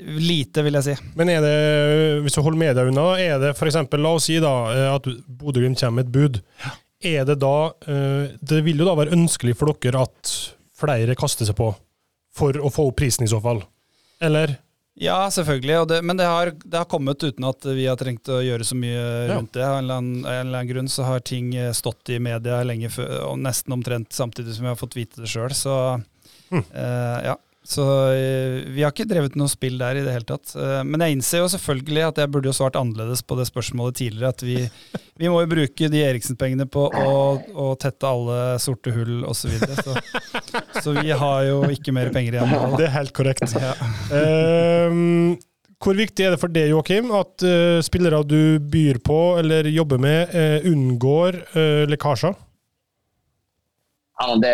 lite, 0.00 0.62
vil 0.64 0.78
jeg 0.78 0.86
si. 0.86 0.94
Men 1.18 1.32
er 1.34 1.44
det, 1.44 1.56
hvis 2.24 2.38
du 2.38 2.40
holder 2.40 2.62
media 2.62 2.86
unna, 2.88 3.10
er 3.20 3.36
det 3.42 3.52
f.eks. 3.52 3.82
La 3.98 4.14
oss 4.16 4.30
si 4.30 4.38
da 4.40 4.54
at 4.94 5.10
Bodø-Glimt 5.26 5.82
kommer 5.82 6.00
med 6.00 6.08
et 6.08 6.14
bud. 6.14 6.40
Er 7.04 7.26
det 7.28 7.36
da 7.42 7.54
uh, 7.68 8.24
Det 8.40 8.62
vil 8.64 8.80
jo 8.80 8.88
da 8.88 8.96
være 8.96 9.16
ønskelig 9.16 9.58
for 9.60 9.76
dere 9.82 10.06
at 10.06 10.34
flere 10.80 11.18
kaster 11.18 11.48
seg 11.48 11.58
på? 11.58 11.74
for 12.36 12.56
å 12.56 12.70
få 12.72 12.88
opp 12.90 12.98
prisen 13.00 13.26
i 13.26 13.30
så 13.30 13.40
fall? 13.42 13.62
Eller? 14.22 14.56
Ja, 14.94 15.30
selvfølgelig. 15.30 15.88
Det, 15.88 16.02
men 16.02 16.16
det 16.16 16.24
har, 16.24 16.50
det 16.64 16.76
har, 16.76 16.84
kommet 16.90 17.22
uten 17.22 17.46
at 17.48 17.64
vi 17.64 17.86
har 17.86 17.96
trengt 17.96 18.28
å 18.28 18.40
gjøre 18.42 18.66
så 18.66 18.76
mye 18.76 19.02
rundt 19.30 19.54
det. 19.54 19.64
Av 19.64 19.78
en, 19.78 19.90
en, 19.90 20.24
eller 20.24 20.58
annen 20.58 20.68
grunn 20.68 20.90
så 20.90 21.06
har 21.06 21.22
ting 21.24 21.54
eh, 21.56 21.70
stått 21.76 22.10
i 22.12 22.18
media 22.22 22.62
lenge 22.66 22.90
før, 22.92 23.14
og 23.30 23.38
nesten 23.40 23.76
omtrent 23.76 24.12
samtidig 24.12 24.56
som 24.56 24.66
vi 24.66 24.72
har 24.72 24.80
fått 24.80 24.98
vite 24.98 25.22
det 25.22 25.30
sjøl. 25.30 25.54
Så 25.56 25.76
mm. 26.50 26.64
uh, 26.74 27.18
ja. 27.30 27.38
Så 27.70 27.84
eh, 28.10 28.64
vi 28.66 28.82
har 28.82 28.90
ikke 28.90 29.06
drevet 29.06 29.36
noe 29.38 29.50
spill 29.50 29.76
der 29.78 30.00
i 30.00 30.02
det 30.02 30.10
hele 30.10 30.26
tatt. 30.26 30.56
Uh, 30.58 30.80
men 30.82 31.04
jeg 31.04 31.14
innser 31.14 31.44
jo 31.44 31.50
selvfølgelig 31.52 32.02
at 32.08 32.18
jeg 32.18 32.30
burde 32.34 32.50
jo 32.50 32.54
svart 32.56 32.78
annerledes 32.80 33.22
på 33.22 33.36
det 33.38 33.46
spørsmålet 33.46 34.00
tidligere. 34.00 34.32
At 34.34 34.42
vi, 34.42 34.56
vi 35.22 35.30
må 35.30 35.38
jo 35.44 35.50
bruke 35.52 35.90
de 35.92 36.02
Eriksen-pengene 36.08 36.66
på 36.66 36.88
å, 36.88 37.12
å, 37.38 37.68
tette 37.78 38.10
alle 38.10 38.40
sorte 38.62 38.90
hull 38.96 39.22
osv. 39.30 39.54
Så, 39.54 39.78
så, 39.86 40.64
så 40.80 40.96
vi 40.98 41.14
har 41.22 41.46
jo 41.46 41.62
ikke 41.70 41.94
mer 41.94 42.10
penger 42.14 42.40
igjen 42.40 42.50
nå. 42.50 42.74
Det 42.80 42.88
er 42.88 42.96
helt 42.96 43.14
korrekt. 43.14 43.54
Ja. 43.54 43.76
Uh, 44.10 45.38
hvor 45.80 45.96
viktig 45.96 46.26
er 46.26 46.34
det 46.34 46.42
for 46.42 46.52
deg, 46.52 46.74
Joakim, 46.74 47.14
at 47.14 47.46
uh, 47.46 47.78
spillere 47.86 48.24
du 48.26 48.58
byr 48.58 48.98
på 49.06 49.20
eller 49.40 49.70
jobber 49.70 50.02
med, 50.02 50.34
unngår 50.66 51.44
lekkasjer? 51.88 52.34
Ja, 54.20 54.34
det, 54.36 54.52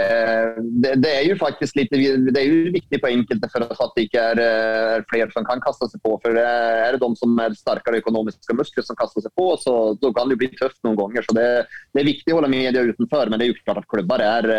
det, 0.83 0.90
det, 1.02 1.11
er 1.11 1.24
jo 1.26 1.37
faktisk 1.40 1.74
litt 1.74 1.90
det 1.90 2.38
er 2.38 2.44
jo 2.46 2.74
viktig 2.76 3.00
på 3.02 3.09
enkelte 3.11 3.48
for 3.50 3.64
at 3.66 3.96
det 3.96 4.05
ikke 4.07 4.26
er, 4.33 4.40
er 4.42 5.07
flere 5.11 5.26
som 5.35 5.46
kan 5.48 5.62
kaste 5.64 5.88
seg 5.90 6.02
på. 6.05 6.12
For 6.22 6.37
det 6.38 6.44
er 6.46 6.94
det 6.94 7.00
de 7.02 7.09
som 7.18 7.35
er 7.42 7.57
sterkere 7.59 7.98
økonomiske 7.98 8.55
muskler 8.55 8.87
som 8.87 8.98
kaster 9.00 9.24
seg 9.24 9.35
på 9.35 9.48
så 9.59 9.74
da 9.98 10.12
kan 10.14 10.31
det 10.31 10.37
jo 10.37 10.42
bli 10.44 10.50
tøft 10.55 10.79
noen 10.87 11.00
ganger. 11.00 11.26
Så 11.26 11.35
det, 11.35 11.48
det 11.96 12.02
er 12.05 12.11
viktig 12.12 12.35
å 12.35 12.38
holde 12.38 12.52
media 12.52 12.85
utenfor, 12.87 13.26
Men 13.26 13.42
det 13.42 13.48
er 13.48 13.50
jo 13.50 13.59
klart 13.64 13.83
at 13.83 13.90
klubber 13.90 14.22
er, 14.22 14.50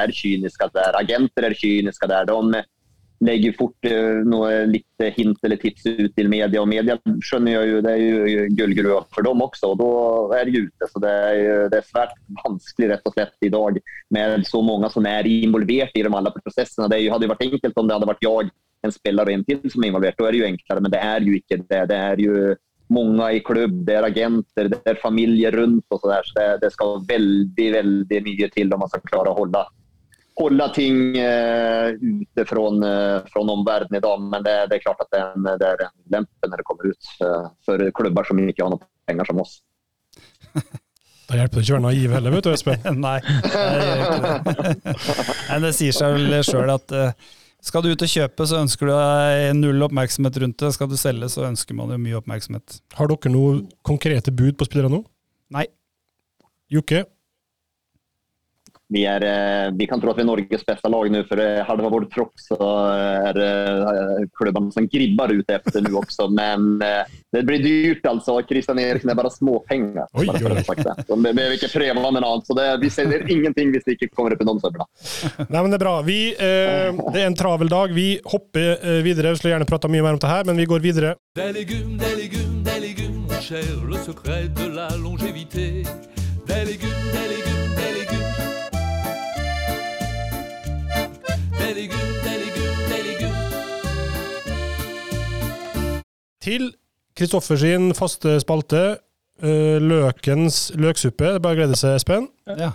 er 0.00 0.16
kyniske 0.16 0.70
der. 0.72 0.96
Agenter 1.02 1.50
er 1.50 1.58
kyniske 1.60 2.08
der. 2.08 2.32
De, 2.32 2.64
legger 3.22 3.54
fort 3.56 3.86
eh, 3.86 4.64
litt 4.68 5.04
hint 5.16 5.38
eller 5.46 5.60
tips 5.60 5.86
ut 5.86 6.12
til 6.16 6.28
media, 6.30 6.60
og 6.60 6.68
media 6.70 6.96
skjønner 7.22 7.54
jeg 7.54 7.70
jo 7.70 7.82
det 7.84 7.94
er 7.94 8.02
jo 8.02 8.42
gullgruva 8.58 9.00
for 9.14 9.26
dem 9.26 9.44
også, 9.44 9.70
og 9.72 9.80
da 9.80 10.40
er 10.40 10.50
de 10.50 10.64
ute. 10.66 10.90
Så 10.90 11.02
det 11.04 11.14
er, 11.30 11.68
det 11.72 11.80
er 11.80 11.88
svært 11.88 12.18
vanskelig 12.42 12.90
rett 12.92 13.08
og 13.08 13.16
slett 13.16 13.48
i 13.48 13.52
dag 13.54 13.80
med 14.16 14.46
så 14.48 14.60
mange 14.66 14.90
som 14.92 15.08
er 15.10 15.30
involvert 15.30 15.94
i 15.94 16.04
de 16.04 16.12
alle 16.12 16.34
prosessene. 16.34 16.90
Det 16.90 17.00
hadde 17.12 17.30
vært 17.30 17.46
enkelt 17.48 17.80
om 17.80 17.88
det 17.88 17.98
hadde 17.98 18.12
vært 18.12 18.28
jeg, 18.28 18.52
en 18.84 18.92
spiller 18.92 19.30
og 19.30 19.32
en 19.32 19.46
til 19.48 19.62
som 19.72 19.84
er 19.84 19.92
involvert. 19.92 20.18
Da 20.18 20.28
er 20.28 20.34
det 20.34 20.42
jo 20.42 20.50
enklere, 20.50 20.84
men 20.84 20.92
det 20.92 21.00
er 21.00 21.24
jo 21.24 21.38
ikke 21.38 21.60
det. 21.62 21.82
Det 21.88 22.00
er 22.10 22.20
jo 22.20 22.34
mange 22.92 23.30
i 23.32 23.40
klubb, 23.44 23.78
det 23.86 23.94
er 23.96 24.06
agenter, 24.10 24.68
det 24.68 24.82
er 24.90 25.00
familie 25.00 25.50
rundt. 25.54 25.86
og 25.88 26.02
så 26.02 26.10
der, 26.10 26.28
så 26.28 26.36
det, 26.36 26.48
det 26.66 26.72
skal 26.74 27.00
veldig 27.08 27.70
veldig 27.78 28.20
mye 28.28 28.50
til 28.52 28.74
om 28.74 28.84
man 28.84 28.92
skal 28.92 29.06
klare 29.08 29.32
å 29.32 29.38
holde 29.38 29.64
hålla 30.36 30.68
ting 30.68 31.16
eh, 31.16 31.88
ute 31.88 32.44
från, 32.44 32.82
eh, 32.82 33.20
från 33.26 33.50
omvärlden 33.50 33.96
idag. 33.96 34.20
Men 34.20 34.42
det, 34.42 34.66
det, 34.66 34.74
är 34.74 34.78
klart 34.78 35.00
att 35.00 35.10
det 35.10 35.16
är 35.16 35.32
en, 35.32 35.42
det 35.42 35.66
är 35.66 35.82
en 35.82 36.10
lämpe 36.10 36.48
när 36.48 36.56
det 36.56 36.62
kommer 36.62 36.86
ut 36.86 37.04
eh, 37.20 37.50
för 37.64 37.90
klubbar 37.94 38.24
som 38.24 38.38
ikke 38.48 38.62
har 38.62 38.70
noen 38.70 38.82
penger 39.06 39.24
som 39.24 39.40
oss. 39.40 39.58
Da 41.24 41.38
hjelper 41.38 41.56
det 41.56 41.64
ikke 41.64 41.72
å 41.72 41.76
være 41.78 41.86
naiv 41.86 42.12
heller, 42.12 42.34
vet 42.34 42.44
du, 42.44 42.50
Espen. 42.52 42.98
Nei, 43.00 43.20
det 45.48 45.60
det 45.64 45.70
sier 45.72 45.94
seg 45.96 46.18
vel 46.18 46.34
sjøl 46.44 46.68
at 46.74 46.92
uh, 46.92 47.14
skal 47.64 47.80
du 47.80 47.88
ut 47.94 48.04
og 48.04 48.10
kjøpe, 48.12 48.44
så 48.44 48.58
ønsker 48.60 48.90
du 48.90 48.92
deg 48.92 49.54
null 49.56 49.86
oppmerksomhet 49.86 50.36
rundt 50.42 50.60
det. 50.60 50.74
Skal 50.76 50.90
du 50.90 50.98
selge, 51.00 51.30
så 51.32 51.46
ønsker 51.48 51.78
man 51.78 51.94
jo 51.94 51.98
mye 52.02 52.18
oppmerksomhet. 52.20 52.76
Har 52.98 53.08
dere 53.08 53.32
noen 53.32 53.62
konkrete 53.88 54.34
bud 54.36 54.58
på 54.60 54.68
spillere 54.68 54.92
nå? 54.92 55.00
Nei. 55.56 55.64
Jokke? 56.76 57.06
Vi, 58.94 59.04
är, 59.04 59.22
eh, 59.66 59.72
vi 59.72 59.86
kan 59.86 60.00
tro 60.00 60.10
att 60.10 60.18
vi 60.18 60.20
är 60.20 60.26
Norges 60.26 60.66
bästa 60.66 60.88
lag 60.88 61.10
nu 61.10 61.24
för 61.24 61.58
eh, 61.58 61.64
halva 61.64 61.88
vår 61.88 62.04
tropp 62.04 62.32
så 62.36 62.86
är 62.86 63.32
klubben 63.32 64.28
klubbarna 64.38 64.70
som 64.70 64.86
gribbar 64.86 65.32
ut 65.32 65.50
efter 65.50 65.80
nu 65.80 65.94
också. 65.94 66.28
Men 66.40 66.78
det 67.32 67.42
blir 67.42 67.58
dyrt 67.58 68.06
alltså. 68.06 68.42
Christian 68.42 68.78
Eriksen 68.78 69.10
är 69.10 69.14
bara 69.14 69.30
småpengar. 69.30 70.06
Oj, 70.12 70.28
oj, 70.34 70.64
oj. 70.68 70.84
De 71.08 71.22
behöver 71.22 71.54
ikke 71.54 71.68
prøve 71.68 72.10
med 72.12 72.22
noe 72.22 72.40
Så 72.44 72.54
det, 72.54 72.68
vi 72.82 72.90
selger 72.90 73.30
ingenting 73.30 73.72
hvis 73.74 73.84
det 73.84 73.96
ikke 73.96 74.12
kommer 74.14 74.36
opp 74.36 74.42
i 74.42 74.46
nomsøvla. 74.46 74.86
Nei, 75.48 75.60
men 75.60 75.70
det 75.72 75.80
er 75.80 75.84
bra. 75.86 75.94
Vi, 76.06 76.18
eh, 76.34 77.02
det 77.14 77.22
er 77.22 77.26
en 77.26 77.38
travel 77.38 77.72
dag. 77.72 77.94
Vi 77.94 78.08
hopper 78.24 79.02
videre. 79.02 79.34
Vi 79.34 79.42
skulle 79.42 79.56
gjerne 79.56 79.70
prata 79.70 79.90
mye 79.90 80.04
mer 80.06 80.18
om 80.18 80.22
det 80.22 80.30
her, 80.30 80.46
men 80.46 80.60
vi 80.60 80.68
går 80.70 80.84
videre. 80.84 81.16
Des 81.34 81.50
légumes, 81.52 81.98
des 81.98 82.14
légumes, 82.14 82.62
des 82.62 82.78
légumes, 82.80 83.40
cher, 83.40 83.74
le 83.88 83.98
secret 84.06 84.54
de 84.54 84.70
la 84.70 84.88
longévité. 85.02 85.82
Des 86.46 86.64
légumes, 86.64 87.10
des 87.12 87.28
légumes. 87.28 87.43
Til 96.44 96.72
Kristoffer 97.16 97.56
sin 97.56 97.92
faste 97.96 98.36
spalte, 98.42 98.82
uh, 99.44 99.76
Løkens 99.80 100.72
løksuppe. 100.76 101.30
Det 101.30 101.38
er 101.38 101.44
bare 101.44 101.56
å 101.56 101.60
glede 101.62 101.78
seg, 101.78 101.96
Espen. 101.96 102.28
Ja. 102.58 102.72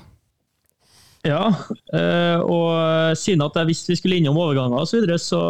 Ja, 1.28 1.42
uh, 1.52 2.40
og 2.48 3.18
siden 3.20 3.44
at 3.44 3.58
jeg 3.60 3.68
visste 3.68 3.92
vi 3.92 3.98
skulle 4.00 4.20
innom 4.22 4.40
overganger 4.40 4.80
osv., 4.80 4.94
så, 4.94 5.00
videre, 5.02 5.18
så 5.20 5.42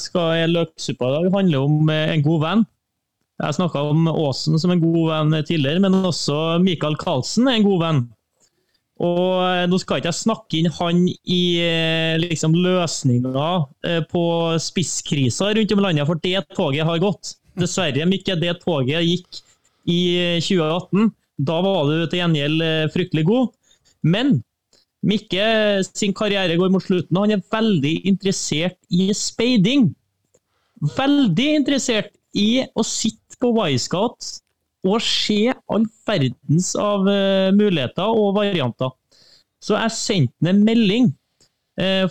skal 0.00 0.54
løksuppa 0.54 1.10
i 1.10 1.16
dag 1.18 1.34
handle 1.34 1.60
om 1.66 1.90
eh, 1.92 2.14
en 2.14 2.24
god 2.24 2.40
venn. 2.46 2.62
Jeg 3.40 3.56
snakka 3.56 3.82
om 3.92 4.08
Aasen 4.10 4.56
som 4.60 4.72
en 4.72 4.80
god 4.80 5.10
venn 5.10 5.36
tidligere, 5.44 5.82
men 5.84 6.00
også 6.00 6.38
Michael 6.64 6.96
Karlsen 7.00 7.48
er 7.48 7.60
en 7.60 7.68
god 7.68 7.84
venn. 7.84 8.00
Og 9.00 9.40
eh, 9.46 9.66
Nå 9.70 9.80
skal 9.80 10.00
ikke 10.00 10.10
jeg 10.10 10.20
snakke 10.20 10.58
inn 10.58 10.70
han 10.76 11.04
i 11.08 11.42
eh, 11.64 12.16
liksom, 12.20 12.56
løsninga 12.56 13.50
eh, 13.88 14.00
på 14.10 14.24
spisskrisa 14.60 15.54
rundt 15.56 15.72
om 15.76 15.80
i 15.80 15.86
landet, 15.86 16.08
for 16.08 16.20
det 16.20 16.44
toget 16.56 16.88
har 16.88 17.00
gått. 17.02 17.34
Dessverre, 17.58 18.06
Mikke, 18.08 18.36
det 18.38 18.58
toget 18.62 19.02
gikk 19.06 19.40
i 19.90 20.00
2018. 20.42 21.10
Da 21.40 21.56
var 21.64 21.88
du 21.88 22.04
til 22.04 22.20
gjengjeld 22.20 22.64
fryktelig 22.94 23.24
god. 23.28 23.50
Men 24.02 24.38
Mikke 25.00 25.80
sin 25.88 26.12
karriere 26.12 26.58
går 26.60 26.72
mot 26.72 26.84
slutten, 26.84 27.16
og 27.16 27.24
han 27.24 27.38
er 27.38 27.46
veldig 27.52 27.94
interessert 28.10 28.76
i 28.92 29.08
speiding. 29.16 29.88
Veldig 30.96 31.48
interessert 31.56 32.12
i 32.36 32.66
å 32.76 32.84
sitte 32.84 33.40
på 33.40 33.52
Wisecout 33.56 34.28
og 34.84 35.00
se 35.04 35.52
all 35.72 35.86
verdens 36.08 36.74
av 36.80 37.08
uh, 37.08 37.48
muligheter 37.56 38.12
og 38.12 38.36
varianter. 38.36 38.92
Så 39.60 39.76
jeg 39.76 39.96
sendte 39.96 40.36
ham 40.44 40.54
en 40.54 40.62
melding 40.68 41.10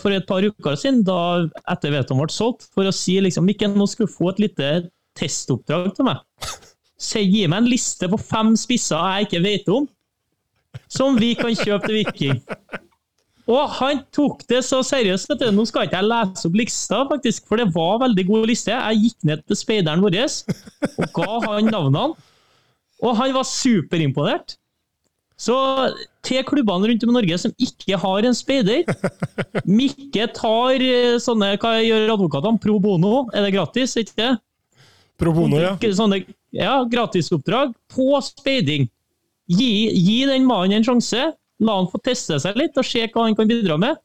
for 0.02 0.10
et 0.10 0.26
par 0.26 0.42
uker 0.42 0.78
siden, 0.80 1.04
da 1.06 1.46
etter 1.70 1.92
Veton 1.94 2.18
ble 2.18 2.32
solgt, 2.34 2.64
for 2.74 2.88
å 2.90 2.94
si 2.96 3.20
liksom 3.22 3.46
Mikke, 3.46 3.68
nå 3.70 3.86
skal 3.90 4.08
du 4.08 4.14
få 4.16 4.32
et 4.32 4.40
lite 4.42 4.70
testoppdrag 5.20 5.94
til 5.98 6.08
meg. 6.08 6.24
Så 7.00 7.24
gi 7.24 7.46
meg 7.48 7.64
en 7.64 7.72
liste 7.72 8.10
på 8.12 8.20
fem 8.20 8.54
spisser 8.60 9.00
jeg 9.00 9.28
ikke 9.28 9.44
vet 9.46 9.72
om, 9.72 9.88
som 10.92 11.18
vi 11.20 11.34
kan 11.38 11.56
kjøpe 11.56 11.88
til 11.88 12.00
Viking. 12.02 12.40
Og 13.50 13.72
han 13.80 14.04
tok 14.14 14.44
det 14.50 14.62
så 14.68 14.84
seriøst. 14.86 15.32
du. 15.40 15.48
Nå 15.50 15.66
skal 15.66 15.88
ikke 15.88 15.98
jeg 15.98 16.10
lese 16.12 16.46
opp 16.46 16.58
lista, 16.60 17.02
faktisk, 17.10 17.48
for 17.50 17.58
det 17.58 17.72
var 17.74 18.04
veldig 18.04 18.26
god 18.28 18.46
liste. 18.52 18.76
Jeg 18.76 19.04
gikk 19.04 19.26
ned 19.26 19.46
til 19.48 19.58
speideren 19.58 20.04
vår 20.06 20.20
og 20.22 21.14
ga 21.16 21.30
han 21.48 21.72
navnene. 21.72 22.28
Og 23.00 23.16
han 23.18 23.34
var 23.34 23.48
superimponert. 23.48 24.60
Så 25.40 25.56
til 26.28 26.44
klubbene 26.44 26.92
rundt 26.92 27.04
om 27.06 27.14
i 27.14 27.16
Norge 27.16 27.38
som 27.40 27.54
ikke 27.64 27.96
har 27.96 28.26
en 28.28 28.36
speider 28.36 28.82
Mikke 29.64 30.26
tar 30.36 30.84
eh, 30.84 31.16
sånne 31.24 31.54
Hva 31.62 31.78
gjør 31.80 32.12
advokatene? 32.18 32.60
Pro 32.60 32.76
bono? 32.84 33.14
Er 33.32 33.48
det 33.48 33.54
gratis, 33.56 33.96
ikke 33.96 34.18
det? 34.20 34.34
Pro 35.20 35.34
bono, 35.36 35.60
ja. 35.62 35.76
Sånne 35.96 36.24
ja, 36.56 36.80
gratisoppdrag 36.90 37.74
på 37.92 38.10
speiding. 38.26 38.88
Gi, 39.50 39.72
gi 39.98 40.20
den 40.30 40.48
mannen 40.48 40.80
en 40.80 40.88
sjanse. 40.88 41.32
La 41.60 41.76
han 41.76 41.90
få 41.92 42.00
teste 42.04 42.38
seg 42.40 42.56
litt 42.60 42.78
og 42.80 42.88
se 42.88 43.04
hva 43.04 43.26
han 43.28 43.36
kan 43.36 43.50
bidra 43.50 43.76
med. 43.82 44.00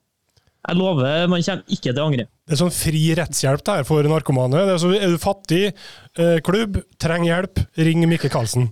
Jeg 0.64 0.78
lover, 0.80 1.26
man 1.28 1.42
kommer 1.44 1.76
ikke 1.76 1.90
til 1.92 2.00
å 2.00 2.06
angre. 2.08 2.24
Det 2.44 2.56
er 2.56 2.60
sånn 2.60 2.72
fri 2.72 3.02
rettshjelp 3.14 3.62
der 3.66 3.84
for 3.86 4.06
narkomane. 4.08 4.62
Er, 4.64 4.78
så, 4.80 4.90
er, 4.96 5.12
du 5.12 5.20
fattig, 5.20 5.66
eh, 6.16 6.38
klubb, 6.44 6.80
trenger 7.00 7.30
hjelp, 7.30 7.60
ring 7.84 8.06
Mikke 8.08 8.32
Karlsen 8.32 8.70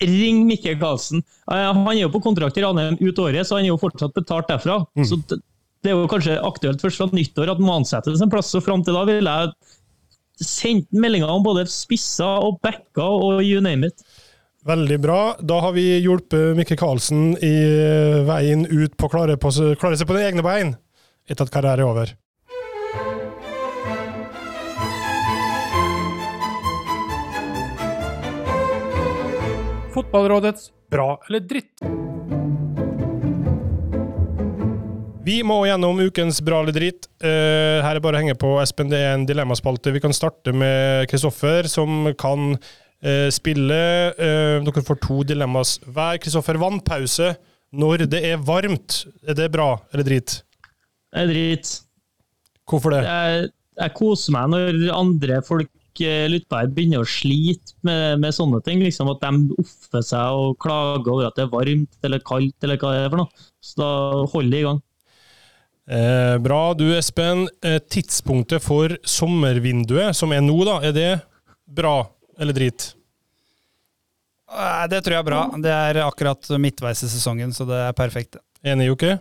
ring 0.00 0.46
Mikkel 0.48 0.78
Karlsen. 0.80 1.22
Han 1.46 1.86
er 1.92 2.04
jo 2.04 2.12
på 2.12 2.22
kontrakt 2.24 2.58
i 2.58 2.64
Ranheim 2.64 2.98
ut 3.00 3.18
året, 3.20 3.46
så 3.46 3.58
han 3.58 3.66
er 3.66 3.72
jo 3.74 3.80
fortsatt 3.80 4.14
betalt 4.16 4.48
derfra. 4.48 4.80
Mm. 4.96 5.06
Så 5.06 5.20
det 5.28 5.92
er 5.92 5.96
jo 5.96 6.08
kanskje 6.10 6.38
aktuelt 6.44 6.82
først 6.82 7.00
fra 7.00 7.08
nyttår 7.12 7.52
at 7.52 7.60
man 7.62 7.82
ansettes 7.82 8.22
en 8.22 8.32
plass. 8.32 8.50
Så 8.52 8.62
fram 8.64 8.84
til 8.84 8.96
da 8.96 9.04
vil 9.08 9.28
jeg 9.28 9.52
sendt 10.40 10.90
meldinger 10.92 11.30
om 11.30 11.44
både 11.44 11.66
spisser 11.70 12.44
og 12.46 12.60
backer 12.64 13.06
og 13.06 13.44
you 13.44 13.62
name 13.64 13.90
it. 13.90 14.04
Veldig 14.66 14.98
bra. 15.00 15.20
Da 15.40 15.60
har 15.64 15.72
vi 15.72 15.86
hjulpet 16.04 16.56
Mikkel 16.58 16.78
Karlsen 16.80 17.32
i 17.40 17.54
veien 18.28 18.66
ut 18.68 18.96
på 18.96 19.08
å 19.08 19.12
klare, 19.12 19.38
klare 19.40 19.96
seg 19.96 20.08
på 20.08 20.16
den 20.18 20.26
egne 20.28 20.44
bein 20.44 20.74
etter 21.30 21.46
at 21.46 21.54
karrieren 21.54 21.80
er 21.80 21.88
over. 21.88 22.16
Fotballrådets 29.94 30.70
bra 30.90 31.16
eller 31.28 31.40
dritt. 31.40 32.39
Vi 35.30 35.40
må 35.46 35.60
gjennom 35.68 36.00
ukens 36.02 36.40
bra 36.42 36.62
eller 36.64 36.74
drit. 36.74 37.06
Uh, 37.22 37.78
her 37.84 37.94
er 37.94 38.02
bare 38.02 38.18
å 38.18 38.22
henge 38.24 38.38
på, 38.40 38.54
Espen. 38.62 38.90
Det 38.90 38.98
er 38.98 39.12
en 39.14 39.26
dilemmaspalte. 39.28 39.92
Vi 39.94 40.02
kan 40.02 40.14
starte 40.16 40.54
med 40.56 41.06
Kristoffer, 41.10 41.68
som 41.70 42.08
kan 42.18 42.56
uh, 42.56 43.28
spille. 43.34 43.80
Uh, 44.18 44.58
dere 44.66 44.84
får 44.86 44.98
to 45.04 45.20
dilemmas 45.28 45.76
hver. 45.86 46.18
Kristoffer, 46.24 46.58
vannpause 46.58 47.34
når 47.70 48.08
det 48.10 48.24
er 48.32 48.42
varmt. 48.42 49.04
Er 49.22 49.38
det 49.38 49.52
bra 49.54 49.76
eller 49.92 50.08
drit? 50.08 50.40
Det 51.12 51.22
er 51.22 51.30
drit. 51.30 51.76
Hvorfor 52.66 52.96
det? 52.96 53.04
Jeg, 53.06 53.46
jeg 53.84 53.96
koser 54.00 54.34
meg 54.34 54.50
når 54.56 54.82
andre 54.96 55.40
folk 55.46 55.70
lyttere 56.00 56.70
begynner 56.72 57.02
å 57.02 57.08
slite 57.08 57.74
med, 57.86 58.22
med, 58.22 58.34
sånne 58.34 58.62
ting. 58.66 58.82
Liksom 58.82 59.10
At 59.12 59.22
de 59.22 59.58
offer 59.62 60.06
seg 60.06 60.42
og 60.42 60.58
klager 60.62 61.14
over 61.14 61.30
at 61.30 61.38
det 61.38 61.46
er 61.46 61.54
varmt 61.54 62.06
eller 62.06 62.22
kaldt, 62.26 62.56
eller 62.64 62.80
hva 62.80 62.94
det 62.96 63.02
er 63.04 63.10
for 63.12 63.22
noe. 63.22 63.50
Så 63.62 63.82
da 63.82 63.90
holder 64.32 64.54
det 64.54 64.62
i 64.62 64.70
gang. 64.72 64.86
Eh, 65.90 66.36
bra. 66.38 66.60
Du 66.74 66.86
Espen, 66.94 67.48
eh, 67.66 67.80
tidspunktet 67.82 68.62
for 68.62 68.94
sommervinduet, 69.02 70.14
som 70.16 70.32
er 70.32 70.44
nå, 70.44 70.56
da, 70.68 70.78
er 70.86 70.94
det 70.94 71.10
bra 71.66 72.04
eller 72.38 72.56
drit? 72.56 72.92
Det 74.90 74.98
tror 75.04 75.14
jeg 75.14 75.22
er 75.22 75.26
bra. 75.26 75.40
Det 75.62 75.70
er 75.70 76.00
akkurat 76.02 76.48
midtveis 76.58 77.04
i 77.06 77.10
sesongen, 77.10 77.52
så 77.54 77.66
det 77.68 77.78
er 77.88 77.92
perfekt. 77.94 78.38
Enig, 78.66 78.88
Jokke? 78.88 79.18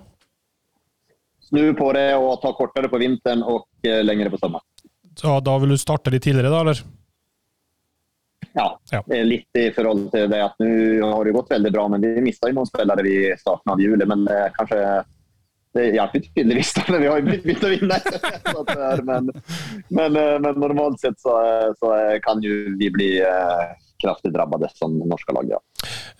Snu 1.50 1.74
på 1.78 1.92
det 1.98 2.08
og 2.18 2.40
ta 2.42 2.54
kortere 2.58 2.90
på 2.90 3.02
vinteren 3.02 3.44
og 3.46 3.66
eh, 3.86 4.02
lengre 4.06 4.32
på 4.34 4.42
sommeren 4.42 4.66
ja, 5.24 5.40
da 5.40 5.58
vil 5.58 5.70
du 5.70 5.78
starte 5.78 6.12
litt 6.14 6.24
tidligere, 6.24 6.52
da, 6.52 6.62
eller? 6.62 6.82
Ja, 8.54 8.68
ja. 8.92 9.02
litt 9.24 9.58
i 9.58 9.70
forhold 9.76 10.10
til 10.14 10.30
det 10.32 10.40
at 10.42 10.56
nå 10.62 11.10
har 11.12 11.26
det 11.28 11.36
gått 11.36 11.52
veldig 11.54 11.72
bra, 11.74 11.86
men 11.94 12.04
vi 12.04 12.26
mista 12.26 12.50
noen 12.52 12.68
spillere 12.68 13.06
i 13.08 13.18
starten 13.40 13.74
av 13.74 13.82
juli. 13.84 14.08
Men 14.10 14.26
eh, 14.32 14.48
kanskje 14.56 14.80
det 15.78 15.86
hjelper 15.94 16.24
tydeligvis, 16.26 16.74
men 16.88 17.02
vi 17.02 17.10
har 17.10 17.20
jo 17.20 17.28
begynt 17.30 17.66
å 17.66 17.72
vinne. 17.74 18.00
men, 19.10 19.30
men, 19.90 20.18
eh, 20.18 20.36
men, 20.42 20.58
normalt 20.58 21.02
sett 21.02 21.20
så, 21.22 21.36
så, 21.78 21.94
kan 22.26 22.42
jo 22.44 22.56
vi 22.80 22.90
bli 22.94 23.10
eh, 23.22 23.66
kraftig 24.02 24.34
drabbet 24.34 24.78
som 24.78 24.98
norske 25.06 25.36
lag, 25.36 25.52
ja. 25.58 25.62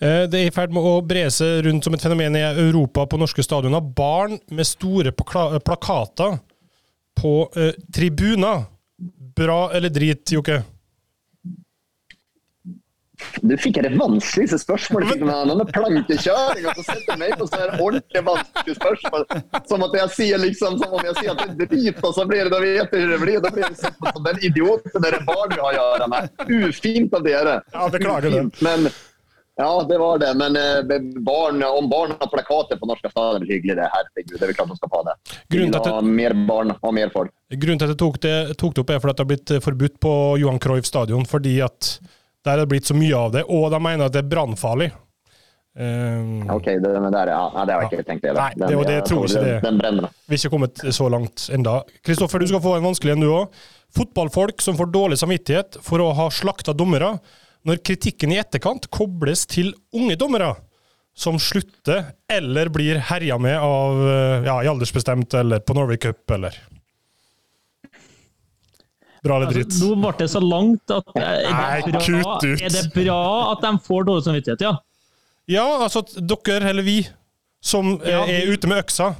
Eh, 0.00 0.24
det 0.30 0.38
er 0.38 0.48
i 0.48 0.54
ferd 0.54 0.72
med 0.74 0.86
å 0.86 1.00
bre 1.04 1.26
seg 1.34 1.64
rundt 1.66 1.86
som 1.86 1.96
et 1.96 2.04
fenomen 2.04 2.38
i 2.38 2.44
Europa 2.48 3.06
på 3.10 3.20
norske 3.20 3.44
stadioner. 3.44 3.82
Barn 3.82 4.38
med 4.54 4.68
store 4.68 5.12
plakater 5.12 6.38
på 7.20 7.34
eh, 7.56 7.74
tribuner. 7.94 8.68
Bra 9.36 9.70
eller 9.72 9.92
drit, 9.92 10.32
Jokke? 10.32 10.60
Du 13.42 13.54
fikk 13.60 13.80
det 13.84 13.92
vanskeligste 13.98 14.58
spørsmålet. 14.60 15.12
fikk 15.14 15.24
med 15.24 15.50
denne 15.50 15.66
plankekjøring, 15.70 16.68
og 16.70 16.78
så 16.78 16.86
setter 16.86 17.20
meg 17.20 17.36
på 17.40 17.48
sånne 17.50 17.80
ordentlig 17.80 18.24
vanskelige 18.26 18.78
spørsmål. 18.78 19.26
Som 19.70 19.86
at 19.86 19.98
jeg 20.00 20.14
sier 20.16 20.42
liksom, 20.42 20.80
som 20.80 20.96
om 20.96 21.04
jeg 21.04 21.18
sier 21.20 21.34
at 21.34 21.44
det 21.44 21.68
er 21.68 21.70
drit, 21.74 22.00
og 22.04 22.16
så 22.16 22.26
blir 22.28 22.46
det, 22.46 22.54
da 22.54 22.62
vet 22.64 22.96
jeg 22.96 23.12
det 23.12 23.20
blir. 23.22 23.44
Da 23.44 23.52
blir 23.54 23.68
det 23.68 23.78
sett 23.80 24.00
som 24.00 24.26
den 24.26 24.42
idioten 24.46 25.06
dere 25.06 25.22
barn 25.28 25.54
har 25.56 25.62
å 25.68 25.76
gjøre 25.76 26.10
med. 26.14 26.34
Ufint 26.48 27.14
av 27.16 27.24
dere. 27.26 27.60
Ja, 27.72 27.88
beklager 27.92 28.36
det. 28.36 28.44
Men, 28.64 28.90
ja, 29.60 29.72
det 29.88 29.98
var 29.98 30.20
det. 30.22 30.30
Men 30.40 30.56
eh, 30.56 31.00
barn, 31.26 31.62
om 31.62 31.90
barn 31.90 32.14
har 32.20 32.30
plakater 32.32 32.80
på 32.80 32.88
norske 32.88 33.10
stadion, 33.10 33.42
er 33.42 33.52
hyggelig. 33.54 33.76
det. 33.80 33.88
Herregud, 33.96 34.38
det 34.38 34.48
er 34.48 34.56
klart 34.56 34.72
de 34.72 34.78
skal 34.78 34.94
ha 34.94 35.02
det. 35.10 35.16
Grunnen 35.52 35.74
til 35.74 35.80
at 35.80 35.90
det, 35.90 36.14
mer 36.20 36.36
barn 36.48 36.72
og 36.78 36.94
mer 36.96 37.12
folk. 37.12 37.34
Grunnen 37.52 37.82
til 37.82 37.90
at 37.90 37.94
jeg 37.94 38.00
tok 38.04 38.22
det, 38.24 38.38
tok 38.60 38.76
det 38.76 38.84
opp, 38.84 38.94
er 38.94 39.02
fordi 39.04 39.16
det 39.16 39.24
har 39.24 39.30
blitt 39.34 39.54
forbudt 39.66 40.00
på 40.00 40.14
Johan 40.40 40.62
Cruyff 40.62 40.88
stadion. 40.88 41.28
fordi 41.28 41.58
at 41.66 41.92
der 42.44 42.56
er 42.56 42.64
det 42.64 42.70
blitt 42.72 42.88
så 42.88 42.96
mye 42.96 43.16
av 43.16 43.32
det, 43.34 43.44
og 43.48 43.70
de 43.72 43.80
mener 43.82 44.06
at 44.06 44.14
det 44.14 44.22
er 44.24 44.30
brannfarlig. 44.30 44.90
Um, 45.80 46.48
ok, 46.50 46.64
det, 46.82 46.90
der, 47.14 47.30
ja, 47.30 47.42
det 47.64 47.74
har 47.74 47.84
jeg 47.84 47.90
ikke 47.92 48.06
tenkt. 48.08 48.24
Nei, 48.26 48.48
det, 48.56 48.64
den, 48.66 48.80
det, 48.82 48.94
jeg 48.96 49.04
tror 49.06 49.28
ikke 49.28 49.42
det. 49.44 49.52
Den, 49.62 49.76
brenner. 49.78 50.16
Vi 50.26 50.34
har 50.34 50.40
ikke 50.40 50.54
kommet 50.56 50.82
så 50.96 51.06
langt 51.12 51.44
enda. 51.54 51.76
Kristoffer, 52.06 52.42
du 52.42 52.50
skal 52.50 52.64
få 52.64 52.72
en 52.78 52.88
vanskelig 52.88 53.14
en, 53.14 53.22
du 53.22 53.30
òg. 53.30 53.60
Fotballfolk 53.94 54.64
som 54.64 54.78
får 54.78 54.90
dårlig 54.94 55.20
samvittighet 55.20 55.78
for 55.86 56.02
å 56.02 56.10
ha 56.18 56.26
slakta 56.34 56.74
dommere, 56.74 57.14
når 57.66 57.84
kritikken 57.86 58.34
i 58.34 58.40
etterkant 58.40 58.88
kobles 58.90 59.44
til 59.50 59.72
unge 59.94 60.16
dommere 60.18 60.54
som 61.16 61.38
slutter 61.42 62.14
eller 62.32 62.70
blir 62.72 63.00
herja 63.10 63.36
med 63.38 63.58
av 63.60 63.98
ja, 64.46 64.54
i 64.64 64.70
aldersbestemt 64.70 65.34
eller 65.36 65.60
på 65.60 65.76
Norway 65.76 66.00
Cup 66.00 66.30
eller 66.32 66.56
Bra 69.24 69.36
eller 69.36 69.52
dritt? 69.52 69.72
Altså, 69.72 69.88
nå 69.90 69.96
ble 70.00 70.12
det 70.20 70.28
så 70.32 70.40
langt 70.40 70.92
at 70.94 71.10
er 71.20 71.82
det, 71.84 72.04
bra, 72.08 72.36
er 72.50 72.72
det 72.76 72.84
bra 72.94 73.22
at 73.50 73.64
de 73.66 73.72
får 73.84 74.06
dårlig 74.08 74.26
samvittighet, 74.28 74.64
ja? 74.64 74.76
Ja, 75.50 75.66
altså 75.84 76.04
dere 76.14 76.70
eller 76.70 76.86
vi 76.86 77.00
som 77.60 77.98
ja. 78.06 78.22
er 78.24 78.48
ute 78.48 78.70
med 78.70 78.80
øksa. 78.80 79.12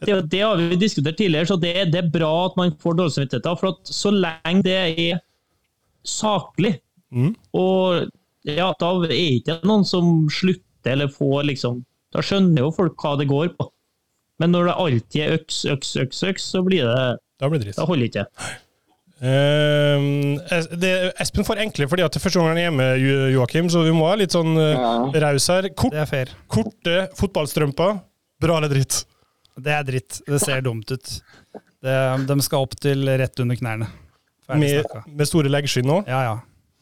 Det, 0.00 0.12
det, 0.30 0.40
har 0.42 0.60
vi 0.60 0.76
diskutert 0.80 1.16
tidligere, 1.16 1.48
så 1.48 1.56
det, 1.60 1.72
det, 1.92 2.02
er 2.02 2.12
bra 2.12 2.32
at 2.46 2.58
man 2.60 2.74
får 2.80 2.98
dårlig 2.98 3.16
samvittighet. 3.16 3.48
For 3.60 3.72
at 3.72 3.92
så 3.94 4.12
lenge 4.12 4.64
det 4.66 4.76
er 4.76 5.22
saklig, 6.08 6.76
mm. 7.14 7.32
og 7.56 8.08
ja, 8.48 8.70
da 8.80 8.92
er 8.92 9.10
det 9.10 9.18
ikke 9.38 9.58
noen 9.68 9.84
som 9.88 10.28
slutter 10.32 10.94
eller 10.94 11.10
får 11.12 11.42
liksom 11.50 11.82
Da 12.14 12.22
skjønner 12.24 12.62
jo 12.62 12.70
folk 12.72 13.02
hva 13.02 13.18
det 13.20 13.26
går 13.28 13.50
på. 13.58 13.66
Men 14.40 14.54
når 14.54 14.68
det 14.68 14.76
alltid 14.80 15.18
er 15.20 15.34
øks, 15.36 15.58
øks, 15.68 15.90
øks, 16.00 16.22
øks, 16.30 16.46
så 16.54 16.62
blir 16.64 16.86
det 16.88 17.18
da 17.38 17.50
blir 17.50 17.62
det 17.62 17.68
dritt. 17.68 17.78
Da 17.78 17.86
holder 17.88 18.08
ikke. 18.08 18.26
Uh, 19.18 20.38
det, 20.78 20.92
Espen 21.18 21.46
får 21.46 21.58
enkle 21.64 21.88
fordi 21.90 22.04
at 22.06 22.14
det 22.14 22.20
første 22.22 22.38
gang 22.38 22.52
han 22.52 22.60
er 22.60 22.68
hjemme, 22.68 22.88
Joakim, 23.34 23.70
så 23.72 23.82
vi 23.82 23.94
må 23.94 24.06
ha 24.06 24.18
litt 24.20 24.34
sånn 24.34 24.54
uh, 24.54 25.14
raus 25.24 25.48
her. 25.50 25.70
Kort, 25.74 25.94
det 25.96 26.04
er 26.04 26.10
fair. 26.10 26.34
Korte 26.50 26.98
fotballstrømper, 27.18 27.96
bra 28.42 28.58
eller 28.60 28.70
dritt? 28.72 29.00
Det 29.58 29.74
er 29.74 29.86
dritt. 29.86 30.20
Det 30.26 30.38
ser 30.42 30.62
dumt 30.62 30.90
ut. 30.94 31.16
Det, 31.82 31.96
de 32.28 32.36
skal 32.46 32.66
opp 32.66 32.76
til 32.78 33.06
rett 33.18 33.42
under 33.42 33.58
knærne. 33.58 33.88
Med, 34.48 34.86
med, 35.06 35.26
store 35.28 35.50
leggskinn 35.52 35.90
òg? 35.92 36.06
Ja, 36.08 36.22
ja. 36.24 36.36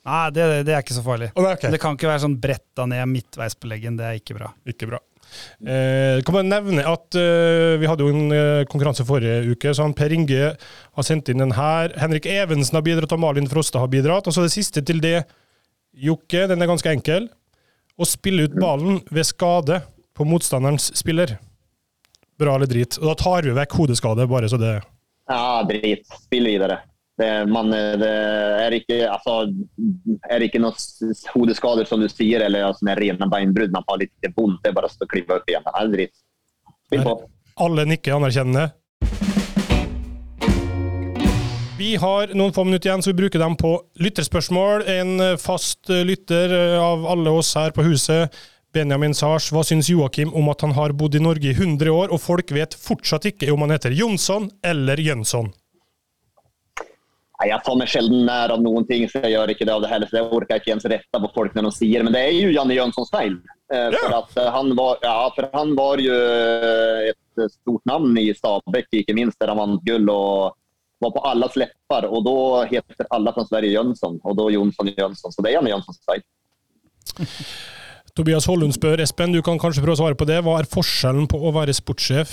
Nei, 0.06 0.22
det, 0.30 0.44
det, 0.68 0.74
er 0.76 0.84
ikke 0.84 0.94
så 0.94 1.02
farlig. 1.02 1.32
Oh, 1.34 1.48
okay. 1.50 1.72
Det 1.72 1.80
kan 1.82 1.96
ikke 1.96 2.06
være 2.06 2.22
sånn 2.22 2.36
bretta 2.38 2.84
ned 2.86 3.08
midtveis 3.10 3.56
på 3.58 3.70
leggen. 3.72 3.96
Det 3.98 4.06
er 4.06 4.20
ikke 4.20 4.36
bra. 4.36 4.52
Ikke 4.70 4.86
bra. 4.92 5.00
Eh, 5.60 6.20
kan 6.24 6.34
bare 6.36 6.46
nevne 6.46 6.82
at 6.86 7.16
eh, 7.18 7.76
Vi 7.80 7.88
hadde 7.88 8.04
jo 8.04 8.12
en 8.12 8.34
eh, 8.34 8.64
konkurranse 8.70 9.06
forrige 9.08 9.52
uke. 9.52 9.72
så 9.74 9.86
han 9.86 9.94
Per 9.96 10.12
Inge 10.12 10.52
har 10.52 11.06
sendt 11.06 11.30
inn 11.32 11.42
den 11.42 11.56
her. 11.56 11.94
Henrik 12.00 12.28
Evensen 12.30 12.78
har 12.78 12.84
bidratt, 12.86 13.14
og 13.16 13.22
Malin 13.22 13.48
Frosta 13.50 13.82
har 13.82 13.90
bidratt. 13.92 14.28
Og 14.28 14.36
så 14.36 14.44
det 14.44 14.54
siste 14.54 14.84
til 14.84 15.00
det, 15.04 15.22
Jokke, 15.96 16.46
den 16.50 16.62
er 16.62 16.70
ganske 16.70 16.92
enkel. 16.92 17.30
Å 17.96 18.04
spille 18.08 18.46
ut 18.46 18.58
ballen 18.60 19.00
ved 19.10 19.24
skade 19.28 19.80
på 20.16 20.26
motstanderens 20.28 20.90
spiller. 20.98 21.38
Bra 22.36 22.58
eller 22.58 22.68
drit? 22.68 22.98
Og 23.00 23.08
da 23.10 23.16
tar 23.16 23.48
vi 23.48 23.56
vekk 23.56 23.78
hodeskade, 23.80 24.28
bare 24.28 24.50
så 24.52 24.60
det 24.60 24.74
Ja, 25.28 25.62
drit. 25.68 26.04
Spill 26.26 26.52
videre. 26.52 26.82
Det, 27.16 27.28
man, 27.48 27.70
det 27.72 28.08
er, 28.10 28.74
ikke, 28.76 28.98
altså, 29.08 29.46
er 30.28 30.44
ikke 30.44 30.60
noen 30.60 31.14
hodeskader, 31.32 31.88
som 31.88 32.02
du 32.02 32.10
sier, 32.12 32.44
eller 32.44 32.68
altså, 32.68 32.84
rene 32.98 33.28
beinbrudd. 33.32 33.72
Man 33.72 33.86
har 33.88 34.02
litt 34.02 34.32
vondt. 34.36 34.60
Det 34.64 34.72
er 34.72 34.76
bare 34.76 34.90
å 34.92 35.08
klippe 35.08 35.38
opp 35.38 35.48
igjen. 35.48 35.64
Det. 35.94 36.10
Spill 36.90 37.06
på. 37.06 37.14
Alle 37.64 37.86
nikker 37.88 38.18
anerkjennende. 38.18 38.68
Vi 41.76 41.94
har 42.00 42.30
noen 42.32 42.54
få 42.56 42.64
minutter 42.64 42.88
igjen, 42.88 43.02
så 43.04 43.12
vi 43.12 43.18
bruker 43.18 43.40
dem 43.40 43.56
på 43.60 43.74
lytterspørsmål. 44.00 44.84
En 44.88 45.24
fast 45.40 45.88
lytter 45.88 46.52
av 46.80 47.04
alle 47.12 47.32
oss 47.36 47.52
her 47.56 47.72
på 47.76 47.84
huset, 47.84 48.32
Benjamin 48.76 49.14
Sars, 49.16 49.50
hva 49.52 49.62
syns 49.64 49.88
Joakim 49.88 50.32
om 50.36 50.48
at 50.52 50.64
han 50.64 50.74
har 50.76 50.92
bodd 50.96 51.16
i 51.16 51.22
Norge 51.24 51.48
i 51.48 51.56
100 51.56 51.92
år, 51.92 52.12
og 52.12 52.20
folk 52.20 52.52
vet 52.52 52.76
fortsatt 52.76 53.28
ikke 53.32 53.48
om 53.52 53.64
han 53.64 53.72
heter 53.76 53.96
Jonsson 53.96 54.50
eller 54.64 55.00
Jønsson? 55.00 55.52
Nei, 57.36 57.48
Jeg 57.50 57.60
tar 57.66 57.76
meg 57.76 57.90
sjelden 57.92 58.24
nær 58.28 58.54
av 58.54 58.62
noen 58.64 58.86
ting, 58.88 59.04
så 59.10 59.20
jeg 59.24 59.34
gjør 59.34 59.52
ikke 59.52 59.66
det 59.68 59.74
av 59.74 59.82
det 59.84 59.90
heller. 59.92 60.08
så 60.08 60.20
Jeg 60.20 60.30
orker 60.38 60.60
ikke 60.60 60.74
ens 60.76 60.88
rette 60.88 61.22
på 61.22 61.32
folk 61.34 61.56
når 61.56 61.68
de 61.68 61.72
sier 61.76 62.04
Men 62.06 62.16
det 62.16 62.22
er 62.24 62.36
jo 62.36 62.54
Janne 62.54 62.76
Jønssons 62.76 63.12
feil. 63.12 63.36
Eh, 63.72 63.88
for, 63.92 64.14
at 64.20 64.36
eh, 64.40 64.52
han 64.54 64.72
var, 64.78 65.00
ja, 65.04 65.16
for 65.36 65.50
han 65.52 65.74
var 65.76 66.00
jo 66.00 66.14
eh, 66.14 67.10
et 67.10 67.52
stort 67.58 67.82
navn 67.88 68.16
i 68.20 68.30
Stabæk, 68.34 68.88
ikke 69.02 69.16
minst, 69.18 69.38
der 69.42 69.52
han 69.52 69.60
vant 69.60 69.84
gull. 69.86 70.08
og 70.12 70.56
var 71.04 71.12
på 71.12 71.20
alles 71.28 71.56
lepper, 71.60 72.06
og 72.08 72.22
da 72.24 72.36
heter 72.70 73.08
alle 73.12 73.32
fra 73.36 73.42
Sverige 73.44 73.74
Jønsson, 73.74 74.14
og 74.24 74.38
da 74.38 74.46
Jonsson 74.48 74.88
Jønsson. 74.88 75.34
Så 75.34 75.44
det 75.44 75.50
er 75.50 75.58
Janne 75.58 75.74
Jønssons 75.74 76.00
feil. 76.08 76.22
Tobias 78.16 78.48
Hollund 78.48 78.72
spør 78.72 79.02
Espen, 79.04 79.34
du 79.36 79.42
kan 79.44 79.60
kanskje 79.60 79.84
prøve 79.84 79.98
å 79.98 80.00
svare 80.00 80.16
på 80.16 80.24
det. 80.24 80.38
Hva 80.40 80.56
er 80.56 80.70
forskjellen 80.72 81.28
på 81.28 81.36
å 81.36 81.52
være 81.52 81.76
sportssjef 81.76 82.32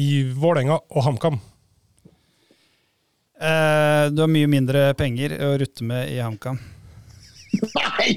i 0.00 0.22
Vålerenga 0.32 0.80
og 0.80 1.04
HamKam? 1.04 1.36
Eh, 3.40 4.04
du 4.12 4.20
har 4.20 4.28
mye 4.28 4.48
mindre 4.50 4.90
penger 4.98 5.32
å 5.46 5.54
rutte 5.62 5.86
med 5.86 6.10
i 6.12 6.18
HamKam. 6.20 6.58
Nei! 7.74 8.10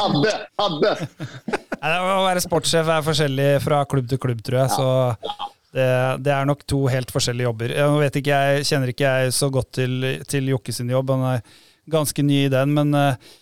hadde! 0.00 0.32
Hadde! 0.58 0.94
å 1.78 2.24
være 2.24 2.42
sportssjef 2.42 2.88
er 2.90 3.04
forskjellig 3.06 3.50
fra 3.62 3.82
klubb 3.90 4.08
til 4.10 4.20
klubb, 4.22 4.40
tror 4.46 4.62
jeg. 4.62 4.72
Så 4.72 4.88
det, 5.76 5.88
det, 6.24 6.32
er 6.32 6.48
nok 6.48 6.64
to 6.68 6.86
helt 6.88 7.12
forskjellige 7.12 7.50
jobber. 7.50 7.74
Jeg, 7.76 7.98
vet 8.02 8.18
ikke 8.22 8.40
jeg, 8.40 8.64
kjenner 8.70 8.94
ikke 8.94 9.12
jeg 9.12 9.36
så 9.36 9.50
godt 9.52 9.70
til, 9.82 9.98
til 10.30 10.48
Jokke 10.54 10.74
sin 10.74 10.90
jobb, 10.94 11.12
han 11.14 11.26
er 11.34 11.44
ganske 11.92 12.24
ny 12.24 12.46
i 12.46 12.52
den. 12.52 12.72
Men 12.74 12.96
uh, 12.96 13.36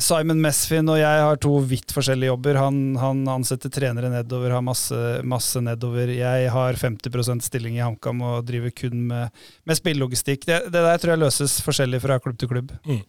Simon 0.00 0.40
Mesfin 0.42 0.88
og 0.90 0.98
jeg 1.00 1.22
har 1.24 1.38
to 1.42 1.52
vidt 1.68 1.92
forskjellige 1.94 2.32
jobber. 2.32 2.58
Han, 2.60 2.80
han 3.00 3.22
ansetter 3.30 3.72
trenere 3.72 4.10
nedover, 4.12 4.54
har 4.56 4.64
masse, 4.64 4.96
masse, 5.28 5.60
nedover. 5.64 6.12
Jeg 6.16 6.50
har 6.54 6.80
50% 6.80 7.46
stilling 7.46 7.78
i 7.78 7.84
HamKam 7.84 8.24
og 8.26 8.44
driver 8.48 8.74
kun 8.82 9.06
med, 9.12 9.40
med 9.68 9.78
spillelogistikk. 9.78 10.46
Det, 10.48 10.62
det, 10.72 10.84
der 10.88 11.00
tror 11.02 11.14
jeg 11.14 11.24
løses 11.24 11.60
forskjellig 11.66 12.02
fra 12.04 12.20
klubb 12.22 12.40
til 12.40 12.50
klubb. 12.52 12.74
Mm. 12.88 13.02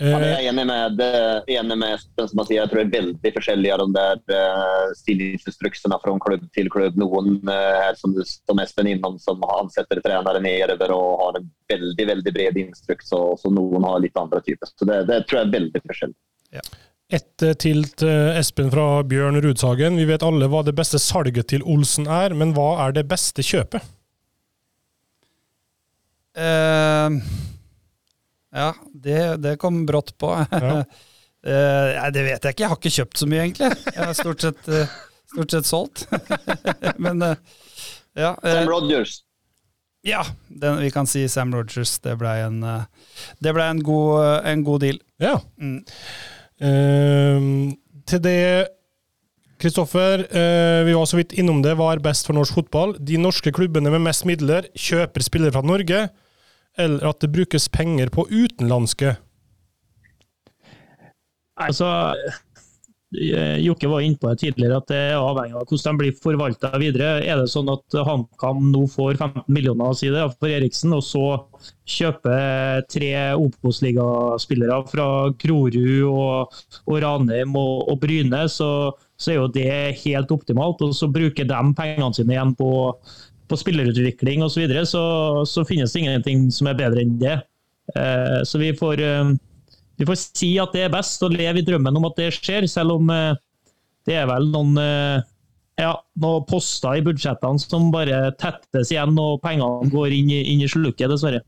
Ja, 0.00 0.16
jeg 0.24 0.32
er 0.32 0.46
enig 0.48 0.62
med, 0.64 1.00
enig 1.52 1.76
med 1.76 1.94
Espen 1.98 2.28
som 2.30 2.40
sier. 2.46 2.62
Jeg 2.62 2.70
tror 2.70 2.80
det 2.80 2.86
er 2.86 3.02
veldig 3.02 3.32
forskjellig 3.34 3.72
av 3.74 3.82
de 3.82 3.88
der 3.92 4.22
uh, 4.32 4.94
stillingsinstruksene 4.96 5.98
fra 6.00 6.14
klubb 6.24 6.46
til 6.56 6.70
klubb. 6.72 6.96
Noen 7.00 7.36
uh, 7.44 7.90
som, 8.00 8.14
som 8.24 8.62
Espen 8.62 8.88
innom, 8.88 9.18
som 9.20 9.44
ansetter 9.58 10.00
trenere 10.04 10.40
nedover 10.40 10.94
og 10.96 11.20
har 11.20 11.42
en 11.42 11.50
veldig 11.74 12.08
veldig 12.08 12.34
bred 12.38 12.62
instruks, 12.64 13.12
og 13.12 13.36
så 13.42 13.52
noen 13.52 13.84
har 13.84 14.00
litt 14.00 14.16
andre 14.16 14.40
typer. 14.46 14.72
Så 14.72 14.88
det, 14.88 15.02
det 15.12 15.20
tror 15.26 15.42
jeg 15.42 15.50
er 15.50 15.54
veldig 15.58 15.84
forskjellig. 15.84 16.18
Ja. 16.56 16.64
Ett 17.12 17.44
eh, 17.44 17.52
til 17.60 17.84
til 18.00 18.32
Espen 18.40 18.72
fra 18.72 18.86
Bjørn 19.04 19.36
Rudsagen. 19.44 20.00
Vi 20.00 20.08
vet 20.08 20.24
alle 20.24 20.48
hva 20.48 20.64
det 20.64 20.72
beste 20.78 21.00
salget 21.02 21.52
til 21.52 21.68
Olsen 21.68 22.08
er, 22.08 22.32
men 22.32 22.56
hva 22.56 22.78
er 22.86 22.96
det 22.96 23.04
beste 23.12 23.44
kjøpet? 23.44 23.84
Uh... 26.32 27.20
Ja, 28.52 28.72
det, 28.92 29.20
det 29.42 29.56
kom 29.62 29.82
brått 29.88 30.14
på. 30.20 30.34
Ja. 30.50 30.82
uh, 31.48 32.10
det 32.12 32.26
vet 32.26 32.44
jeg 32.44 32.54
ikke. 32.54 32.64
Jeg 32.64 32.72
har 32.72 32.80
ikke 32.80 32.94
kjøpt 32.98 33.22
så 33.22 33.28
mye, 33.30 33.46
egentlig. 33.46 33.70
Jeg 33.88 34.00
har 34.02 34.16
stort 34.18 34.44
sett, 34.44 34.68
uh, 34.68 34.96
stort 35.34 35.56
sett 35.56 35.68
solgt. 35.68 36.04
Men 37.04 37.24
uh, 37.24 37.36
ja. 38.18 38.34
Sam 38.44 38.68
Rogers. 38.68 39.22
Ja, 40.02 40.24
den, 40.50 40.80
vi 40.82 40.90
kan 40.92 41.06
si 41.06 41.24
Sam 41.30 41.54
Rogers. 41.54 41.96
Det 42.02 42.16
blei 42.20 42.40
en, 42.42 42.60
det 43.38 43.54
ble 43.54 43.70
en, 43.70 43.82
god, 43.86 44.42
en 44.50 44.64
god 44.66 44.82
deal. 44.82 44.98
Ja. 45.22 45.36
Mm. 45.62 45.80
Ehm, 46.62 47.74
til 48.08 48.22
det 48.22 48.38
Kristoffer, 49.62 50.24
eh, 50.26 50.82
vi 50.86 50.94
var 50.94 51.06
så 51.06 51.20
vidt 51.20 51.36
innom 51.38 51.60
det. 51.62 51.76
Hva 51.78 51.92
er 51.92 52.02
best 52.02 52.26
for 52.26 52.34
norsk 52.34 52.56
fotball? 52.58 52.96
De 52.98 53.18
norske 53.20 53.52
klubbene 53.54 53.92
med 53.94 54.02
mest 54.02 54.26
midler 54.26 54.66
kjøper 54.74 55.22
spillere 55.22 55.54
fra 55.54 55.62
Norge, 55.62 56.08
eller 56.78 57.10
at 57.10 57.20
det 57.20 57.32
brukes 57.34 57.68
penger 57.68 58.12
på 58.12 58.26
utenlandske? 58.30 59.16
Altså, 61.60 61.88
eh, 63.12 63.58
Jokke 63.60 63.90
var 63.92 64.00
inne 64.00 64.16
på 64.18 64.30
det 64.30 64.40
tidligere, 64.40 64.78
at 64.80 64.88
det 64.88 65.00
er 65.12 65.20
avhengig 65.20 65.58
av 65.58 65.66
hvordan 65.68 65.98
de 65.98 66.00
blir 66.00 66.16
forvalta 66.24 66.70
videre. 66.80 67.10
Er 67.20 67.42
det 67.42 67.50
sånn 67.52 67.68
at 67.70 67.98
HamKam 68.08 68.70
nå 68.72 68.86
får 68.90 69.18
15 69.18 69.44
millioner 69.52 69.92
si 69.98 70.08
det, 70.12 70.24
for 70.38 70.48
Eriksen, 70.48 70.94
og 70.96 71.04
så 71.04 71.26
kjøper 71.84 72.86
tre 72.88 73.12
Obos-ligaspillere 73.36 74.80
fra 74.88 75.08
Grorud 75.44 75.76
og, 76.08 76.62
og 76.88 77.02
Ranheim 77.04 77.52
og, 77.58 77.90
og 77.92 78.00
Bryne, 78.02 78.46
så, 78.48 78.70
så, 79.20 79.34
er 79.34 79.42
jo 79.42 79.50
det 79.52 80.00
helt 80.06 80.32
optimalt. 80.32 80.80
Og 80.82 80.96
så 80.96 81.10
bruker 81.12 81.46
de 81.48 81.62
pengene 81.76 82.16
sine 82.16 82.38
igjen 82.38 82.56
på, 82.58 82.72
på 83.52 83.60
spillerutvikling 83.60 84.42
osv., 84.42 84.56
så, 84.56 84.64
videre, 84.64 84.84
så 84.88 85.04
så 85.48 85.64
finnes 85.68 85.92
det 85.92 86.04
ingenting 86.06 86.48
som 86.54 86.70
er 86.70 86.78
bedre 86.78 87.04
enn 87.04 87.16
det. 87.20 87.38
Eh, 87.94 88.38
så 88.48 88.60
vi 88.62 88.72
får 88.78 89.04
eh, 89.04 89.32
vi 90.02 90.06
får 90.08 90.18
si 90.18 90.54
at 90.58 90.72
det 90.74 90.86
er 90.86 90.92
best 90.92 91.22
å 91.22 91.30
leve 91.30 91.60
i 91.60 91.66
drømmen 91.66 91.98
om 92.00 92.08
at 92.08 92.16
det 92.18 92.32
skjer, 92.34 92.66
selv 92.70 92.96
om 92.96 93.10
eh, 93.12 93.36
det 94.08 94.16
er 94.18 94.28
vel 94.30 94.48
noen, 94.50 94.74
eh, 94.80 95.22
ja, 95.78 95.92
noen 96.22 96.46
poster 96.48 96.98
i 96.98 97.04
budsjettene 97.06 97.62
som 97.62 97.90
bare 97.94 98.32
tettes 98.40 98.90
igjen, 98.90 99.14
og 99.20 99.42
pengene 99.44 99.90
går 99.92 100.16
inn 100.16 100.32
i, 100.32 100.40
inn 100.54 100.64
i 100.64 100.70
slukket, 100.70 101.10
dessverre. 101.12 101.44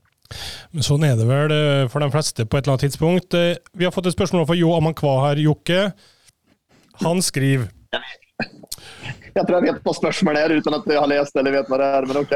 Men 0.70 0.86
Sånn 0.86 1.04
er 1.06 1.18
det 1.18 1.26
vel 1.28 1.54
eh, 1.54 1.86
for 1.90 2.04
de 2.04 2.10
fleste 2.14 2.46
på 2.46 2.58
et 2.58 2.64
eller 2.64 2.76
annet 2.76 2.86
tidspunkt. 2.86 3.38
Vi 3.74 3.86
har 3.88 3.94
fått 3.94 4.10
et 4.10 4.16
spørsmål 4.16 4.46
fra 4.46 4.58
Jo 4.58 4.74
Amankwa 4.76 5.16
her, 5.28 5.42
Jokke. 5.48 5.88
Han 7.02 7.24
skriver 7.26 7.72
Jeg 9.34 9.46
tror 9.46 9.58
jeg 9.58 9.66
vet 9.66 9.84
hva 9.84 9.94
spørsmålet 9.96 10.44
er, 10.44 10.56
uten 10.60 10.76
at 10.78 10.88
jeg 10.88 11.02
har 11.02 11.10
lest 11.10 11.38
eller 11.38 11.56
vet 11.56 11.70
hva 11.70 11.78
det 11.80 11.92
er, 11.98 12.08
men 12.10 12.20
OK. 12.22 12.34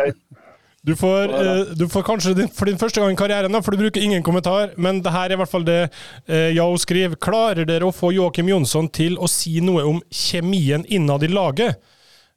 Du 0.89 0.95
får, 0.97 1.33
uh, 1.35 1.73
du 1.77 1.85
får, 1.91 2.05
kanskje 2.07 2.35
din, 2.39 2.49
for 2.55 2.71
din 2.71 2.79
første 2.79 3.03
gang 3.03 3.13
i 3.13 3.19
karrieren, 3.19 3.53
da, 3.53 3.61
for 3.65 3.75
du 3.75 3.83
bruker 3.83 4.03
ingen 4.03 4.23
kommentar, 4.25 4.73
men 4.81 5.03
det 5.05 5.13
her 5.13 5.27
er 5.27 5.35
i 5.35 5.39
hvert 5.41 5.51
fall 5.51 5.67
det 5.67 5.81
uh, 5.91 6.49
Yao 6.55 6.79
skriver. 6.81 7.19
Klarer 7.21 7.67
dere 7.69 7.89
å 7.89 7.95
få 7.95 8.13
Joakim 8.15 8.51
Jonsson 8.53 8.89
til 8.95 9.19
å 9.19 9.29
si 9.31 9.59
noe 9.65 9.85
om 9.89 10.01
kjemien 10.09 10.87
innad 10.87 11.27
i 11.27 11.33
laget? 11.33 11.83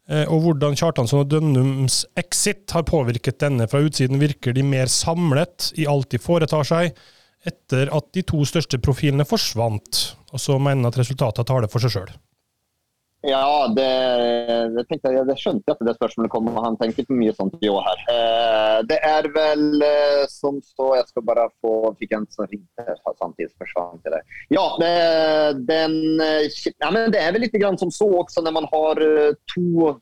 Uh, 0.10 0.26
og 0.26 0.48
hvordan 0.48 0.76
Kjartansson 0.76 1.22
og 1.22 1.30
Dønnums 1.32 2.02
exit 2.20 2.74
har 2.76 2.88
påvirket 2.90 3.40
denne. 3.44 3.70
Fra 3.72 3.84
utsiden 3.86 4.20
virker 4.22 4.58
de 4.58 4.66
mer 4.66 4.92
samlet 4.92 5.72
i 5.80 5.88
alt 5.90 6.10
de 6.12 6.20
foretar 6.22 6.68
seg, 6.68 6.98
etter 7.48 7.94
at 7.94 8.10
de 8.14 8.26
to 8.26 8.42
største 8.46 8.82
profilene 8.82 9.26
forsvant. 9.26 10.02
Og 10.34 10.42
så 10.42 10.58
mener 10.58 10.84
han 10.84 10.92
at 10.92 11.00
resultatet 11.00 11.48
taler 11.48 11.72
for 11.72 11.84
seg 11.84 11.94
sjøl. 11.94 12.12
Ja, 13.22 13.68
det, 13.76 13.90
det, 14.74 14.84
tenkte 14.90 15.12
jeg, 15.14 15.38
skjønte 15.38 15.70
jeg 15.70 15.78
at 15.78 15.84
det 15.86 15.94
spørsmålet 15.94 16.32
kom, 16.34 16.48
og 16.50 16.64
han 16.66 16.78
tenker 16.80 17.06
på 17.06 17.18
mye 17.20 17.34
sånt 17.38 17.54
jo 17.62 17.76
her. 17.86 18.02
Eh, 18.10 18.78
det 18.90 18.98
er 19.06 19.30
vel 19.36 19.84
eh, 19.86 20.24
som 20.32 20.58
så 20.66 20.96
Jeg 20.98 21.06
skal 21.12 21.26
bare 21.28 21.46
få 21.62 21.92
Fikk 22.00 22.16
en 22.18 22.26
som 22.34 22.50
ringte 22.50 22.98
samtidig, 23.20 23.52
forsvant 23.62 24.02
til 24.02 24.16
det. 24.18 24.24
Ja, 24.58 24.66
det, 24.82 24.92
den, 25.70 26.00
ja, 26.18 26.90
men 26.90 27.14
det 27.14 27.22
er 27.22 27.36
vel 27.36 27.46
litt 27.46 27.62
grann 27.62 27.78
som 27.78 27.94
så 27.94 28.10
også 28.24 28.42
når 28.42 28.58
man 28.58 28.70
har 28.74 29.06
eh, 29.06 29.38
to 29.54 29.94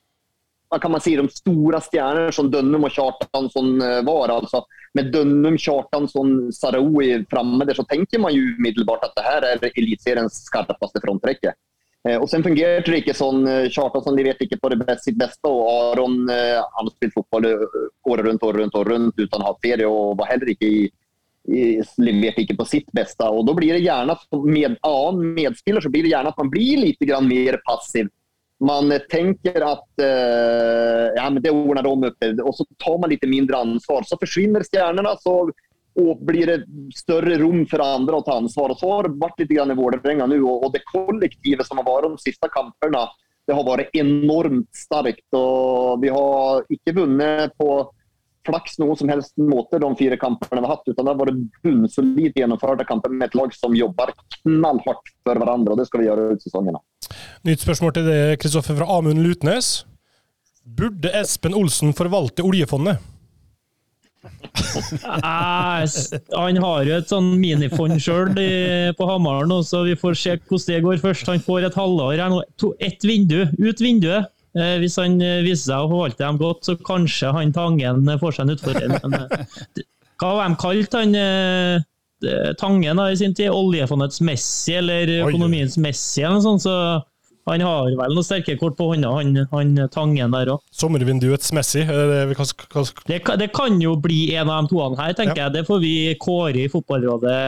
hva 0.70 0.78
kan 0.78 0.93
man 0.93 1.01
si, 1.01 1.15
de 1.17 1.26
store 1.34 1.80
stjerner 1.82 2.32
som 2.32 2.47
Dønnum 2.53 2.84
og 2.86 2.93
Kjartansson 2.93 3.82
var. 4.05 4.30
altså 4.30 4.61
Med 4.93 5.07
Dønnum, 5.09 5.55
Kjartansson, 5.57 6.51
Sarawi 6.53 7.24
framme 7.32 7.65
der, 7.65 7.74
så 7.74 7.88
tenker 7.89 8.22
man 8.22 8.36
jo 8.36 8.51
umiddelbart 8.53 9.07
at 9.07 9.15
det 9.17 9.26
her 9.26 9.47
er 9.47 9.65
eliteseriens 9.72 10.38
skarpeste 10.45 11.01
frontrekke. 11.01 11.55
Eh, 12.08 12.16
og 12.16 12.30
sen 12.32 12.43
fungerte 12.45 12.93
det 12.93 13.02
ikke 13.04 13.18
sånn. 13.18 13.43
Kjartansson 13.74 14.16
leverte 14.18 14.45
ikke 14.45 14.60
på 14.62 14.72
det 14.72 14.80
best, 14.86 15.06
sitt 15.08 15.20
beste. 15.20 15.50
og 15.50 15.68
Aron 15.93 16.22
eh, 16.32 16.60
har 16.60 16.91
spilt 16.93 17.18
fotball 17.18 17.50
året 17.50 18.26
rundt 18.28 18.45
året 18.47 18.64
rundt, 18.64 18.80
året 18.80 18.93
rundt 18.95 19.20
uten 19.20 19.43
å 19.43 19.50
ha 19.50 19.58
ferie 19.64 19.89
og 19.89 20.16
var 20.20 20.32
heller 20.32 20.54
ikke 20.54 20.70
i, 20.70 20.86
i, 21.50 21.66
ikke 22.45 22.60
på 22.60 22.70
sitt 22.70 22.88
beste. 22.95 23.28
og 23.28 23.43
Da 23.50 23.58
blir 23.58 23.76
det 23.76 23.84
gjerne 23.84 24.16
med 24.45 24.80
annen 24.88 25.36
medspiller 25.36 25.84
så 25.84 25.91
blir 25.91 26.08
det 26.08 26.14
gjerne 26.14 26.32
at 26.32 26.39
man 26.39 26.54
blir 26.54 26.86
litt 26.86 27.12
mer 27.28 27.60
passiv. 27.68 28.08
Man 28.60 28.91
tenker 29.08 29.64
at 29.64 30.02
ja, 30.04 31.30
men 31.32 31.39
det 31.39 31.54
ordner 31.56 31.86
de 31.86 31.93
opp, 32.10 32.26
og 32.43 32.58
så 32.58 32.66
tar 32.84 32.97
man 33.00 33.08
litt 33.14 33.24
mindre 33.24 33.56
ansvar. 33.56 34.04
Så 34.04 34.20
forsvinner 34.20 34.66
stjernene. 34.68 35.14
så 35.24 35.45
og 36.00 36.24
blir 36.26 36.50
det 36.50 36.60
større 36.95 37.38
rom 37.41 37.66
for 37.70 37.84
andre 37.84 38.20
å 38.20 38.26
ta 38.26 38.38
ansvar. 38.39 38.74
Og 38.74 38.82
så 38.82 38.91
har 38.91 39.08
det 39.08 39.20
vært 39.22 39.43
litt 39.43 39.54
i 39.54 39.80
Vålerenga 39.80 40.28
nå, 40.30 40.39
og 40.50 40.72
det 40.74 40.86
kollektivet 40.89 41.68
som 41.68 41.82
har 41.82 41.88
vært 41.88 42.16
de 42.16 42.24
siste 42.30 42.50
kampene, 42.54 43.06
det 43.50 43.56
har 43.58 43.66
vært 43.66 43.95
enormt 43.97 44.70
sterkt. 44.78 45.26
og 45.34 46.02
Vi 46.04 46.12
har 46.14 46.66
ikke 46.70 46.95
vunnet 47.00 47.56
på 47.58 47.70
flaks 48.47 48.78
noen 48.80 48.97
som 48.97 49.10
helst 49.12 49.36
måte 49.41 49.80
de 49.82 49.89
fire 50.00 50.18
kampene 50.18 50.62
vi 50.62 50.68
har 50.68 50.76
hatt, 50.76 50.88
utan 50.88 51.06
det 51.06 51.14
har 51.14 51.20
vært 51.20 51.41
bunnsolid 51.66 52.39
gjennomførte 52.39 52.88
kamper 52.88 53.14
med 53.14 53.30
et 53.30 53.38
lag 53.38 53.54
som 53.58 53.76
jobber 53.76 54.14
knallhardt 54.39 55.14
for 55.26 55.41
hverandre. 55.41 55.74
og 55.74 55.82
Det 55.82 55.89
skal 55.89 56.04
vi 56.04 56.10
gjøre 56.10 56.32
ut 56.34 56.45
sesongen. 56.45 56.80
Nytt 57.47 57.66
spørsmål 57.66 57.95
til 57.97 58.10
det, 58.10 58.20
Kristoffer, 58.41 58.78
fra 58.80 58.89
Amund 58.97 59.24
Lutnes. 59.26 59.84
Burde 60.64 61.12
Espen 61.18 61.58
Olsen 61.58 61.95
forvalte 61.97 62.45
oljefondet? 62.45 63.02
han 65.24 66.57
har 66.63 66.88
jo 66.88 66.95
et 66.97 67.11
sånn 67.11 67.30
minifond 67.39 67.95
sjøl 68.03 68.34
på 68.97 69.07
Hamar 69.07 69.47
nå, 69.47 69.61
så 69.63 69.86
vi 69.88 69.95
får 69.99 70.17
se 70.20 70.36
hvordan 70.38 70.65
det 70.74 70.82
går 70.88 70.99
først. 71.03 71.30
Han 71.32 71.45
får 71.45 71.70
et 71.70 71.80
halvår, 71.80 72.26
ett 72.84 73.07
vindu, 73.07 73.45
ut 73.61 73.84
vinduet. 73.84 74.28
Eh, 74.57 74.80
hvis 74.82 74.97
han 74.97 75.20
eh, 75.22 75.43
viser 75.45 75.70
seg 75.70 75.84
å 75.84 75.91
forvalte 75.91 76.24
dem 76.24 76.39
godt, 76.41 76.63
så 76.65 76.76
kanskje 76.82 77.34
han 77.36 77.53
Tangen 77.53 78.09
får 78.22 78.36
seg 78.36 78.45
en 78.45 78.53
utfordrer. 78.55 78.95
Eh, 78.97 79.84
hva 80.20 80.32
var 80.36 80.49
de 80.49 80.59
kalt 80.59 80.97
han 80.97 81.13
Tangen 82.59 82.99
da, 82.99 83.05
i 83.07 83.20
sin 83.20 83.36
tid? 83.38 83.53
Oljefondets 83.55 84.20
Messi, 84.26 84.74
eller 84.76 85.07
økonomiens 85.30 85.78
Messi, 85.80 86.26
eller 86.26 86.39
noe 86.39 86.47
sånt. 86.47 86.65
Så 86.65 86.74
han 87.50 87.64
har 87.66 87.89
vel 87.97 88.16
noen 88.16 88.26
sterke 88.26 88.56
kort 88.60 88.78
på 88.78 88.91
hånda, 88.91 89.12
han, 89.18 89.43
han 89.52 89.76
Tangen 89.93 90.36
der 90.36 90.54
òg. 90.54 90.64
Sommervinduets 90.76 91.54
Messi? 91.56 91.84
Det, 91.88 92.36
det, 93.10 93.20
det, 93.41 93.50
kan 93.56 93.80
jo 93.82 93.95
bli 94.00 94.22
en 94.38 94.52
av 94.52 94.66
de 94.66 94.74
toene 94.74 95.00
her, 95.02 95.16
tenker 95.18 95.36
ja. 95.38 95.47
jeg. 95.47 95.58
Det 95.60 95.68
får 95.70 95.84
vi 95.84 95.93
kåre 96.22 96.66
i 96.66 96.72
Fotballrådet 96.72 97.39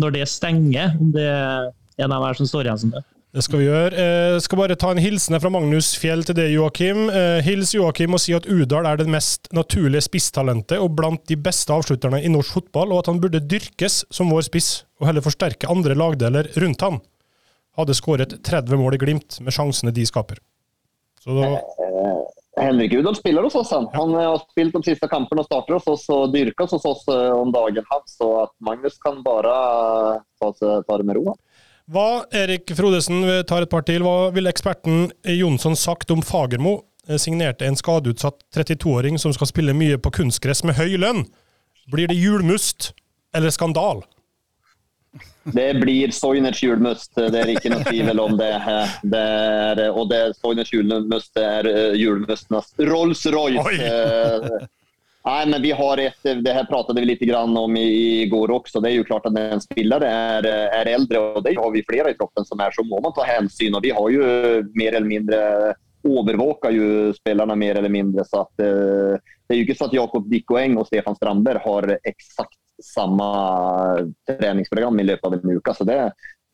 når 0.00 0.18
det 0.18 0.26
stenger, 0.30 0.94
om 1.00 1.14
det 1.14 1.26
er 1.30 1.72
en 2.00 2.14
av 2.14 2.28
dem 2.28 2.38
som 2.40 2.48
står 2.48 2.68
igjen 2.68 2.84
som 2.84 2.94
det. 2.94 3.02
Det 3.30 3.44
skal 3.46 3.60
vi 3.60 3.66
gjøre. 3.68 3.90
Jeg 3.94 4.30
eh, 4.34 4.40
skal 4.42 4.58
bare 4.58 4.76
ta 4.78 4.88
en 4.90 4.98
hilsen 4.98 5.38
fra 5.38 5.52
Magnus 5.54 5.92
Fjell 6.02 6.24
til 6.26 6.34
deg, 6.34 6.50
Joakim. 6.56 7.04
Eh, 7.14 7.38
hils 7.46 7.76
Joakim 7.76 8.16
og 8.16 8.22
si 8.22 8.34
at 8.34 8.48
Udal 8.50 8.88
er 8.90 8.98
det 8.98 9.06
mest 9.10 9.46
naturlige 9.54 10.02
spisstalentet 10.08 10.82
og 10.82 10.96
blant 10.98 11.22
de 11.30 11.38
beste 11.38 11.70
avslutterne 11.70 12.18
i 12.26 12.32
norsk 12.32 12.58
fotball, 12.58 12.90
og 12.90 13.04
at 13.04 13.12
han 13.12 13.22
burde 13.22 13.42
dyrkes 13.46 14.02
som 14.10 14.34
vår 14.34 14.48
spiss, 14.48 14.72
og 14.98 15.06
heller 15.06 15.22
forsterke 15.22 15.70
andre 15.70 15.94
lagdeler 15.98 16.50
rundt 16.58 16.82
han 16.86 16.98
hadde 17.82 17.96
skåret 17.98 18.36
30 18.46 18.80
mål 18.80 18.96
i 18.96 19.00
Glimt 19.02 19.40
med 19.44 19.54
sjansene 19.54 19.92
de 19.94 20.06
skaper. 20.08 20.40
Så 21.20 21.36
da 21.36 21.48
eh, 21.56 22.20
Henrik 22.60 22.92
Udal 22.92 23.16
spiller 23.16 23.42
hos 23.46 23.54
oss. 23.54 23.70
Han. 23.70 23.88
Ja. 23.92 24.00
han 24.00 24.14
har 24.14 24.40
spilt 24.42 24.74
de 24.76 24.82
siste 24.90 25.08
kampene 25.08 25.42
og 25.44 25.48
starter 25.48 25.78
hos 25.78 25.88
oss 25.88 26.08
og 26.12 26.34
dyrkes 26.34 26.74
hos 26.76 26.86
oss 26.88 27.06
eh, 27.12 27.30
om 27.36 27.52
dagen. 27.54 27.86
Så 28.10 28.30
at 28.44 28.54
Magnus 28.64 28.98
kan 29.02 29.22
bare 29.24 29.54
ta, 30.40 30.52
ta 30.52 30.98
det 31.00 31.06
med 31.08 31.20
ro. 31.20 31.34
Hva, 31.90 32.22
Erik 32.36 32.70
Frodesen, 32.78 33.24
vi 33.26 33.40
tar 33.48 33.64
et 33.64 33.72
par 33.72 33.82
til. 33.86 34.04
Hva 34.06 34.30
ville 34.34 34.50
eksperten 34.52 35.08
Jonsson 35.26 35.74
sagt 35.78 36.12
om 36.14 36.22
Fagermo? 36.22 36.80
Eh, 37.08 37.18
signerte 37.18 37.66
en 37.66 37.78
skadeutsatt 37.78 38.44
32-åring 38.54 39.18
som 39.18 39.34
skal 39.34 39.50
spille 39.50 39.74
mye 39.76 39.98
på 39.98 40.12
kunstgress 40.20 40.62
med 40.66 40.78
høy 40.78 40.98
lønn. 41.00 41.24
Blir 41.90 42.10
det 42.10 42.18
julmust 42.18 42.92
eller 43.34 43.50
skandal? 43.54 44.04
Det 45.44 45.74
blir 45.80 46.10
Soiners 46.10 46.62
julmust, 46.62 47.14
det 47.16 47.38
er 47.40 47.52
ikke 47.54 47.72
noe 47.72 47.84
tvil 47.86 48.20
om 48.20 48.36
det. 48.36 48.50
det 49.02 49.22
er, 49.22 49.80
og 49.88 50.10
det 50.10 50.20
Soiners 50.36 50.72
julmust 50.72 51.40
er 51.40 51.68
julmustenes 51.96 52.74
Rolls-Royce. 52.76 53.64
Eh, 53.80 54.66
nei, 55.24 55.40
men 55.52 55.62
vi 55.62 55.72
har 55.76 56.00
et, 56.00 56.20
Det 56.44 56.54
her 56.56 56.68
pratet 56.68 56.96
vi 56.96 57.06
litt 57.08 57.24
om 57.34 57.76
i, 57.76 58.26
går 58.28 58.52
også. 58.52 58.80
Det 58.80 58.92
er 58.92 58.98
jo 58.98 59.08
klart 59.08 59.26
at 59.26 59.36
Når 59.36 59.56
en 59.56 59.64
spiller 59.64 60.04
er, 60.04 60.46
er 60.80 60.92
eldre, 60.92 61.20
og 61.20 61.44
det 61.44 61.56
har 61.56 61.70
vi 61.72 61.86
flere 61.88 62.12
i 62.12 62.18
troppen 62.18 62.44
som 62.44 62.60
er, 62.60 62.72
så 62.76 62.84
må 62.84 63.00
man 63.00 63.16
ta 63.16 63.24
hensyn. 63.24 63.74
og 63.74 63.82
Vi 63.82 63.96
har 63.96 64.10
jo 64.10 64.24
mer 64.74 64.92
eller 64.96 65.08
mindre 65.08 65.40
overvåker 66.06 66.72
jo 66.72 66.88
spillerne 67.16 67.56
mer 67.56 67.80
eller 67.80 67.92
mindre. 67.92 68.24
så 68.24 68.44
at, 68.44 68.64
eh, 68.64 69.18
Det 69.48 69.56
er 69.56 69.58
jo 69.58 69.64
ikke 69.66 69.78
så 69.78 69.88
at 69.88 69.94
Jakob 69.94 70.28
Dikkoeng 70.30 70.78
og 70.78 70.86
Stefan 70.86 71.16
Strandberg 71.16 71.60
har 71.64 71.98
eksakt 72.06 72.59
samme 72.84 73.26
treningsprogram 74.28 75.00
i 75.00 75.08
løpet 75.10 75.26
av 75.26 75.36
en 75.38 75.56
uke. 75.56 75.74
Så 75.76 75.86
det, 75.88 75.98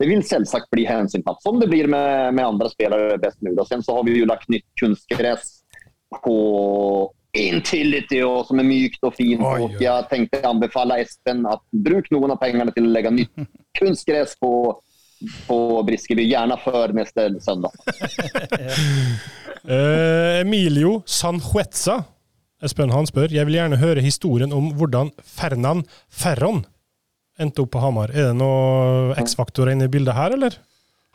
det 0.01 0.09
vil 0.11 0.25
selvsagt 0.27 0.71
bli 0.75 0.87
hensyntatt, 0.89 1.43
som 1.45 1.61
det 1.61 1.69
blir 1.73 1.91
med, 1.93 2.35
med 2.37 2.47
andre 2.47 2.71
spillere 2.73 3.21
best 3.23 3.43
mulig. 3.45 3.67
Sen 3.69 3.85
så 3.85 3.99
har 3.99 4.09
vi 4.09 4.19
jo 4.21 4.31
lagt 4.31 4.51
nytt 4.53 4.67
kunstgress 4.81 5.61
på 6.25 6.39
Intility, 7.37 8.23
og, 8.25 8.47
som 8.49 8.63
er 8.63 8.65
mykt 8.65 9.03
og 9.05 9.13
fint. 9.13 9.43
Oi, 9.45 9.67
oi. 9.67 9.73
Jeg 9.83 10.09
tenkte 10.09 10.41
anbefale 10.49 11.03
Espen 11.03 11.45
at 11.51 11.61
bruk 11.69 12.09
noen 12.15 12.33
av 12.33 12.41
pengene 12.41 12.73
til 12.73 12.89
å 12.89 12.93
legge 12.95 13.13
nytt 13.13 13.47
kunstgress 13.81 14.39
på 14.41 14.53
på 15.47 15.83
Briskeby. 15.87 16.27
Gjerne 16.29 16.59
før 16.61 16.93
neste 16.97 17.31
søndag. 17.45 17.73
Eh, 19.67 20.43
Emilio 20.45 21.01
Sanjuetza 21.11 21.97
Espen 22.65 22.93
han 22.95 23.09
spør 23.09 23.35
jeg 23.35 23.45
vil 23.49 23.59
gjerne 23.59 23.81
høre 23.81 24.05
historien 24.05 24.55
om 24.57 24.71
hvordan 24.79 25.11
Fernan 25.21 25.85
Ferron 26.09 26.65
endte 27.37 27.61
opp 27.61 27.75
på 27.75 27.83
Hamar. 27.83 28.15
Er 28.17 28.31
det 28.31 28.39
noe 28.39 29.13
X-faktor 29.21 29.69
inne 29.69 29.91
i 29.91 29.93
bildet 29.93 30.17
her, 30.17 30.33
eller? 30.39 30.57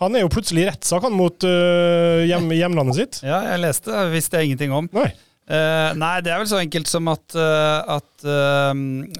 Han 0.01 0.17
er 0.17 0.23
jo 0.23 0.31
plutselig 0.33 0.63
i 0.63 0.69
rettssak 0.69 1.05
mot 1.13 1.45
uh, 1.45 2.21
hjem, 2.25 2.49
hjemlandet 2.57 2.97
sitt. 2.97 3.19
Ja, 3.31 3.41
jeg 3.53 3.61
leste 3.63 3.89
det. 3.93 4.05
Visste 4.13 4.39
jeg 4.39 4.51
ingenting 4.51 4.73
om. 4.73 4.89
Nei. 4.93 5.09
Uh, 5.51 5.91
nei, 5.97 6.15
det 6.23 6.31
er 6.31 6.39
vel 6.43 6.49
så 6.49 6.61
enkelt 6.61 6.89
som 6.89 7.09
at, 7.11 7.25
uh, 7.33 7.97
at 7.97 8.25
uh, 8.25 8.71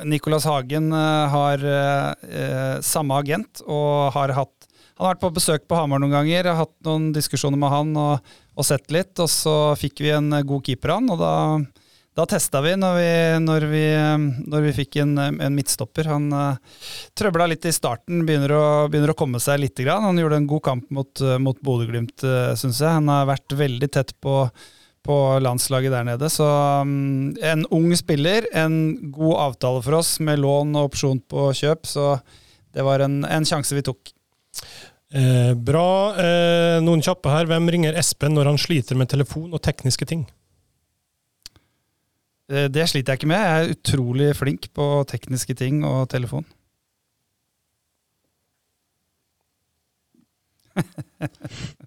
Nicolas 0.05 0.45
Hagen 0.47 0.93
har 0.93 1.65
samme 2.85 3.17
agent 3.17 3.63
og 3.65 4.13
har 4.15 4.33
hatt 4.37 4.69
Han 4.95 5.07
har 5.07 5.15
vært 5.15 5.23
på 5.23 5.33
besøk 5.33 5.63
på 5.65 5.77
Hamar 5.77 6.01
noen 6.01 6.13
ganger, 6.13 6.51
har 6.51 6.59
hatt 6.61 6.75
noen 6.85 7.09
diskusjoner 7.15 7.57
med 7.57 7.73
han 7.73 7.93
og, 7.97 8.33
og 8.53 8.67
sett 8.67 8.93
litt, 8.93 9.15
og 9.17 9.29
så 9.33 9.73
fikk 9.79 10.03
vi 10.05 10.11
en 10.13 10.29
god 10.45 10.61
keeper 10.67 10.93
han, 10.93 11.09
og 11.09 11.17
da 11.17 11.31
da 12.17 12.25
testa 12.27 12.59
vi 12.63 12.73
når 12.75 12.97
vi, 12.97 13.11
når 13.39 13.65
vi, 13.71 13.83
når 14.51 14.65
vi 14.65 14.73
fikk 14.81 14.97
en, 15.03 15.15
en, 15.21 15.55
midtstopper. 15.55 16.09
Han 16.11 16.27
uh, 16.35 16.81
trøbla 17.17 17.47
litt 17.51 17.65
i 17.69 17.73
starten, 17.75 18.25
begynner 18.27 18.53
å, 18.57 18.65
begynner 18.91 19.13
å 19.13 19.17
komme 19.17 19.39
seg 19.43 19.61
litt. 19.63 19.79
Grann. 19.79 20.09
Han 20.09 20.19
gjorde 20.19 20.41
en 20.41 20.49
god 20.51 20.63
kamp 20.65 20.91
mot, 20.91 21.23
mot 21.39 21.57
Bodø-Glimt, 21.63 22.19
uh, 22.27 22.51
syns 22.59 22.83
jeg. 22.83 22.99
Han 22.99 23.09
har 23.11 23.29
vært 23.31 23.55
veldig 23.55 23.91
tett 23.95 24.13
på, 24.19 24.43
på 25.07 25.17
landslaget 25.39 25.95
der 25.95 26.07
nede. 26.11 26.31
Så 26.33 26.45
um, 26.83 27.31
en 27.39 27.65
ung 27.71 27.89
spiller, 27.95 28.49
en 28.51 28.75
god 29.15 29.37
avtale 29.47 29.83
for 29.87 30.01
oss 30.01 30.17
med 30.19 30.43
lån 30.43 30.75
og 30.75 30.91
opsjon 30.91 31.23
på 31.31 31.51
kjøp. 31.63 31.87
Så 31.87 32.13
det 32.75 32.83
var 32.87 33.03
en, 33.07 33.21
en 33.27 33.47
sjanse 33.47 33.75
vi 33.77 33.87
tok. 33.87 34.11
Eh, 35.11 35.53
bra. 35.55 36.15
Eh, 36.15 36.77
noen 36.83 37.03
kjappe 37.03 37.31
her. 37.31 37.47
Hvem 37.49 37.67
ringer 37.73 37.97
Espen 37.99 38.35
når 38.37 38.53
han 38.53 38.61
sliter 38.61 38.99
med 38.99 39.11
telefon 39.11 39.51
og 39.51 39.63
tekniske 39.63 40.07
ting? 40.07 40.23
Eh, 42.51 42.67
det 42.67 42.89
sliter 42.89 43.13
jeg 43.13 43.21
ikke 43.21 43.27
med. 43.31 43.39
Jeg 43.39 43.65
er 43.65 43.69
utrolig 43.75 44.35
flink 44.35 44.67
på 44.75 44.87
tekniske 45.07 45.53
ting 45.53 45.85
og 45.87 46.09
telefon. 46.11 46.45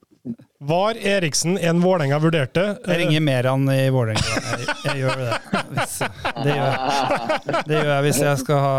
Var 0.67 0.97
Eriksen 1.07 1.59
en 1.59 1.81
Vålerenga 1.81 2.19
vurderte? 2.19 2.62
Jeg 2.87 2.99
ringer 2.99 3.21
Meran 3.21 3.67
i 3.69 3.91
Vålerenga. 3.93 4.37
Jeg, 4.49 4.77
jeg, 4.85 5.03
gjør 5.03 5.19
det. 5.21 5.59
Hvis, 5.75 5.97
det, 5.99 6.55
gjør 6.55 6.71
jeg. 6.71 7.57
det 7.69 7.75
gjør 7.75 7.91
jeg 7.91 8.05
hvis 8.07 8.21
jeg 8.23 8.41
skal 8.41 8.62
ha 8.65 8.79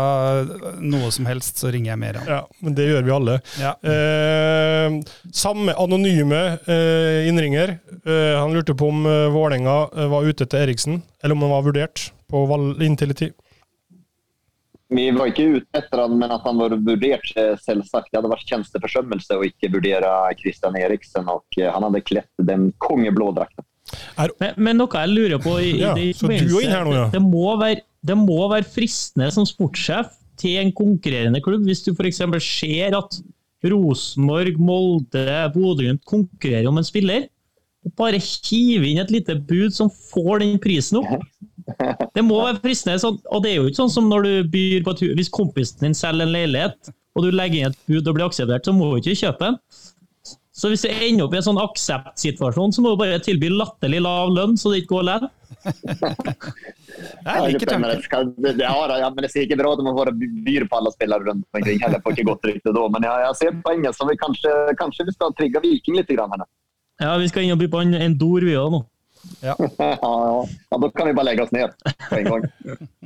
noe 0.82 1.10
som 1.14 1.28
helst, 1.30 1.62
så 1.62 1.70
ringer 1.70 1.92
jeg 1.92 2.00
Meran. 2.02 2.26
Ja, 2.26 2.40
men 2.58 2.74
det 2.74 2.88
gjør 2.88 3.06
vi 3.06 3.14
alle. 3.14 3.38
Ja. 3.62 3.76
Eh, 3.92 4.98
samme 5.30 5.76
anonyme 5.78 6.42
eh, 6.66 7.30
innringer. 7.30 7.76
Eh, 8.02 8.34
han 8.34 8.56
lurte 8.56 8.74
på 8.74 8.90
om 8.90 9.06
eh, 9.06 9.30
Vålerenga 9.36 9.78
eh, 9.94 10.10
var 10.10 10.26
ute 10.26 10.48
etter 10.48 10.66
Eriksen, 10.66 11.04
eller 11.22 11.38
om 11.38 11.46
han 11.46 11.54
var 11.54 11.68
vurdert 11.70 12.08
på 12.26 12.46
valg 12.50 12.82
inntil 12.82 13.14
i 13.14 13.20
tid. 13.22 13.38
Vi 14.94 15.06
var 15.10 15.32
ikke 15.32 15.46
ute 15.56 15.80
etter 15.80 16.02
han, 16.04 16.14
men 16.20 16.30
at 16.30 16.44
han 16.46 16.58
var 16.60 16.74
vurdert, 16.78 17.30
selvsagt. 17.62 18.12
Det 18.12 18.20
hadde 18.20 18.30
vært 18.30 18.50
tjenesteforsømmelse 18.50 19.38
å 19.38 19.46
ikke 19.46 19.72
vurdere 19.74 20.10
Christian 20.38 20.78
Eriksen. 20.78 21.26
og 21.26 21.58
eh, 21.58 21.70
Han 21.72 21.88
hadde 21.88 22.04
kledd 22.06 22.46
den 22.46 22.68
kongeblå 22.82 23.32
drakten. 23.34 23.66
Men, 24.40 24.54
men, 24.58 24.78
noe 24.80 25.02
jeg 25.02 25.12
lurer 25.14 25.42
på 25.42 25.56
i, 25.62 25.72
ja, 25.78 25.92
er 25.94 26.86
nå, 26.86 26.94
ja. 26.94 27.06
det, 27.12 27.22
må 27.22 27.52
være, 27.58 27.84
det 28.02 28.16
må 28.18 28.40
være 28.50 28.66
fristende 28.66 29.28
som 29.34 29.46
sportssjef 29.46 30.10
til 30.40 30.58
en 30.60 30.72
konkurrerende 30.74 31.40
klubb, 31.42 31.64
hvis 31.66 31.84
du 31.86 31.92
f.eks. 31.94 32.22
ser 32.42 32.96
at 32.98 33.18
Rosenborg, 33.66 34.58
Molde, 34.60 35.26
Bodø 35.54 35.94
konkurrerer 36.06 36.68
om 36.70 36.78
en 36.78 36.86
spiller. 36.86 37.28
og 37.86 37.94
Bare 37.98 38.20
hive 38.20 38.90
inn 38.90 39.02
et 39.02 39.12
lite 39.14 39.38
bud 39.38 39.74
som 39.74 39.90
får 39.90 40.44
den 40.44 40.58
prisen 40.62 41.00
opp. 41.00 41.24
Det 41.66 42.22
må 42.24 42.38
være 42.44 42.60
fristende. 42.62 43.00
Sånn, 43.02 43.18
og 43.32 43.42
det 43.42 43.52
er 43.52 43.58
jo 43.58 43.66
ikke 43.70 43.80
sånn 43.80 43.92
som 43.96 44.06
når 44.10 44.26
du 44.26 44.32
byr 44.52 44.84
på 44.86 44.94
et 44.94 45.02
hus 45.02 45.16
Hvis 45.18 45.32
kompisen 45.34 45.82
din 45.82 45.96
selger 45.98 46.26
en 46.26 46.34
leilighet, 46.34 46.92
og 47.16 47.26
du 47.26 47.32
legger 47.34 47.58
inn 47.58 47.74
et 47.74 47.84
bud 47.90 48.06
og 48.06 48.16
blir 48.16 48.28
akseptert, 48.28 48.66
så 48.68 48.74
må 48.76 48.92
du 48.92 49.00
ikke 49.00 49.18
kjøpe 49.24 49.48
den. 49.48 49.60
Så 50.56 50.70
hvis 50.72 50.86
du 50.86 50.88
ender 50.88 51.26
opp 51.26 51.34
i 51.34 51.38
en 51.40 51.44
sånn 51.44 51.60
aksept-situasjon, 51.60 52.72
så 52.72 52.84
må 52.84 52.94
du 52.94 53.00
bare 53.02 53.18
tilby 53.20 53.50
latterlig 53.52 53.98
lav 54.04 54.30
lønn, 54.32 54.54
så 54.56 54.72
det 54.72 54.82
ikke 54.82 54.94
går 54.94 55.04
lett. 55.10 55.26
Jeg 57.26 57.42
liker 57.44 57.68
tanken. 57.68 58.30
Det, 58.40 58.54
ja, 58.62 59.10
men 59.12 59.20
det 59.20 59.30
ser 59.34 59.44
ikke 59.44 59.58
bra 59.60 59.74
ut 59.74 59.82
om 59.82 59.90
man 59.90 59.98
bare 59.98 60.14
byr 60.16 60.64
på 60.70 60.78
alle 60.78 60.92
spillere 60.94 61.28
rundt 61.28 61.44
omkring. 61.44 61.82
Heller 61.82 62.00
får 62.00 62.16
ikke 62.16 62.28
godt 62.30 62.48
rykte 62.48 62.72
da. 62.72 62.86
Men 62.94 63.04
jeg, 63.04 63.24
jeg 63.26 63.38
ser 63.42 63.58
poenget, 63.66 63.98
så 63.98 64.08
vi 64.08 64.16
kanskje, 64.22 64.54
kanskje 64.80 65.08
vi 65.10 65.16
skal 65.18 65.36
trigge 65.36 65.64
Viking 65.64 66.00
litt. 66.00 66.12
Grann, 66.16 66.46
ja, 67.02 67.12
vi 67.20 67.28
skal 67.28 67.44
inn 67.44 67.52
og 67.52 67.60
by 67.60 67.68
på 67.72 67.82
en, 67.84 67.92
en 68.00 68.16
dor, 68.16 68.46
vi 68.46 68.56
òg 68.56 68.72
nå. 68.72 68.80
Ja. 69.46 69.54
ja, 69.60 69.96
ja. 70.00 70.78
Da 70.80 70.88
kan 70.96 71.06
vi 71.10 71.12
bare 71.14 71.28
legge 71.28 71.44
oss 71.44 71.52
ned 71.54 71.74
på 72.08 72.16
en 72.18 72.30
gang. 72.30 72.46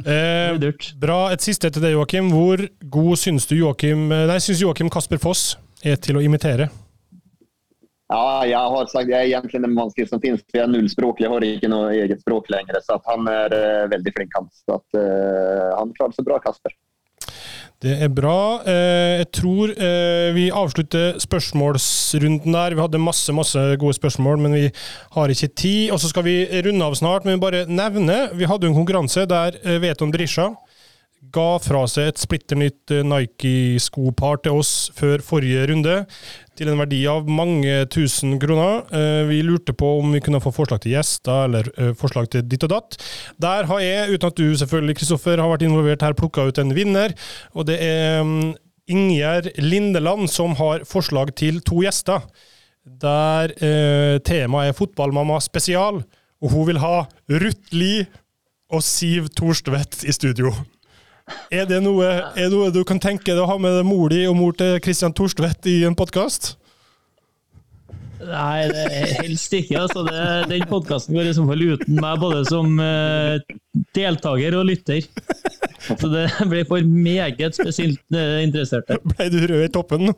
eh, 0.06 0.84
bra. 1.02 1.18
Et 1.34 1.42
siste 1.42 1.68
til 1.70 1.82
deg, 1.82 1.96
Joakim. 1.96 2.30
Hvor 2.32 2.62
god 2.92 3.18
syns 3.20 3.48
du 3.50 3.56
Joakim, 3.58 4.08
nei, 4.08 4.38
syns 4.40 4.62
Joakim 4.62 4.88
Kasper 4.92 5.20
Foss 5.20 5.56
er 5.84 5.98
til 6.00 6.20
å 6.20 6.24
imitere? 6.24 6.70
Ja, 8.10 8.42
jeg 8.42 8.58
har 8.74 8.88
sagt 8.90 9.10
jeg 9.12 9.18
er 9.22 9.28
egentlig 9.38 9.60
den 9.62 9.76
vanskeligste 9.78 10.16
som 10.16 10.22
finnes. 10.22 10.42
Jeg 10.50 10.64
er 10.64 10.70
nullspråklig, 10.70 11.28
jeg 11.28 11.30
har 11.30 11.46
ikke 11.46 11.70
noe 11.70 11.92
eget 11.94 12.22
språk 12.24 12.48
lenger. 12.50 12.80
Så 12.82 12.98
han 13.06 13.28
er 13.30 13.54
uh, 13.54 13.90
veldig 13.92 14.12
flink. 14.16 14.34
Han, 14.34 14.48
så 14.64 14.80
at, 14.80 14.98
uh, 14.98 15.68
han 15.76 15.92
klarer 15.98 16.16
seg 16.16 16.26
bra, 16.26 16.40
Kasper. 16.42 16.74
Det 17.80 17.94
er 18.04 18.10
bra. 18.12 18.60
Eh, 18.68 19.22
jeg 19.22 19.28
tror 19.38 19.70
eh, 19.72 20.30
vi 20.36 20.50
avslutter 20.52 21.14
spørsmålsrunden 21.22 22.52
der. 22.52 22.74
Vi 22.76 22.82
hadde 22.84 23.00
masse 23.00 23.32
masse 23.32 23.62
gode 23.80 23.96
spørsmål, 23.96 24.36
men 24.44 24.56
vi 24.58 24.66
har 25.16 25.32
ikke 25.32 25.48
tid. 25.48 25.94
Og 25.94 26.02
så 26.02 26.10
skal 26.10 26.26
vi 26.26 26.42
runde 26.66 26.84
av 26.84 26.98
snart, 27.00 27.24
men 27.24 27.40
bare 27.40 27.64
nevne 27.64 28.18
Vi 28.36 28.48
hadde 28.48 28.68
en 28.68 28.76
konkurranse 28.76 29.24
der 29.24 29.56
eh, 29.64 29.80
Veton 29.80 30.12
Drisha 30.12 30.50
ga 31.32 31.48
fra 31.62 31.84
seg 31.88 32.10
et 32.10 32.20
splitter 32.20 32.58
nytt 32.58 32.92
Nike-skopar 33.06 34.40
til 34.44 34.60
oss 34.60 34.90
før 34.96 35.20
forrige 35.24 35.66
runde 35.70 35.98
til 36.60 36.70
en 36.70 36.80
verdi 36.80 37.00
av 37.08 37.28
mange 37.30 37.84
tusen 37.92 38.36
kroner. 38.40 38.84
Eh, 38.92 39.22
vi 39.30 39.40
lurte 39.46 39.72
på 39.76 39.94
om 40.00 40.12
vi 40.12 40.20
kunne 40.24 40.42
få 40.44 40.52
forslag 40.54 40.82
til 40.84 40.96
gjester 40.96 41.46
eller 41.48 41.70
eh, 41.76 41.92
forslag 41.96 42.28
til 42.32 42.44
ditt 42.46 42.66
og 42.68 42.74
datt. 42.74 42.98
Der 43.40 43.68
har 43.70 43.82
jeg, 43.84 44.14
uten 44.14 44.28
at 44.28 44.40
du 44.40 44.48
selvfølgelig, 44.60 44.98
Kristoffer, 45.00 45.40
har 45.40 45.52
vært 45.52 45.64
involvert 45.66 46.04
her, 46.04 46.16
plukka 46.18 46.48
ut 46.50 46.60
en 46.60 46.74
vinner. 46.76 47.16
Og 47.56 47.68
det 47.70 47.80
er 47.84 48.20
mm, 48.26 48.50
Ingjerd 48.90 49.52
Lindeland 49.62 50.28
som 50.32 50.56
har 50.58 50.84
forslag 50.88 51.32
til 51.38 51.62
to 51.64 51.80
gjester. 51.84 52.26
Der 53.00 53.54
eh, 53.62 54.16
temaet 54.26 54.72
er 54.72 54.76
fotballmamma 54.76 55.38
spesial, 55.44 56.02
og 56.40 56.52
hun 56.52 56.68
vil 56.68 56.82
ha 56.82 57.06
Ruth 57.30 57.72
Lie 57.76 58.08
og 58.70 58.84
Siv 58.86 59.30
Thorstvedt 59.36 60.04
i 60.08 60.14
studio. 60.16 60.52
Er 61.50 61.66
det 61.70 61.80
noe, 61.84 62.06
er 62.06 62.46
det 62.46 62.52
noe 62.54 62.70
du 62.74 62.82
kan 62.86 63.00
tenke 63.02 63.32
deg 63.32 63.42
å 63.42 63.48
ha 63.50 63.58
med 63.60 63.82
mor 63.86 64.12
di 64.12 64.24
og 64.30 64.36
mor 64.38 64.56
til 64.56 64.78
Christian 64.84 65.14
Torstvedt 65.16 65.68
i 65.70 65.80
en 65.88 65.98
podkast? 65.98 66.54
Nei, 68.20 68.68
det 68.68 68.82
er 68.84 69.12
helst 69.22 69.54
ikke. 69.56 69.78
Altså. 69.80 70.04
Det, 70.04 70.24
den 70.50 70.66
podkasten 70.68 71.16
går 71.16 71.30
i 71.30 71.36
så 71.36 71.44
fall 71.48 71.64
uten 71.72 72.00
meg, 72.02 72.18
både 72.20 72.42
som 72.50 72.76
uh, 72.76 73.40
deltaker 73.96 74.58
og 74.58 74.66
lytter. 74.68 75.06
Så 75.88 76.10
det 76.12 76.26
blir 76.50 76.66
for 76.68 76.84
meget 76.84 77.56
spesielt 77.56 78.02
uh, 78.12 78.42
interesserte. 78.44 79.00
Ble 79.14 79.30
du 79.32 79.40
rød 79.48 79.64
i 79.64 79.72
toppen? 79.72 80.12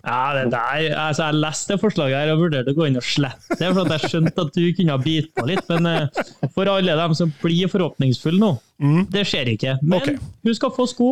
Ja, 0.00 0.32
det 0.32 0.46
der, 0.54 0.94
altså 0.96 1.26
Jeg 1.28 1.36
leste 1.42 1.74
det 1.74 1.80
forslaget 1.82 2.16
her 2.16 2.30
og 2.32 2.40
vurderte 2.40 2.72
å 2.72 2.76
gå 2.78 2.86
inn 2.88 2.96
og 2.96 3.04
slette 3.04 3.58
det, 3.60 3.68
for 3.68 3.82
at 3.84 3.96
jeg 3.98 4.12
skjønte 4.14 4.44
at 4.46 4.54
du 4.56 4.62
kunne 4.78 4.94
ha 4.94 5.02
bitt 5.02 5.32
på 5.36 5.44
litt. 5.50 5.66
Men 5.68 5.88
uh, 5.88 6.22
for 6.54 6.70
alle 6.72 6.94
dem 6.96 7.16
som 7.18 7.32
blir 7.42 7.68
forhåpningsfulle 7.72 8.40
nå, 8.40 8.54
mm. 8.80 9.02
det 9.12 9.26
skjer 9.28 9.52
ikke. 9.56 9.76
Men 9.82 9.98
okay. 10.00 10.16
hun 10.46 10.56
skal 10.56 10.72
få 10.76 10.88
sko 10.88 11.10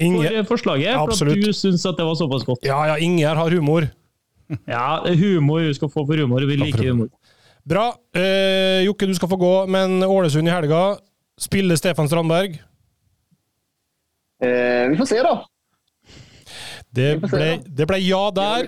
for 0.00 0.44
forslaget, 0.54 0.94
Absolutt. 0.96 1.34
for 1.34 1.34
at 1.34 1.50
du 1.50 1.52
syns 1.52 1.84
at 1.84 1.98
det 1.98 2.06
var 2.06 2.14
såpass 2.16 2.46
godt. 2.46 2.64
Ja, 2.64 2.78
ja, 2.88 2.96
Inger 2.96 3.34
har 3.34 3.50
humor. 3.50 3.90
Ja, 4.66 4.98
humor. 5.06 5.60
Hun 5.62 5.74
skal 5.74 5.90
få 5.90 6.02
for 6.06 6.18
humor. 6.18 6.40
Vi 6.40 6.46
vil 6.46 6.64
like 6.64 6.82
humor. 6.82 7.06
Bra. 7.62 7.92
Eh, 8.16 8.82
Jokke, 8.82 9.06
du 9.06 9.14
skal 9.14 9.30
få 9.30 9.36
gå, 9.38 9.52
men 9.70 10.02
Ålesund 10.02 10.48
i 10.48 10.50
helga. 10.50 10.96
Spiller 11.38 11.78
Stefan 11.78 12.08
Strandberg? 12.08 12.56
Eh, 14.42 14.88
vi 14.90 14.96
får 14.98 15.06
se, 15.06 15.20
da. 15.22 15.36
Det 16.90 17.10
ble, 17.22 17.50
det 17.62 17.86
ble, 17.86 17.98
ja 18.02 18.22
der. 18.34 18.64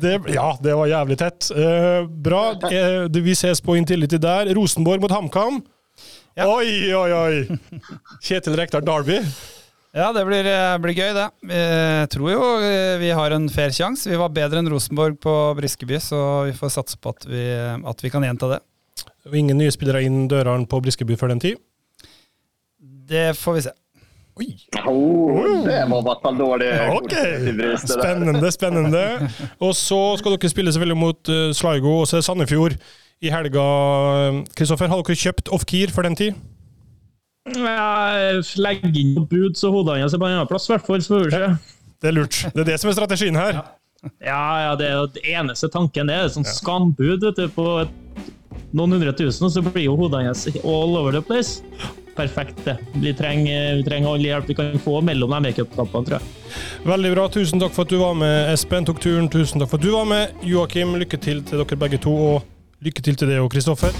Det, 0.00 0.12
ja, 0.32 0.46
det 0.64 0.76
var 0.78 0.88
jævlig 0.88 1.18
tett. 1.20 1.50
Uh, 1.52 2.06
bra. 2.08 2.54
Uh, 2.64 3.04
vi 3.12 3.34
ses 3.36 3.60
på 3.64 3.76
Intility 3.76 4.16
der. 4.22 4.48
Rosenborg 4.56 5.04
mot 5.04 5.12
HamKam. 5.12 5.60
Ja. 6.38 6.46
Oi, 6.48 6.94
oi, 6.94 7.10
oi! 7.12 7.82
Kjetil 8.24 8.56
Rekdal 8.56 8.84
Darby. 8.86 9.18
Ja, 9.96 10.12
det 10.14 10.22
blir, 10.28 10.46
eh, 10.46 10.76
blir, 10.78 10.94
gøy, 10.94 11.10
det. 11.16 11.24
Jeg 11.48 12.10
tror 12.12 12.28
jo 12.30 12.48
vi 13.00 13.08
har 13.16 13.34
en 13.34 13.48
fair 13.50 13.72
sjanse. 13.74 14.06
Vi 14.06 14.20
var 14.20 14.30
bedre 14.30 14.60
enn 14.60 14.68
Rosenborg 14.70 15.16
på 15.24 15.32
Briskeby, 15.58 15.98
så 16.04 16.20
vi 16.46 16.52
får 16.54 16.74
satse 16.76 17.00
på 17.00 17.10
at 17.16 17.26
vi, 17.26 17.42
at 17.58 18.04
vi 18.04 18.12
kan 18.12 18.22
gjenta 18.22 18.52
det. 18.52 18.60
Ingen 19.34 19.58
nye 19.58 19.72
spillere 19.74 20.04
inn 20.06 20.28
dørene 20.30 20.68
på 20.70 20.80
Briskeby 20.84 21.16
før 21.18 21.32
den 21.32 21.42
tid? 21.42 21.58
Det 23.08 23.32
får 23.40 23.58
vi 23.58 23.64
se. 23.66 23.74
Oi! 24.38 24.52
Oh, 24.86 25.64
det 25.66 25.80
var 25.90 25.98
i 25.98 26.06
hvert 26.06 26.22
fall 26.22 26.36
dårlig. 26.38 26.68
Ok, 26.94 27.08
korttidsbrist, 27.08 27.88
det 27.88 27.96
der. 27.96 28.02
spennende, 28.04 28.52
spennende. 28.54 29.04
Og 29.58 29.74
så 29.74 29.98
skal 30.20 30.36
dere 30.36 30.50
spille 30.52 30.74
selvfølgelig 30.74 31.00
mot 31.00 31.32
uh, 31.32 31.48
Sligo 31.56 31.96
og 32.02 32.06
så 32.10 32.20
er 32.20 32.26
Sandefjord 32.26 32.76
i 33.18 33.32
helga. 33.34 33.64
Kristoffer, 34.54 34.90
har 34.92 35.02
dere 35.02 35.18
kjøpt 35.18 35.50
off-keer 35.54 35.90
for 35.94 36.06
den 36.06 36.18
tid? 36.18 36.38
Ja, 37.56 38.28
legger 38.60 38.92
inn 38.92 39.14
noe 39.16 39.26
bud, 39.26 39.56
så 39.58 39.72
hodene 39.72 40.04
hans 40.04 40.14
er 40.14 40.20
på 40.22 40.28
en 40.28 40.36
annen 40.36 40.50
plass, 40.50 40.68
i 40.68 40.74
hvert 40.74 40.86
fall. 40.86 41.02
Så 41.02 41.16
får 41.16 41.26
vi 41.26 41.34
se. 41.34 41.76
Det 41.98 42.12
er 42.12 42.14
lurt. 42.14 42.40
Det 42.54 42.62
er 42.62 42.72
det 42.72 42.80
som 42.80 42.92
er 42.92 42.98
strategien 42.98 43.38
her. 43.38 43.62
Ja, 44.22 44.42
ja, 44.62 44.74
det 44.78 44.86
er 44.86 44.98
jo 45.00 45.06
det 45.16 45.24
eneste 45.26 45.70
tanken. 45.72 46.10
Det 46.10 46.14
er 46.14 46.28
sånn 46.30 46.46
skambud 46.46 47.24
vet 47.26 47.40
du, 47.40 47.48
på 47.50 47.66
et, 47.82 47.96
noen 48.70 48.94
hundre 48.94 49.14
tusen, 49.18 49.48
og 49.48 49.54
så 49.54 49.64
blir 49.64 49.88
jo 49.88 49.96
hodene 49.98 50.28
hans 50.30 50.46
all 50.62 50.94
over 51.00 51.16
the 51.16 51.24
place. 51.24 51.58
Perfekt, 52.18 52.64
det. 52.64 52.76
Vi 52.98 53.12
trenger, 53.14 53.82
trenger 53.86 54.10
all 54.10 54.24
hjelp 54.26 54.48
vi 54.50 54.56
kan 54.58 54.72
få 54.82 54.98
mellom 55.06 55.36
de 55.44 55.52
cupkampene, 55.54 56.08
tror 56.08 56.18
jeg. 56.18 56.56
Veldig 56.88 57.12
bra. 57.14 57.28
Tusen 57.30 57.62
takk 57.62 57.76
for 57.76 57.86
at 57.86 57.94
du 57.94 58.00
var 58.00 58.18
med, 58.18 58.50
Espen. 58.50 58.88
Tok 58.88 58.98
turen. 59.04 59.30
Tusen 59.30 59.62
takk 59.62 59.70
for 59.70 59.78
at 59.78 59.86
du 59.86 59.92
var 59.94 60.08
med. 60.10 60.34
Joakim, 60.42 60.96
lykke 60.98 61.20
til 61.22 61.44
til 61.46 61.62
dere 61.62 61.78
begge 61.78 62.02
to, 62.02 62.16
og 62.32 62.82
lykke 62.82 63.06
til 63.06 63.22
til 63.22 63.30
deg 63.30 63.44
og 63.44 63.52
Kristoffer. 63.54 63.94